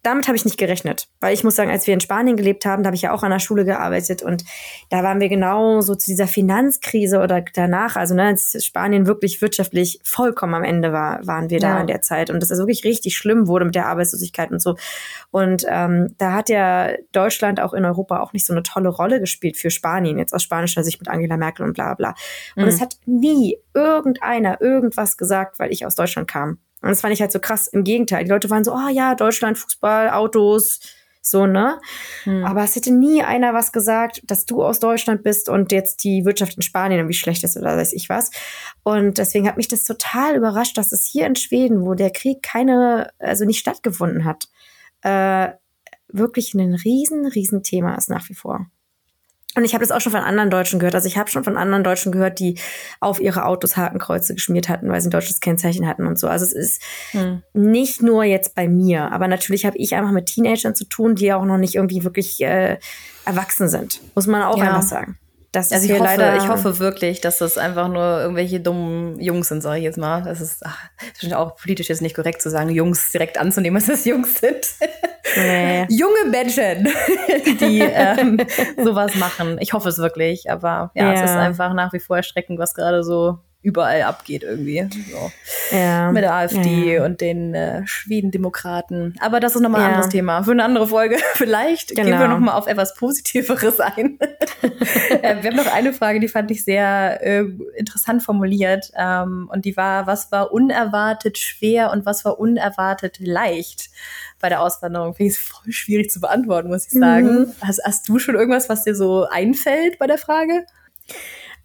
[0.03, 1.09] damit habe ich nicht gerechnet.
[1.21, 3.23] Weil ich muss sagen, als wir in Spanien gelebt haben, da habe ich ja auch
[3.23, 4.45] an der Schule gearbeitet und
[4.91, 9.41] da waren wir genau so zu dieser Finanzkrise oder danach, also ne, als Spanien wirklich
[9.41, 11.81] wirtschaftlich vollkommen am Ende war, waren wir da ja.
[11.81, 14.77] in der Zeit und das ist wirklich richtig schlimm wurde mit der Arbeitslosigkeit und so.
[15.31, 19.21] Und ähm, da hat ja Deutschland auch in Europa auch nicht so eine tolle Rolle
[19.21, 22.15] gespielt für Spanien, jetzt aus spanischer Sicht mit Angela Merkel und bla bla.
[22.57, 22.69] Und mhm.
[22.69, 26.59] es hat nie irgendeiner irgendwas gesagt, weil ich aus Deutschland kam.
[26.83, 27.69] Und das fand ich halt so krass.
[27.69, 28.25] Im Gegenteil.
[28.25, 30.81] Die Leute waren so, oh ja, Deutschland, Fußball, Autos,
[31.25, 31.81] so, ne?
[32.25, 32.45] Hm.
[32.45, 36.25] Aber es hätte nie einer was gesagt, dass du aus Deutschland bist und jetzt die
[36.25, 38.33] Wirtschaft in Spanien irgendwie schlecht ist oder weiß ich was.
[38.83, 42.43] Und deswegen hat mich das total überrascht, dass es hier in Schweden, wo der Krieg
[42.43, 44.49] keine, also nicht stattgefunden hat,
[45.03, 45.53] äh,
[46.09, 48.67] wirklich ein riesen, riesen Thema ist nach wie vor.
[49.55, 50.95] Und ich habe das auch schon von anderen Deutschen gehört.
[50.95, 52.59] Also ich habe schon von anderen Deutschen gehört, die
[53.01, 56.27] auf ihre Autos Hakenkreuze geschmiert hatten, weil sie ein deutsches Kennzeichen hatten und so.
[56.29, 57.43] Also es ist hm.
[57.53, 61.33] nicht nur jetzt bei mir, aber natürlich habe ich einfach mit Teenagern zu tun, die
[61.33, 62.79] auch noch nicht irgendwie wirklich äh,
[63.27, 64.65] erwachsen sind, muss man auch ja.
[64.65, 65.19] einfach sagen.
[65.53, 69.49] Das also ich hoffe, leider ich hoffe wirklich, dass das einfach nur irgendwelche dummen Jungs
[69.49, 70.23] sind, sage ich jetzt mal.
[70.23, 70.79] Das ist, ach,
[71.13, 74.41] das ist auch politisch jetzt nicht korrekt zu sagen, Jungs direkt anzunehmen, dass das Jungs
[74.41, 74.67] sind.
[75.37, 75.87] Nee.
[75.91, 76.89] Junge Menschen,
[77.61, 78.39] die ähm,
[78.83, 79.59] sowas machen.
[79.61, 82.73] Ich hoffe es wirklich, aber ja, ja, es ist einfach nach wie vor erschreckend, was
[82.73, 84.89] gerade so überall abgeht irgendwie.
[85.11, 85.31] So.
[85.77, 86.11] Ja.
[86.11, 87.05] Mit der AfD ja.
[87.05, 89.15] und den äh, Schwedendemokraten.
[89.21, 89.93] Aber das ist nochmal ein ja.
[89.95, 90.43] anderes Thema.
[90.43, 91.17] Für eine andere Folge.
[91.35, 92.03] Vielleicht genau.
[92.03, 92.35] gehen wir genau.
[92.35, 94.19] nochmal auf etwas Positiveres ein.
[95.23, 97.45] äh, wir haben noch eine Frage, die fand ich sehr äh,
[97.77, 98.91] interessant formuliert.
[98.97, 103.91] Ähm, und die war, was war unerwartet schwer und was war unerwartet leicht?
[104.41, 107.27] bei der Auswanderung finde ich es voll schwierig zu beantworten, muss ich sagen.
[107.29, 107.53] Mhm.
[107.61, 110.67] Hast, hast du schon irgendwas, was dir so einfällt bei der Frage?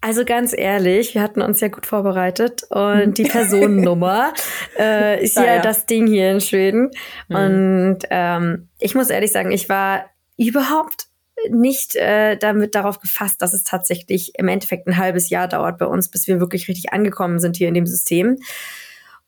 [0.00, 4.32] Also ganz ehrlich, wir hatten uns ja gut vorbereitet und die Personennummer
[4.78, 6.90] äh, ist ja, ja, das Ding hier in Schweden.
[7.28, 7.36] Mhm.
[7.36, 11.06] Und ähm, ich muss ehrlich sagen, ich war überhaupt
[11.50, 15.86] nicht äh, damit darauf gefasst, dass es tatsächlich im Endeffekt ein halbes Jahr dauert bei
[15.86, 18.38] uns, bis wir wirklich richtig angekommen sind hier in dem System.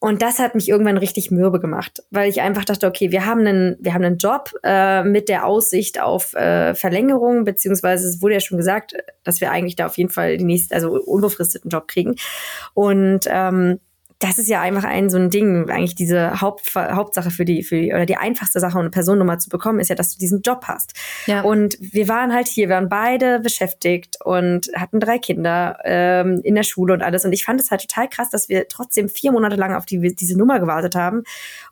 [0.02, 3.46] Und das hat mich irgendwann richtig mürbe gemacht, weil ich einfach dachte, okay, wir haben
[3.46, 8.34] einen, wir haben einen Job äh, mit der Aussicht auf äh, Verlängerung, beziehungsweise es wurde
[8.34, 8.94] ja schon gesagt,
[9.24, 12.16] dass wir eigentlich da auf jeden Fall die nächste, also unbefristeten Job kriegen.
[12.72, 13.78] Und ähm,
[14.20, 17.80] das ist ja einfach ein so ein Ding, eigentlich diese Haupt, Hauptsache für die, für
[17.80, 20.42] die, oder die einfachste Sache, um eine Personennummer zu bekommen, ist ja, dass du diesen
[20.42, 20.92] Job hast.
[21.26, 21.40] Ja.
[21.40, 26.54] Und wir waren halt hier, wir waren beide beschäftigt und hatten drei Kinder ähm, in
[26.54, 27.24] der Schule und alles.
[27.24, 30.14] Und ich fand es halt total krass, dass wir trotzdem vier Monate lang auf die,
[30.14, 31.22] diese Nummer gewartet haben.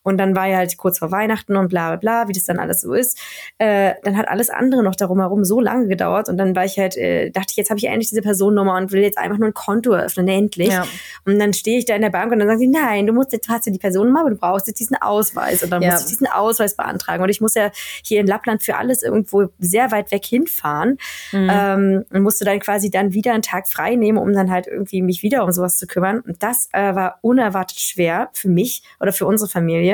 [0.02, 2.58] Und dann war ja halt kurz vor Weihnachten und bla bla bla, wie das dann
[2.58, 3.18] alles so ist.
[3.58, 6.28] Äh, dann hat alles andere noch darum herum so lange gedauert.
[6.28, 8.92] Und dann war ich halt, äh, dachte ich, jetzt habe ich endlich diese Personennummer und
[8.92, 10.68] will jetzt einfach nur ein Konto öffnen, endlich.
[10.68, 10.86] Ja.
[11.24, 13.32] Und dann stehe ich da in der Bank und dann sagen sie, nein, du musst
[13.32, 15.62] jetzt, hast ja die Personennummer, aber du brauchst jetzt diesen Ausweis.
[15.62, 15.92] Und dann ja.
[15.92, 17.22] muss ich diesen Ausweis beantragen.
[17.22, 17.70] Und ich muss ja
[18.02, 20.98] hier in Lappland für alles irgendwo sehr weit weg hinfahren.
[21.32, 21.50] Mhm.
[21.50, 25.02] Ähm, und musste dann quasi dann wieder einen Tag frei nehmen, um dann halt irgendwie
[25.02, 26.20] mich wieder um sowas zu kümmern.
[26.20, 29.87] Und das äh, war unerwartet schwer für mich oder für unsere Familie.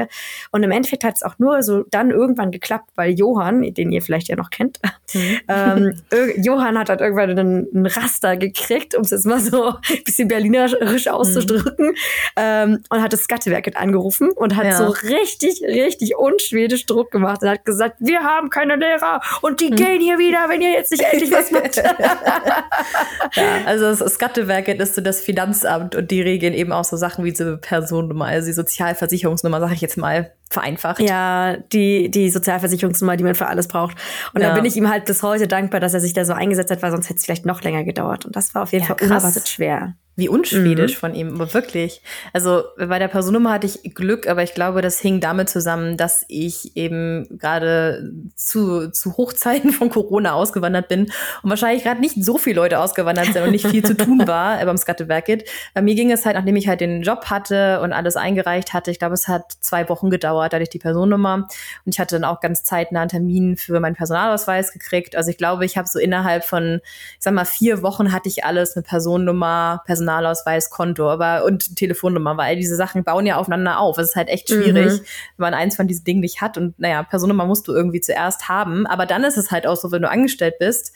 [0.50, 4.02] Und im Endeffekt hat es auch nur so dann irgendwann geklappt, weil Johann, den ihr
[4.02, 4.80] vielleicht ja noch kennt,
[5.12, 5.40] mhm.
[5.48, 6.02] ähm,
[6.36, 10.28] Johann hat halt irgendwann einen, einen Raster gekriegt, um es jetzt mal so ein bisschen
[10.28, 11.88] berlinerisch auszudrücken.
[11.88, 11.94] Mhm.
[12.36, 14.76] ähm, und hat das Skattewerk angerufen und hat ja.
[14.76, 19.68] so richtig, richtig unschwedisch Druck gemacht und hat gesagt, wir haben keine Lehrer und die
[19.68, 19.76] hm.
[19.76, 21.76] gehen hier wieder, wenn ihr jetzt nicht endlich was macht.
[23.36, 27.24] ja, also das Skattewerket ist so das Finanzamt und die regeln eben auch so Sachen
[27.24, 31.00] wie diese Personennummer, also die Sozialversicherungsnummer, sage ich jetzt mal vereinfacht.
[31.00, 33.96] Ja, die, die Sozialversicherungsnummer, die man für alles braucht.
[34.32, 34.48] Und ja.
[34.48, 36.82] da bin ich ihm halt bis heute dankbar, dass er sich da so eingesetzt hat,
[36.82, 38.24] weil sonst hätte es vielleicht noch länger gedauert.
[38.24, 39.10] Und das war auf jeden ja, Fall krass.
[39.10, 39.94] unerwartet schwer.
[40.16, 40.98] Wie unschwedisch mhm.
[40.98, 42.00] von ihm, aber wirklich.
[42.32, 46.24] Also bei der Personnummer hatte ich Glück, aber ich glaube, das hing damit zusammen, dass
[46.28, 51.10] ich eben gerade zu, zu Hochzeiten von Corona ausgewandert bin
[51.42, 54.64] und wahrscheinlich gerade nicht so viele Leute ausgewandert sind und nicht viel zu tun war
[54.64, 55.48] beim Skattewerket.
[55.74, 58.92] Bei mir ging es halt, nachdem ich halt den Job hatte und alles eingereicht hatte,
[58.92, 61.48] ich glaube, es hat zwei Wochen gedauert, da hatte ich die Personnummer
[61.84, 65.16] und ich hatte dann auch ganz zeitnah einen Termin für meinen Personalausweis gekriegt.
[65.16, 68.44] Also ich glaube, ich habe so innerhalb von, ich sag mal, vier Wochen hatte ich
[68.44, 73.78] alles, eine Personennummer, Personalausweis Personalausweis, Konto aber, und Telefonnummer, weil diese Sachen bauen ja aufeinander
[73.78, 73.98] auf.
[73.98, 75.04] Es ist halt echt schwierig, mhm.
[75.36, 76.58] wenn man eins von diesen Dingen nicht hat.
[76.58, 78.86] Und naja, Personennummer musst du irgendwie zuerst haben.
[78.86, 80.92] Aber dann ist es halt auch so, wenn du angestellt bist,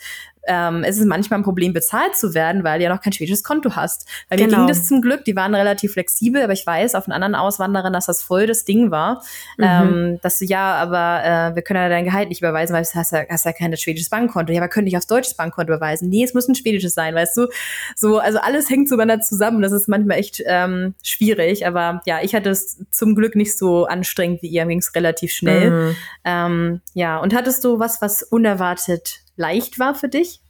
[0.47, 3.43] ähm, es ist manchmal ein Problem, bezahlt zu werden, weil du ja noch kein schwedisches
[3.43, 4.09] Konto hast.
[4.28, 4.51] Bei genau.
[4.51, 7.35] mir ging das zum Glück, die waren relativ flexibel, aber ich weiß auf einen anderen
[7.35, 9.23] Auswanderern, dass das voll das Ding war.
[9.56, 9.65] Mhm.
[9.65, 12.94] Ähm, dass du ja, aber äh, wir können ja dein Gehalt nicht überweisen, weil du
[12.94, 14.52] hast ja, hast ja kein schwedisches Bankkonto.
[14.52, 16.09] Ja, aber können nicht aufs deutsches Bankkonto überweisen.
[16.09, 17.48] Nee, es muss ein schwedisches sein, weißt du?
[17.97, 19.62] So, also alles hängt zueinander zusammen.
[19.62, 23.86] Das ist manchmal echt ähm, schwierig, aber ja, ich hatte es zum Glück nicht so
[23.86, 24.65] anstrengend wie ihr.
[24.65, 25.70] Mir ging es relativ schnell.
[25.70, 25.97] Mhm.
[26.24, 30.40] Ähm, ja, und hattest du was, was unerwartet leicht war für dich?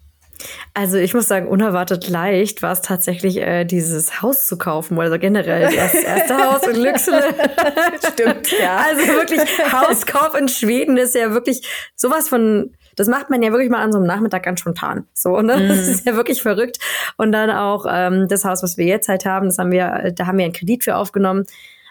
[0.74, 5.18] Also ich muss sagen, unerwartet leicht war es tatsächlich, äh, dieses Haus zu kaufen oder
[5.18, 7.22] generell das erste Haus in Lüxle.
[8.12, 8.76] Stimmt, ja.
[8.76, 9.40] Also wirklich,
[9.72, 11.66] Hauskauf in Schweden ist ja wirklich
[11.96, 15.06] sowas von, das macht man ja wirklich mal an so einem Nachmittag ganz spontan.
[15.12, 15.56] So, ne?
[15.56, 15.68] Mm.
[15.68, 16.78] Das ist ja wirklich verrückt.
[17.16, 20.26] Und dann auch ähm, das Haus, was wir jetzt halt haben, das haben wir, da
[20.26, 21.46] haben wir einen Kredit für aufgenommen.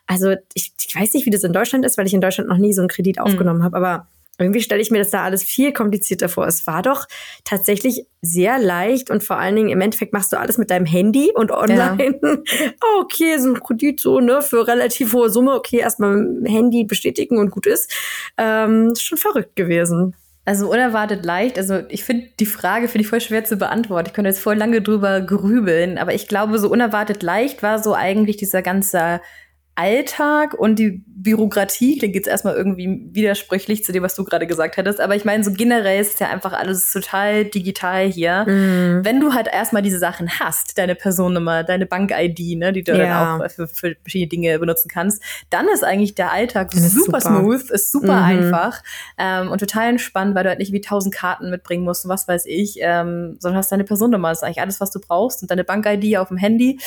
[0.06, 2.57] Also ich, ich weiß nicht, wie das in Deutschland ist, weil ich in Deutschland noch
[2.57, 3.64] nie so einen Kredit aufgenommen mm.
[3.64, 4.07] habe, aber
[4.40, 6.48] irgendwie stelle ich mir das da alles viel komplizierter vor.
[6.48, 7.06] Es war doch
[7.44, 11.32] tatsächlich sehr leicht und vor allen Dingen im Endeffekt machst du alles mit deinem Handy
[11.34, 12.20] und online.
[12.22, 12.38] Ja.
[13.00, 15.54] Okay, so ein Kredit so, ne, für relativ hohe Summe.
[15.56, 17.92] Okay, erstmal Handy bestätigen und gut ist.
[18.38, 20.16] Ähm, ist schon verrückt gewesen.
[20.48, 21.58] Also unerwartet leicht.
[21.58, 24.08] Also ich finde die Frage finde ich voll schwer zu beantworten.
[24.08, 27.94] Ich könnte jetzt voll lange drüber grübeln, aber ich glaube, so unerwartet leicht war so
[27.94, 29.20] eigentlich dieser ganze
[29.78, 34.78] Alltag und die Bürokratie klingt jetzt erstmal irgendwie widersprüchlich zu dem, was du gerade gesagt
[34.78, 34.99] hattest.
[34.99, 38.44] Aber ich meine, so generell ist ja einfach alles total digital hier.
[38.48, 39.06] Mm.
[39.06, 42.98] Wenn du halt erstmal diese Sachen hast, deine Personennummer, deine Bank-ID, ne, die du ja.
[42.98, 47.22] dann auch für, für, verschiedene Dinge benutzen kannst, dann ist eigentlich der Alltag super, super,
[47.22, 48.84] smooth, ist super mm einfach
[49.18, 52.28] ähm, und total entspannt, weil du halt nicht wie tausend Karten mitbringen musst und was
[52.28, 54.30] weiß ich, ähm, sondern hast deine Personennummer.
[54.30, 56.80] Das ist eigentlich alles, was du brauchst und deine Bank-ID auf dem Handy.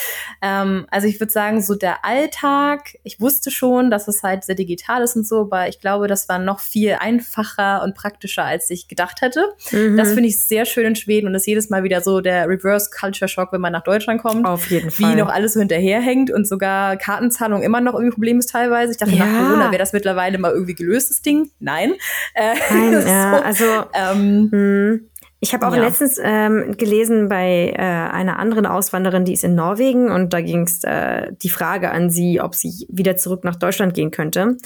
[0.43, 2.98] Ähm, also ich würde sagen, so der Alltag Tag.
[3.02, 6.28] Ich wusste schon, dass es halt sehr digital ist und so, aber ich glaube, das
[6.28, 9.44] war noch viel einfacher und praktischer, als ich gedacht hätte.
[9.70, 9.97] Mhm.
[9.97, 12.90] Das finde ich sehr schön in Schweden und ist jedes Mal wieder so der Reverse
[12.90, 14.47] Culture Shock, wenn man nach Deutschland kommt.
[14.47, 15.12] Auf jeden Fall.
[15.12, 18.93] Wie noch alles so hinterherhängt und sogar Kartenzahlung immer noch irgendwie ein Problem ist teilweise.
[18.93, 19.24] Ich dachte, ja.
[19.24, 21.51] nach Corona wäre das mittlerweile mal irgendwie gelöst, das Ding.
[21.61, 21.94] Nein.
[22.35, 25.11] Äh, Nein, ja, so, also ähm, hm.
[25.43, 25.83] Ich habe auch ja.
[25.83, 30.62] letztens ähm, gelesen bei äh, einer anderen Auswanderin, die ist in Norwegen und da ging
[30.62, 34.59] es äh, die Frage an sie, ob sie wieder zurück nach Deutschland gehen könnte.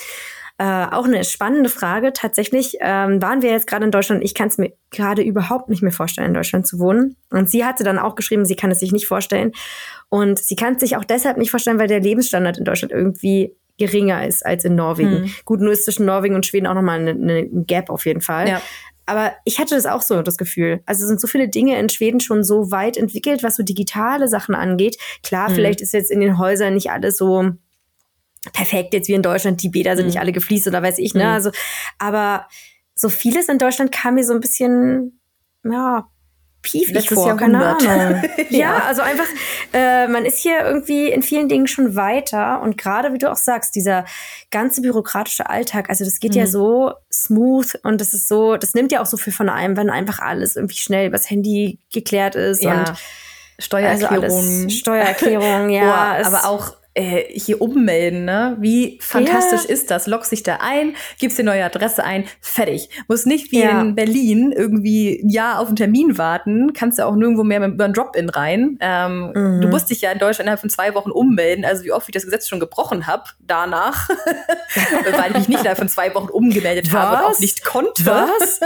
[0.56, 2.12] Äh, auch eine spannende Frage.
[2.12, 4.22] Tatsächlich ähm, waren wir jetzt gerade in Deutschland.
[4.22, 7.16] Ich kann es mir gerade überhaupt nicht mehr vorstellen, in Deutschland zu wohnen.
[7.30, 9.50] Und sie hatte dann auch geschrieben, sie kann es sich nicht vorstellen.
[10.08, 13.56] Und sie kann es sich auch deshalb nicht vorstellen, weil der Lebensstandard in Deutschland irgendwie
[13.78, 15.24] geringer ist als in Norwegen.
[15.24, 15.34] Hm.
[15.44, 18.48] Gut, nur ist zwischen Norwegen und Schweden auch nochmal eine, eine Gap auf jeden Fall.
[18.48, 18.62] Ja.
[19.06, 20.82] Aber ich hatte das auch so, das Gefühl.
[20.86, 24.54] Also sind so viele Dinge in Schweden schon so weit entwickelt, was so digitale Sachen
[24.54, 24.96] angeht.
[25.22, 25.54] Klar, mhm.
[25.54, 27.50] vielleicht ist jetzt in den Häusern nicht alles so
[28.52, 30.10] perfekt, jetzt wie in Deutschland, die Bäder sind mhm.
[30.10, 31.24] nicht alle gefliest oder weiß ich, ne?
[31.24, 31.30] Mhm.
[31.30, 31.50] Also,
[31.98, 32.46] aber
[32.94, 35.20] so vieles in Deutschland kam mir so ein bisschen,
[35.64, 36.08] ja,
[36.64, 37.80] piefig vor, Jahrhundert.
[37.80, 38.22] keine Ahnung.
[38.50, 38.58] ja.
[38.58, 39.28] ja, also einfach,
[39.72, 43.36] äh, man ist hier irgendwie in vielen Dingen schon weiter und gerade wie du auch
[43.36, 44.04] sagst, dieser
[44.50, 46.40] ganze bürokratische Alltag, also das geht mhm.
[46.40, 49.76] ja so smooth und das ist so, das nimmt ja auch so viel von einem,
[49.76, 52.80] wenn einfach alles irgendwie schnell übers Handy geklärt ist ja.
[52.80, 52.92] und
[53.58, 54.24] Steuererklärung.
[54.24, 55.84] Also Steuererklärung, ja.
[55.84, 58.56] Boah, aber auch äh, hier ummelden, ne?
[58.60, 59.70] Wie fantastisch ja.
[59.70, 60.06] ist das?
[60.06, 62.88] Loggst dich da ein, gibst dir neue Adresse ein, fertig.
[63.08, 63.80] Muss nicht wie ja.
[63.80, 67.84] in Berlin irgendwie ein Jahr auf einen Termin warten, kannst du auch nirgendwo mehr über
[67.84, 68.78] einen Drop-In rein.
[68.80, 69.60] Ähm, mhm.
[69.60, 72.12] Du musst dich ja in Deutschland innerhalb von zwei Wochen ummelden, also wie oft ich
[72.12, 74.08] das Gesetz schon gebrochen habe danach,
[75.18, 77.00] weil ich mich nicht innerhalb von zwei Wochen umgemeldet was?
[77.00, 78.06] habe und auch nicht konnte.
[78.06, 78.60] Was?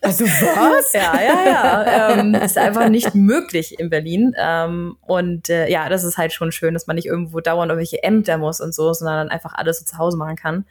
[0.00, 0.92] Also was?
[0.92, 2.10] ja, ja, ja.
[2.10, 4.34] Ähm, ist einfach nicht möglich in Berlin.
[4.38, 8.02] Ähm, und äh, ja, das ist halt schon schön, dass man nicht irgendwo dauernd irgendwelche
[8.02, 10.66] Ämter muss und so, sondern dann einfach alles so zu Hause machen kann.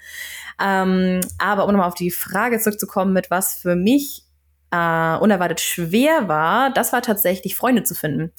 [0.62, 4.24] Ähm, aber um nochmal auf die Frage zurückzukommen, mit was für mich
[4.72, 8.32] äh, unerwartet schwer war, das war tatsächlich Freunde zu finden.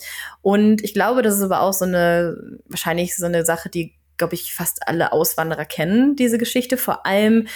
[0.42, 2.36] Und ich glaube, das ist aber auch so eine,
[2.66, 6.76] wahrscheinlich so eine Sache, die, glaube ich, fast alle Auswanderer kennen, diese Geschichte.
[6.76, 7.46] Vor allem,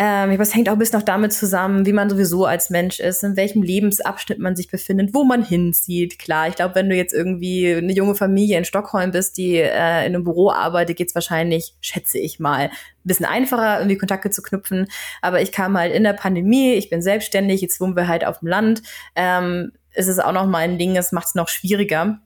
[0.00, 3.24] ähm, es hängt auch ein bisschen auch damit zusammen, wie man sowieso als Mensch ist,
[3.24, 6.20] in welchem Lebensabschnitt man sich befindet, wo man hinzieht.
[6.20, 10.06] Klar, ich glaube, wenn du jetzt irgendwie eine junge Familie in Stockholm bist, die äh,
[10.06, 12.70] in einem Büro arbeitet, geht's wahrscheinlich, schätze ich mal, ein
[13.02, 14.86] bisschen einfacher, irgendwie Kontakte zu knüpfen.
[15.20, 18.38] Aber ich kam halt in der Pandemie, ich bin selbstständig, jetzt wohnen wir halt auf
[18.38, 18.82] dem Land.
[19.16, 22.20] Ähm, es ist auch noch mal ein Ding, es macht es noch schwieriger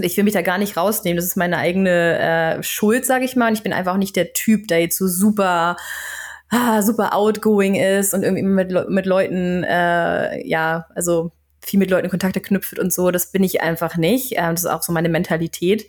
[0.00, 1.16] ich will mich da gar nicht rausnehmen.
[1.16, 2.18] Das ist meine eigene
[2.58, 3.48] äh, Schuld, sage ich mal.
[3.48, 5.76] Und ich bin einfach auch nicht der Typ, der jetzt so super
[6.50, 12.08] ah, super outgoing ist und irgendwie mit, mit Leuten, äh, ja, also viel mit Leuten
[12.08, 13.10] Kontakte knüpft und so.
[13.10, 14.32] Das bin ich einfach nicht.
[14.36, 15.86] Ähm, das ist auch so meine Mentalität.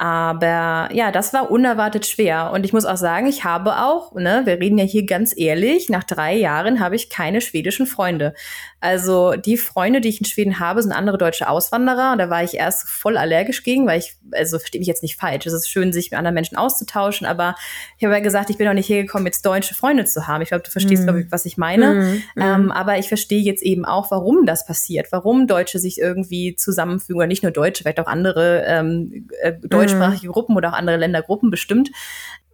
[0.00, 2.52] Aber ja, das war unerwartet schwer.
[2.54, 5.90] Und ich muss auch sagen, ich habe auch, ne, wir reden ja hier ganz ehrlich,
[5.90, 8.32] nach drei Jahren habe ich keine schwedischen Freunde.
[8.80, 12.12] Also die Freunde, die ich in Schweden habe, sind andere deutsche Auswanderer.
[12.12, 15.16] Und da war ich erst voll allergisch gegen, weil ich, also verstehe mich jetzt nicht
[15.16, 15.44] falsch.
[15.44, 17.54] Es ist schön, sich mit anderen Menschen auszutauschen, aber
[17.98, 20.40] ich habe ja gesagt, ich bin auch nicht hergekommen, jetzt deutsche Freunde zu haben.
[20.40, 21.04] Ich glaube, du verstehst, mm.
[21.04, 22.22] glaube ich, was ich meine.
[22.36, 26.56] Mm, ähm, aber ich verstehe jetzt eben auch, warum das passiert, warum Deutsche sich irgendwie
[26.56, 29.52] zusammenfügen, oder nicht nur Deutsche, vielleicht auch andere ähm, äh,
[29.90, 30.32] deutschsprachige mm.
[30.32, 31.90] Gruppen oder auch andere Ländergruppen bestimmt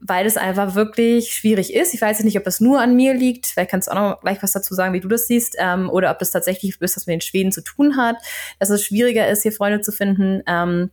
[0.01, 1.95] weil es einfach wirklich schwierig ist.
[1.95, 3.47] Ich weiß nicht, ob das nur an mir liegt.
[3.47, 6.11] Vielleicht kannst du auch noch gleich was dazu sagen, wie du das siehst, ähm, oder
[6.11, 8.17] ob das tatsächlich ist, was mit den Schweden zu tun hat,
[8.59, 10.43] dass es schwieriger ist, hier Freunde zu finden.
[10.47, 10.91] Ähm,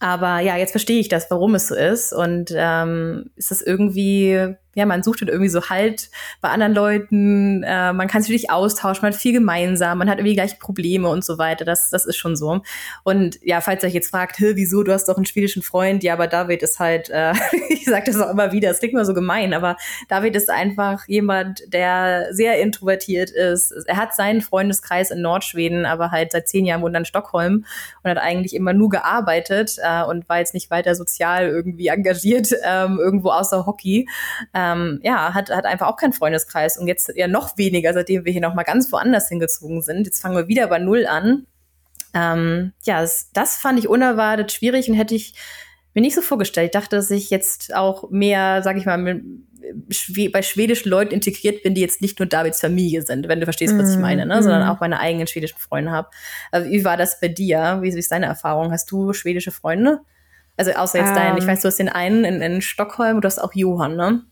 [0.00, 2.12] aber ja, jetzt verstehe ich das, warum es so ist.
[2.12, 7.62] Und ähm, ist es irgendwie ja, man sucht halt irgendwie so Halt bei anderen Leuten,
[7.62, 11.08] äh, man kann sich wirklich austauschen, man hat viel gemeinsam, man hat irgendwie gleich Probleme
[11.08, 11.64] und so weiter.
[11.64, 12.62] Das, das ist schon so.
[13.04, 16.14] Und ja, falls ihr euch jetzt fragt, wieso, du hast doch einen schwedischen Freund, ja,
[16.14, 17.32] aber David ist halt, äh,
[17.68, 19.76] ich sage das auch immer wieder, es klingt immer so gemein, aber
[20.08, 23.72] David ist einfach jemand, der sehr introvertiert ist.
[23.86, 27.64] Er hat seinen Freundeskreis in Nordschweden, aber halt seit zehn Jahren wohnt er in Stockholm
[28.02, 32.48] und hat eigentlich immer nur gearbeitet äh, und war jetzt nicht weiter sozial irgendwie engagiert,
[32.64, 34.08] ähm, irgendwo außer Hockey.
[34.52, 38.24] Äh, ähm, ja, hat, hat einfach auch keinen Freundeskreis und jetzt ja noch weniger, seitdem
[38.24, 40.06] wir hier noch mal ganz woanders hingezogen sind.
[40.06, 41.46] Jetzt fangen wir wieder bei Null an.
[42.14, 45.34] Ähm, ja, das, das fand ich unerwartet schwierig und hätte ich
[45.94, 46.66] mir nicht so vorgestellt.
[46.66, 49.22] Ich dachte, dass ich jetzt auch mehr, sag ich mal, mit,
[50.32, 53.76] bei schwedischen Leuten integriert bin, die jetzt nicht nur Davids Familie sind, wenn du verstehst,
[53.78, 54.02] was ich mhm.
[54.02, 54.42] meine, ne?
[54.42, 56.08] Sondern auch meine eigenen schwedischen Freunde habe.
[56.50, 57.78] Also, wie war das bei dir?
[57.80, 58.72] Wie ist deine Erfahrung?
[58.72, 60.00] Hast du schwedische Freunde?
[60.56, 61.14] Also außer jetzt um.
[61.14, 61.50] deinen, ich ähm.
[61.50, 64.22] weiß, du hast den einen in, in Stockholm, du hast auch Johann, ne?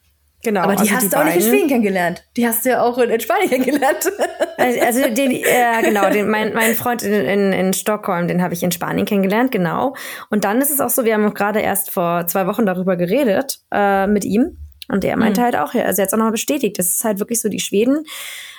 [0.42, 0.60] Genau.
[0.60, 2.24] Aber die also hast die du auch nicht in Schweden kennengelernt.
[2.36, 4.10] Die hast du ja auch in, Spanien kennengelernt.
[4.56, 8.54] Also, also den, äh, genau, den, mein, mein Freund in, in, in Stockholm, den habe
[8.54, 9.94] ich in Spanien kennengelernt, genau.
[10.30, 13.60] Und dann ist es auch so, wir haben gerade erst vor zwei Wochen darüber geredet
[13.70, 14.56] äh, mit ihm.
[14.88, 15.44] Und der meinte mhm.
[15.44, 17.60] halt auch, also er hat es auch nochmal bestätigt, das ist halt wirklich so die
[17.60, 18.04] Schweden.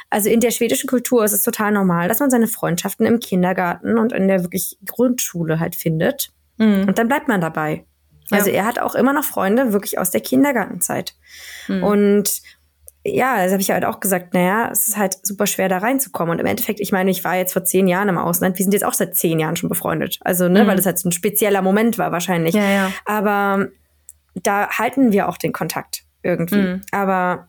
[0.09, 3.97] Also in der schwedischen Kultur ist es total normal, dass man seine Freundschaften im Kindergarten
[3.97, 6.31] und in der wirklich Grundschule halt findet.
[6.57, 6.85] Mhm.
[6.87, 7.85] Und dann bleibt man dabei.
[8.31, 11.15] Also er hat auch immer noch Freunde wirklich aus der Kindergartenzeit.
[11.67, 11.83] Mhm.
[11.83, 12.41] Und
[13.03, 16.33] ja, das habe ich halt auch gesagt, naja, es ist halt super schwer da reinzukommen.
[16.33, 18.73] Und im Endeffekt, ich meine, ich war jetzt vor zehn Jahren im Ausland, wir sind
[18.73, 20.19] jetzt auch seit zehn Jahren schon befreundet.
[20.21, 20.67] Also, ne, mhm.
[20.67, 22.53] weil das halt so ein spezieller Moment war wahrscheinlich.
[22.53, 22.91] Ja, ja.
[23.05, 23.67] Aber
[24.35, 26.55] da halten wir auch den Kontakt irgendwie.
[26.55, 26.81] Mhm.
[26.91, 27.47] Aber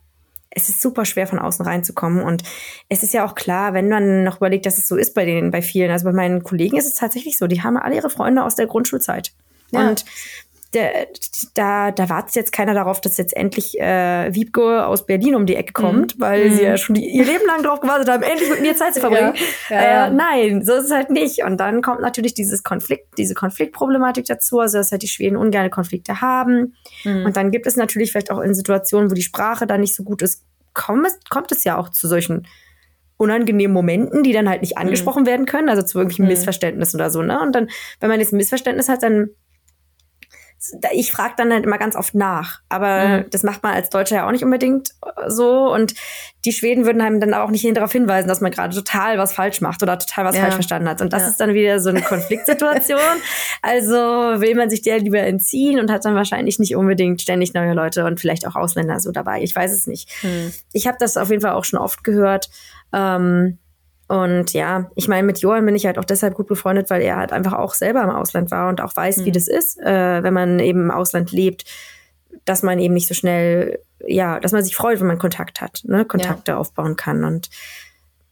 [0.55, 2.23] es ist super schwer von außen reinzukommen.
[2.23, 2.43] Und
[2.89, 5.51] es ist ja auch klar, wenn man noch überlegt, dass es so ist bei denen,
[5.51, 5.91] bei vielen.
[5.91, 8.67] Also bei meinen Kollegen ist es tatsächlich so, die haben alle ihre Freunde aus der
[8.67, 9.33] Grundschulzeit.
[9.71, 9.89] Ja.
[9.89, 10.05] Und
[10.75, 11.09] der,
[11.55, 15.57] da, da wartet jetzt keiner darauf, dass jetzt endlich äh, Wiebke aus Berlin um die
[15.57, 16.21] Ecke kommt, mhm.
[16.21, 16.55] weil mhm.
[16.55, 19.01] sie ja schon die, ihr Leben lang drauf gewartet haben, endlich mit mir Zeit zu
[19.01, 19.35] verbringen.
[19.69, 19.83] Ja.
[19.83, 21.45] Ja, äh, nein, so ist es halt nicht.
[21.45, 25.71] Und dann kommt natürlich dieses Konflikt, diese Konfliktproblematik dazu, also dass halt die Schweden ungerne
[25.71, 26.75] Konflikte haben.
[27.05, 27.27] Mhm.
[27.27, 30.05] Und dann gibt es natürlich vielleicht auch in Situationen, wo die Sprache da nicht so
[30.05, 30.45] gut ist,
[30.75, 32.47] kommt es, kommt es ja auch zu solchen
[33.19, 34.83] unangenehmen Momenten, die dann halt nicht mhm.
[34.83, 36.31] angesprochen werden können, also zu irgendwelchen mhm.
[36.31, 37.41] Missverständnissen oder so, ne?
[37.41, 37.69] Und dann,
[38.01, 39.31] wenn man jetzt ein Missverständnis hat, dann
[40.93, 42.61] ich frage dann halt immer ganz oft nach.
[42.69, 43.31] Aber mhm.
[43.31, 45.73] das macht man als Deutscher ja auch nicht unbedingt äh, so.
[45.73, 45.95] Und
[46.45, 49.61] die Schweden würden einem dann auch nicht darauf hinweisen, dass man gerade total was falsch
[49.61, 50.43] macht oder total was ja.
[50.43, 51.01] falsch verstanden hat.
[51.01, 51.29] Und das ja.
[51.29, 53.01] ist dann wieder so eine Konfliktsituation.
[53.61, 57.75] also will man sich der lieber entziehen und hat dann wahrscheinlich nicht unbedingt ständig neue
[57.75, 59.43] Leute und vielleicht auch Ausländer so dabei.
[59.43, 60.09] Ich weiß es nicht.
[60.23, 60.53] Mhm.
[60.73, 62.51] Ich habe das auf jeden Fall auch schon oft gehört.
[62.93, 63.59] Ähm,
[64.13, 67.17] und ja, ich meine, mit Johann bin ich halt auch deshalb gut befreundet, weil er
[67.17, 69.25] halt einfach auch selber im Ausland war und auch weiß, mhm.
[69.25, 71.65] wie das ist, äh, wenn man eben im Ausland lebt,
[72.45, 75.81] dass man eben nicht so schnell, ja, dass man sich freut, wenn man Kontakt hat,
[75.85, 76.59] ne, Kontakte ja.
[76.59, 77.25] aufbauen kann.
[77.25, 77.49] Und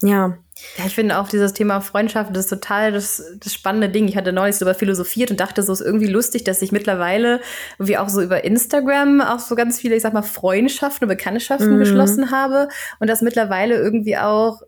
[0.03, 0.37] Ja.
[0.77, 4.07] Ja, ich finde auch dieses Thema Freundschaft, das ist total das, das spannende Ding.
[4.07, 7.41] Ich hatte neulich darüber philosophiert und dachte, so ist irgendwie lustig, dass ich mittlerweile
[7.79, 11.73] irgendwie auch so über Instagram auch so ganz viele, ich sag mal, Freundschaften und Bekanntschaften
[11.73, 11.79] mhm.
[11.79, 12.67] geschlossen habe
[12.99, 14.61] und das mittlerweile irgendwie auch,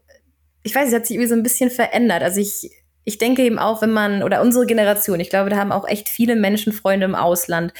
[0.63, 2.23] ich weiß, es hat sich irgendwie so ein bisschen verändert.
[2.23, 2.71] Also ich,
[3.03, 6.09] ich denke eben auch, wenn man, oder unsere Generation, ich glaube, da haben auch echt
[6.09, 7.73] viele Menschen Freunde im Ausland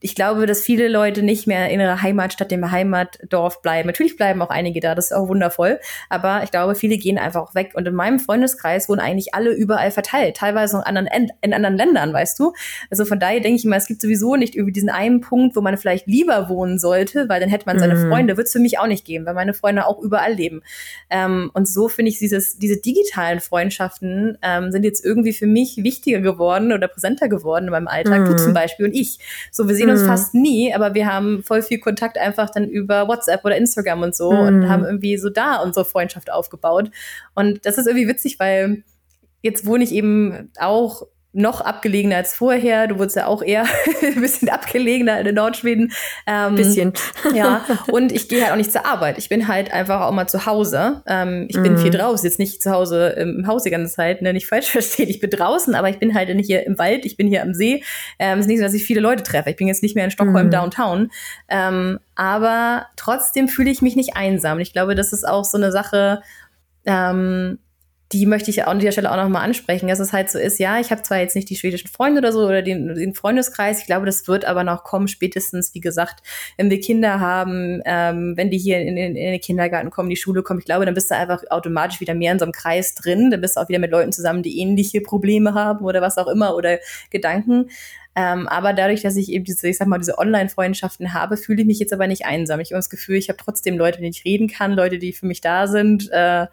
[0.00, 3.86] ich glaube, dass viele Leute nicht mehr in ihrer Heimatstadt, im Heimatdorf bleiben.
[3.86, 5.80] Natürlich bleiben auch einige da, das ist auch wundervoll.
[6.10, 7.72] Aber ich glaube, viele gehen einfach auch weg.
[7.74, 12.12] Und in meinem Freundeskreis wohnen eigentlich alle überall verteilt, teilweise in anderen, in anderen Ländern,
[12.12, 12.52] weißt du?
[12.90, 15.62] Also von daher denke ich mal, es gibt sowieso nicht über diesen einen Punkt, wo
[15.62, 18.10] man vielleicht lieber wohnen sollte, weil dann hätte man seine mhm.
[18.10, 18.36] Freunde.
[18.36, 20.62] Wird es für mich auch nicht geben, weil meine Freunde auch überall leben.
[21.08, 25.78] Ähm, und so finde ich dieses, diese digitalen Freundschaften ähm, sind jetzt irgendwie für mich
[25.78, 28.20] wichtiger geworden oder präsenter geworden in meinem Alltag.
[28.20, 28.26] Mhm.
[28.26, 29.18] Du zum Beispiel und ich.
[29.50, 30.06] So, wir sehen uns uns mhm.
[30.06, 34.14] fast nie, aber wir haben voll viel Kontakt einfach dann über WhatsApp oder Instagram und
[34.14, 34.38] so mhm.
[34.40, 36.90] und haben irgendwie so da unsere Freundschaft aufgebaut.
[37.34, 38.82] Und das ist irgendwie witzig, weil
[39.42, 41.06] jetzt wohne ich eben auch
[41.36, 42.86] noch abgelegener als vorher.
[42.86, 43.64] Du wurdest ja auch eher
[44.02, 45.92] ein bisschen abgelegener in Nordschweden.
[46.26, 46.92] Ähm, bisschen.
[47.34, 47.64] Ja.
[47.92, 49.18] Und ich gehe halt auch nicht zur Arbeit.
[49.18, 51.02] Ich bin halt einfach auch mal zu Hause.
[51.06, 51.78] Ähm, ich bin mhm.
[51.78, 55.08] viel draußen, jetzt nicht zu Hause im Haus die ganze Zeit, ne, nicht falsch verstehen.
[55.08, 57.54] Ich bin draußen, aber ich bin halt nicht hier im Wald, ich bin hier am
[57.54, 57.82] See.
[58.18, 59.50] Ähm, es ist nicht so, dass ich viele Leute treffe.
[59.50, 60.50] Ich bin jetzt nicht mehr in Stockholm mm.
[60.50, 61.10] Downtown.
[61.48, 64.58] Ähm, aber trotzdem fühle ich mich nicht einsam.
[64.58, 66.22] Ich glaube, das ist auch so eine Sache,
[66.86, 67.58] ähm,
[68.12, 70.78] die möchte ich an dieser Stelle auch nochmal ansprechen, dass es halt so ist, ja,
[70.78, 73.86] ich habe zwar jetzt nicht die schwedischen Freunde oder so oder den, den Freundeskreis, ich
[73.86, 76.22] glaube, das wird aber noch kommen, spätestens, wie gesagt,
[76.56, 80.16] wenn wir Kinder haben, ähm, wenn die hier in, in, in den Kindergarten kommen, die
[80.16, 82.94] Schule kommen, ich glaube, dann bist du einfach automatisch wieder mehr in so einem Kreis
[82.94, 86.16] drin, dann bist du auch wieder mit Leuten zusammen, die ähnliche Probleme haben oder was
[86.16, 86.78] auch immer oder
[87.10, 87.70] Gedanken.
[88.14, 91.66] Ähm, aber dadurch, dass ich eben diese, ich sag mal, diese Online-Freundschaften habe, fühle ich
[91.66, 92.60] mich jetzt aber nicht einsam.
[92.60, 95.12] Ich habe das Gefühl, ich habe trotzdem Leute, mit denen ich reden kann, Leute, die
[95.12, 96.10] für mich da sind.
[96.10, 96.46] Äh,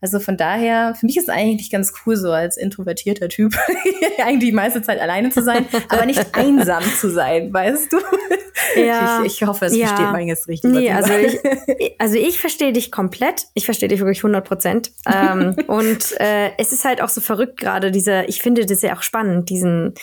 [0.00, 3.54] also von daher, für mich ist es eigentlich ganz cool, so als introvertierter Typ
[4.18, 7.98] eigentlich die meiste Zeit alleine zu sein, aber nicht einsam zu sein, weißt du?
[8.76, 9.22] Ja.
[9.24, 9.88] Ich, ich hoffe, es ja.
[9.88, 10.70] versteht man jetzt richtig.
[10.70, 11.12] Nee, also
[11.78, 13.46] ich, also ich verstehe dich komplett.
[13.54, 14.92] Ich verstehe dich wirklich 100 Prozent.
[15.06, 18.96] Ähm, und äh, es ist halt auch so verrückt gerade, dieser, ich finde das ja
[18.96, 19.94] auch spannend, diesen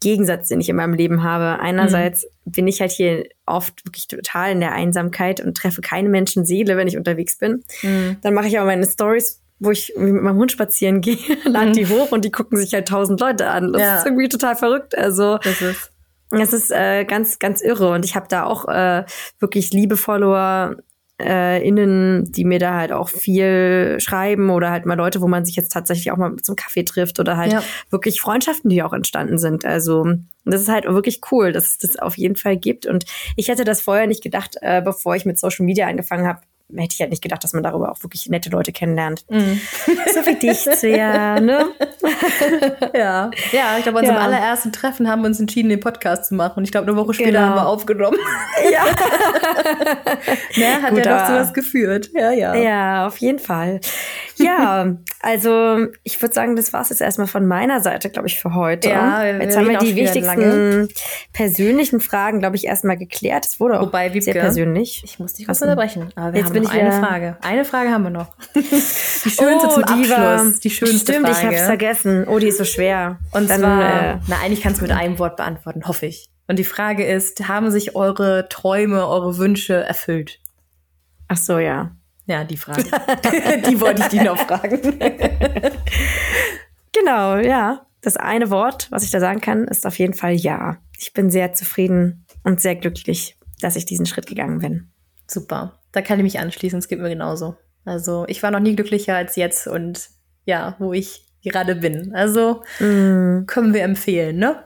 [0.00, 1.60] Gegensatz, den ich in meinem Leben habe.
[1.60, 2.52] Einerseits mhm.
[2.52, 6.88] bin ich halt hier oft wirklich total in der Einsamkeit und treffe keine Menschenseele, wenn
[6.88, 7.64] ich unterwegs bin.
[7.82, 8.16] Mhm.
[8.22, 11.72] Dann mache ich auch meine Stories, wo ich mit meinem Hund spazieren gehe, lade mhm.
[11.74, 13.72] die hoch und die gucken sich halt tausend Leute an.
[13.72, 13.98] Das ja.
[13.98, 14.96] ist irgendwie total verrückt.
[14.96, 15.90] Also das ist
[16.30, 17.90] es ist äh, ganz, ganz irre.
[17.92, 19.04] Und ich habe da auch äh,
[19.38, 20.76] wirklich liebe Follower,
[21.20, 25.44] äh, innen, die mir da halt auch viel schreiben oder halt mal Leute, wo man
[25.44, 27.62] sich jetzt tatsächlich auch mal zum Kaffee trifft oder halt ja.
[27.90, 29.64] wirklich Freundschaften, die auch entstanden sind.
[29.64, 30.06] Also
[30.44, 32.86] das ist halt wirklich cool, dass es das auf jeden Fall gibt.
[32.86, 33.04] Und
[33.36, 36.40] ich hätte das vorher nicht gedacht, äh, bevor ich mit Social Media angefangen habe,
[36.76, 39.24] hätte ich halt nicht gedacht, dass man darüber auch wirklich nette Leute kennenlernt.
[39.28, 39.38] Mm.
[40.14, 41.66] So wie dich, Svea, ne?
[42.94, 43.30] ja.
[43.52, 44.22] Ja, ich glaube, bei unserem ja.
[44.22, 46.54] allerersten Treffen haben wir uns entschieden, den Podcast zu machen.
[46.58, 47.42] Und ich glaube, eine Woche später genau.
[47.42, 48.16] haben wir aufgenommen.
[48.72, 48.84] Ja.
[50.56, 52.10] ne, hat Gut, ja doch zu was geführt.
[52.12, 52.54] Ja, ja.
[52.54, 53.80] Ja, auf jeden Fall.
[54.36, 58.38] Ja, also ich würde sagen, das war es jetzt erstmal von meiner Seite, glaube ich,
[58.38, 58.88] für heute.
[58.88, 60.88] Ja, jetzt haben wir die wichtigsten lange.
[61.32, 63.46] persönlichen Fragen, glaube ich, erstmal geklärt.
[63.46, 65.02] Es wurde auch Wobei, Wiebke, sehr persönlich.
[65.04, 66.12] Ich muss dich kurz unterbrechen.
[66.16, 67.36] Aber wir jetzt haben bin noch ich eine Frage.
[67.42, 68.34] Eine Frage haben wir noch.
[68.54, 70.10] Die schönste oh, zum die Abschluss.
[70.10, 71.38] War, die schönste stimmt, Frage.
[71.38, 72.28] ich habe es vergessen.
[72.28, 73.18] Oh, die ist so schwer.
[73.32, 76.28] Und Dann, zwar, äh, na, eigentlich kannst du mit einem Wort beantworten, hoffe ich.
[76.46, 80.40] Und die Frage ist, haben sich eure Träume, eure Wünsche erfüllt?
[81.28, 81.92] Ach so, ja.
[82.26, 82.84] Ja, die Frage.
[83.68, 84.80] die wollte ich dich noch fragen.
[86.92, 87.86] genau, ja.
[88.00, 90.78] Das eine Wort, was ich da sagen kann, ist auf jeden Fall ja.
[90.98, 94.90] Ich bin sehr zufrieden und sehr glücklich, dass ich diesen Schritt gegangen bin.
[95.26, 95.77] Super.
[95.92, 96.78] Da kann ich mich anschließen.
[96.78, 97.56] Es geht mir genauso.
[97.84, 100.10] Also, ich war noch nie glücklicher als jetzt und
[100.44, 102.12] ja, wo ich gerade bin.
[102.14, 103.46] Also, mm.
[103.46, 104.64] können wir empfehlen, ne?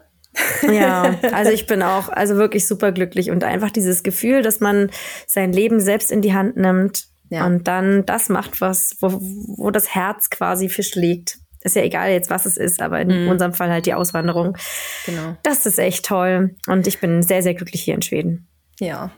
[0.62, 4.90] Ja, also ich bin auch also wirklich super glücklich und einfach dieses Gefühl, dass man
[5.26, 7.46] sein Leben selbst in die Hand nimmt ja.
[7.46, 9.18] Und dann das macht, was, wo,
[9.56, 11.38] wo das Herz quasi für schlägt.
[11.62, 13.28] Ist ja egal jetzt, was es ist, aber in mhm.
[13.30, 14.58] unserem Fall halt die Auswanderung.
[15.06, 15.38] Genau.
[15.42, 16.54] Das ist echt toll.
[16.66, 18.48] Und ich bin sehr, sehr glücklich hier in Schweden.
[18.80, 19.12] Ja.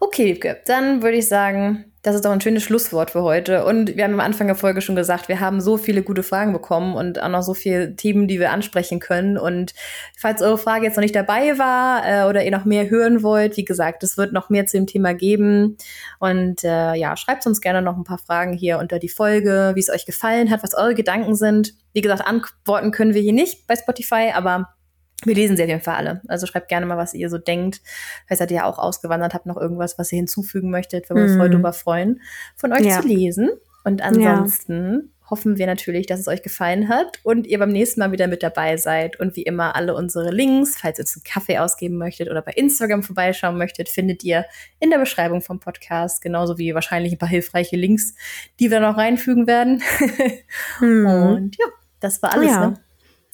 [0.00, 3.64] Okay, dann würde ich sagen, das ist doch ein schönes Schlusswort für heute.
[3.64, 6.52] Und wir haben am Anfang der Folge schon gesagt, wir haben so viele gute Fragen
[6.52, 9.36] bekommen und auch noch so viele Themen, die wir ansprechen können.
[9.36, 9.74] Und
[10.16, 13.56] falls eure Frage jetzt noch nicht dabei war äh, oder ihr noch mehr hören wollt,
[13.56, 15.78] wie gesagt, es wird noch mehr zu dem Thema geben.
[16.20, 19.80] Und äh, ja, schreibt uns gerne noch ein paar Fragen hier unter die Folge, wie
[19.80, 21.74] es euch gefallen hat, was eure Gedanken sind.
[21.92, 24.75] Wie gesagt, antworten können wir hier nicht bei Spotify, aber
[25.24, 26.20] wir lesen sie auf jeden Fall alle.
[26.28, 27.80] Also schreibt gerne mal, was ihr so denkt.
[28.26, 31.08] Vielleicht seid ihr ja auch ausgewandert, habt noch irgendwas, was ihr hinzufügen möchtet.
[31.08, 31.40] Wir würden uns mm.
[31.40, 32.20] voll drüber freuen,
[32.54, 33.00] von euch ja.
[33.00, 33.50] zu lesen.
[33.82, 35.30] Und ansonsten ja.
[35.30, 38.42] hoffen wir natürlich, dass es euch gefallen hat und ihr beim nächsten Mal wieder mit
[38.42, 39.18] dabei seid.
[39.18, 42.52] Und wie immer alle unsere Links, falls ihr uns einen Kaffee ausgeben möchtet oder bei
[42.52, 44.44] Instagram vorbeischauen möchtet, findet ihr
[44.80, 48.14] in der Beschreibung vom Podcast, genauso wie wahrscheinlich ein paar hilfreiche Links,
[48.60, 49.82] die wir noch reinfügen werden.
[50.78, 51.06] hm.
[51.06, 51.66] Und ja,
[52.00, 52.50] das war alles.
[52.50, 52.66] Ja.
[52.70, 52.80] Ne?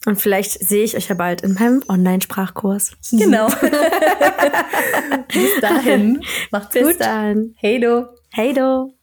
[0.04, 2.92] Und vielleicht sehe ich euch ja bald in meinem Online-Sprachkurs.
[3.12, 3.46] Genau.
[5.32, 6.22] Bis dahin.
[6.50, 6.98] Macht's Bis gut.
[6.98, 7.54] Bis dahin.
[7.56, 8.06] Hey do.
[8.30, 8.94] Hey do.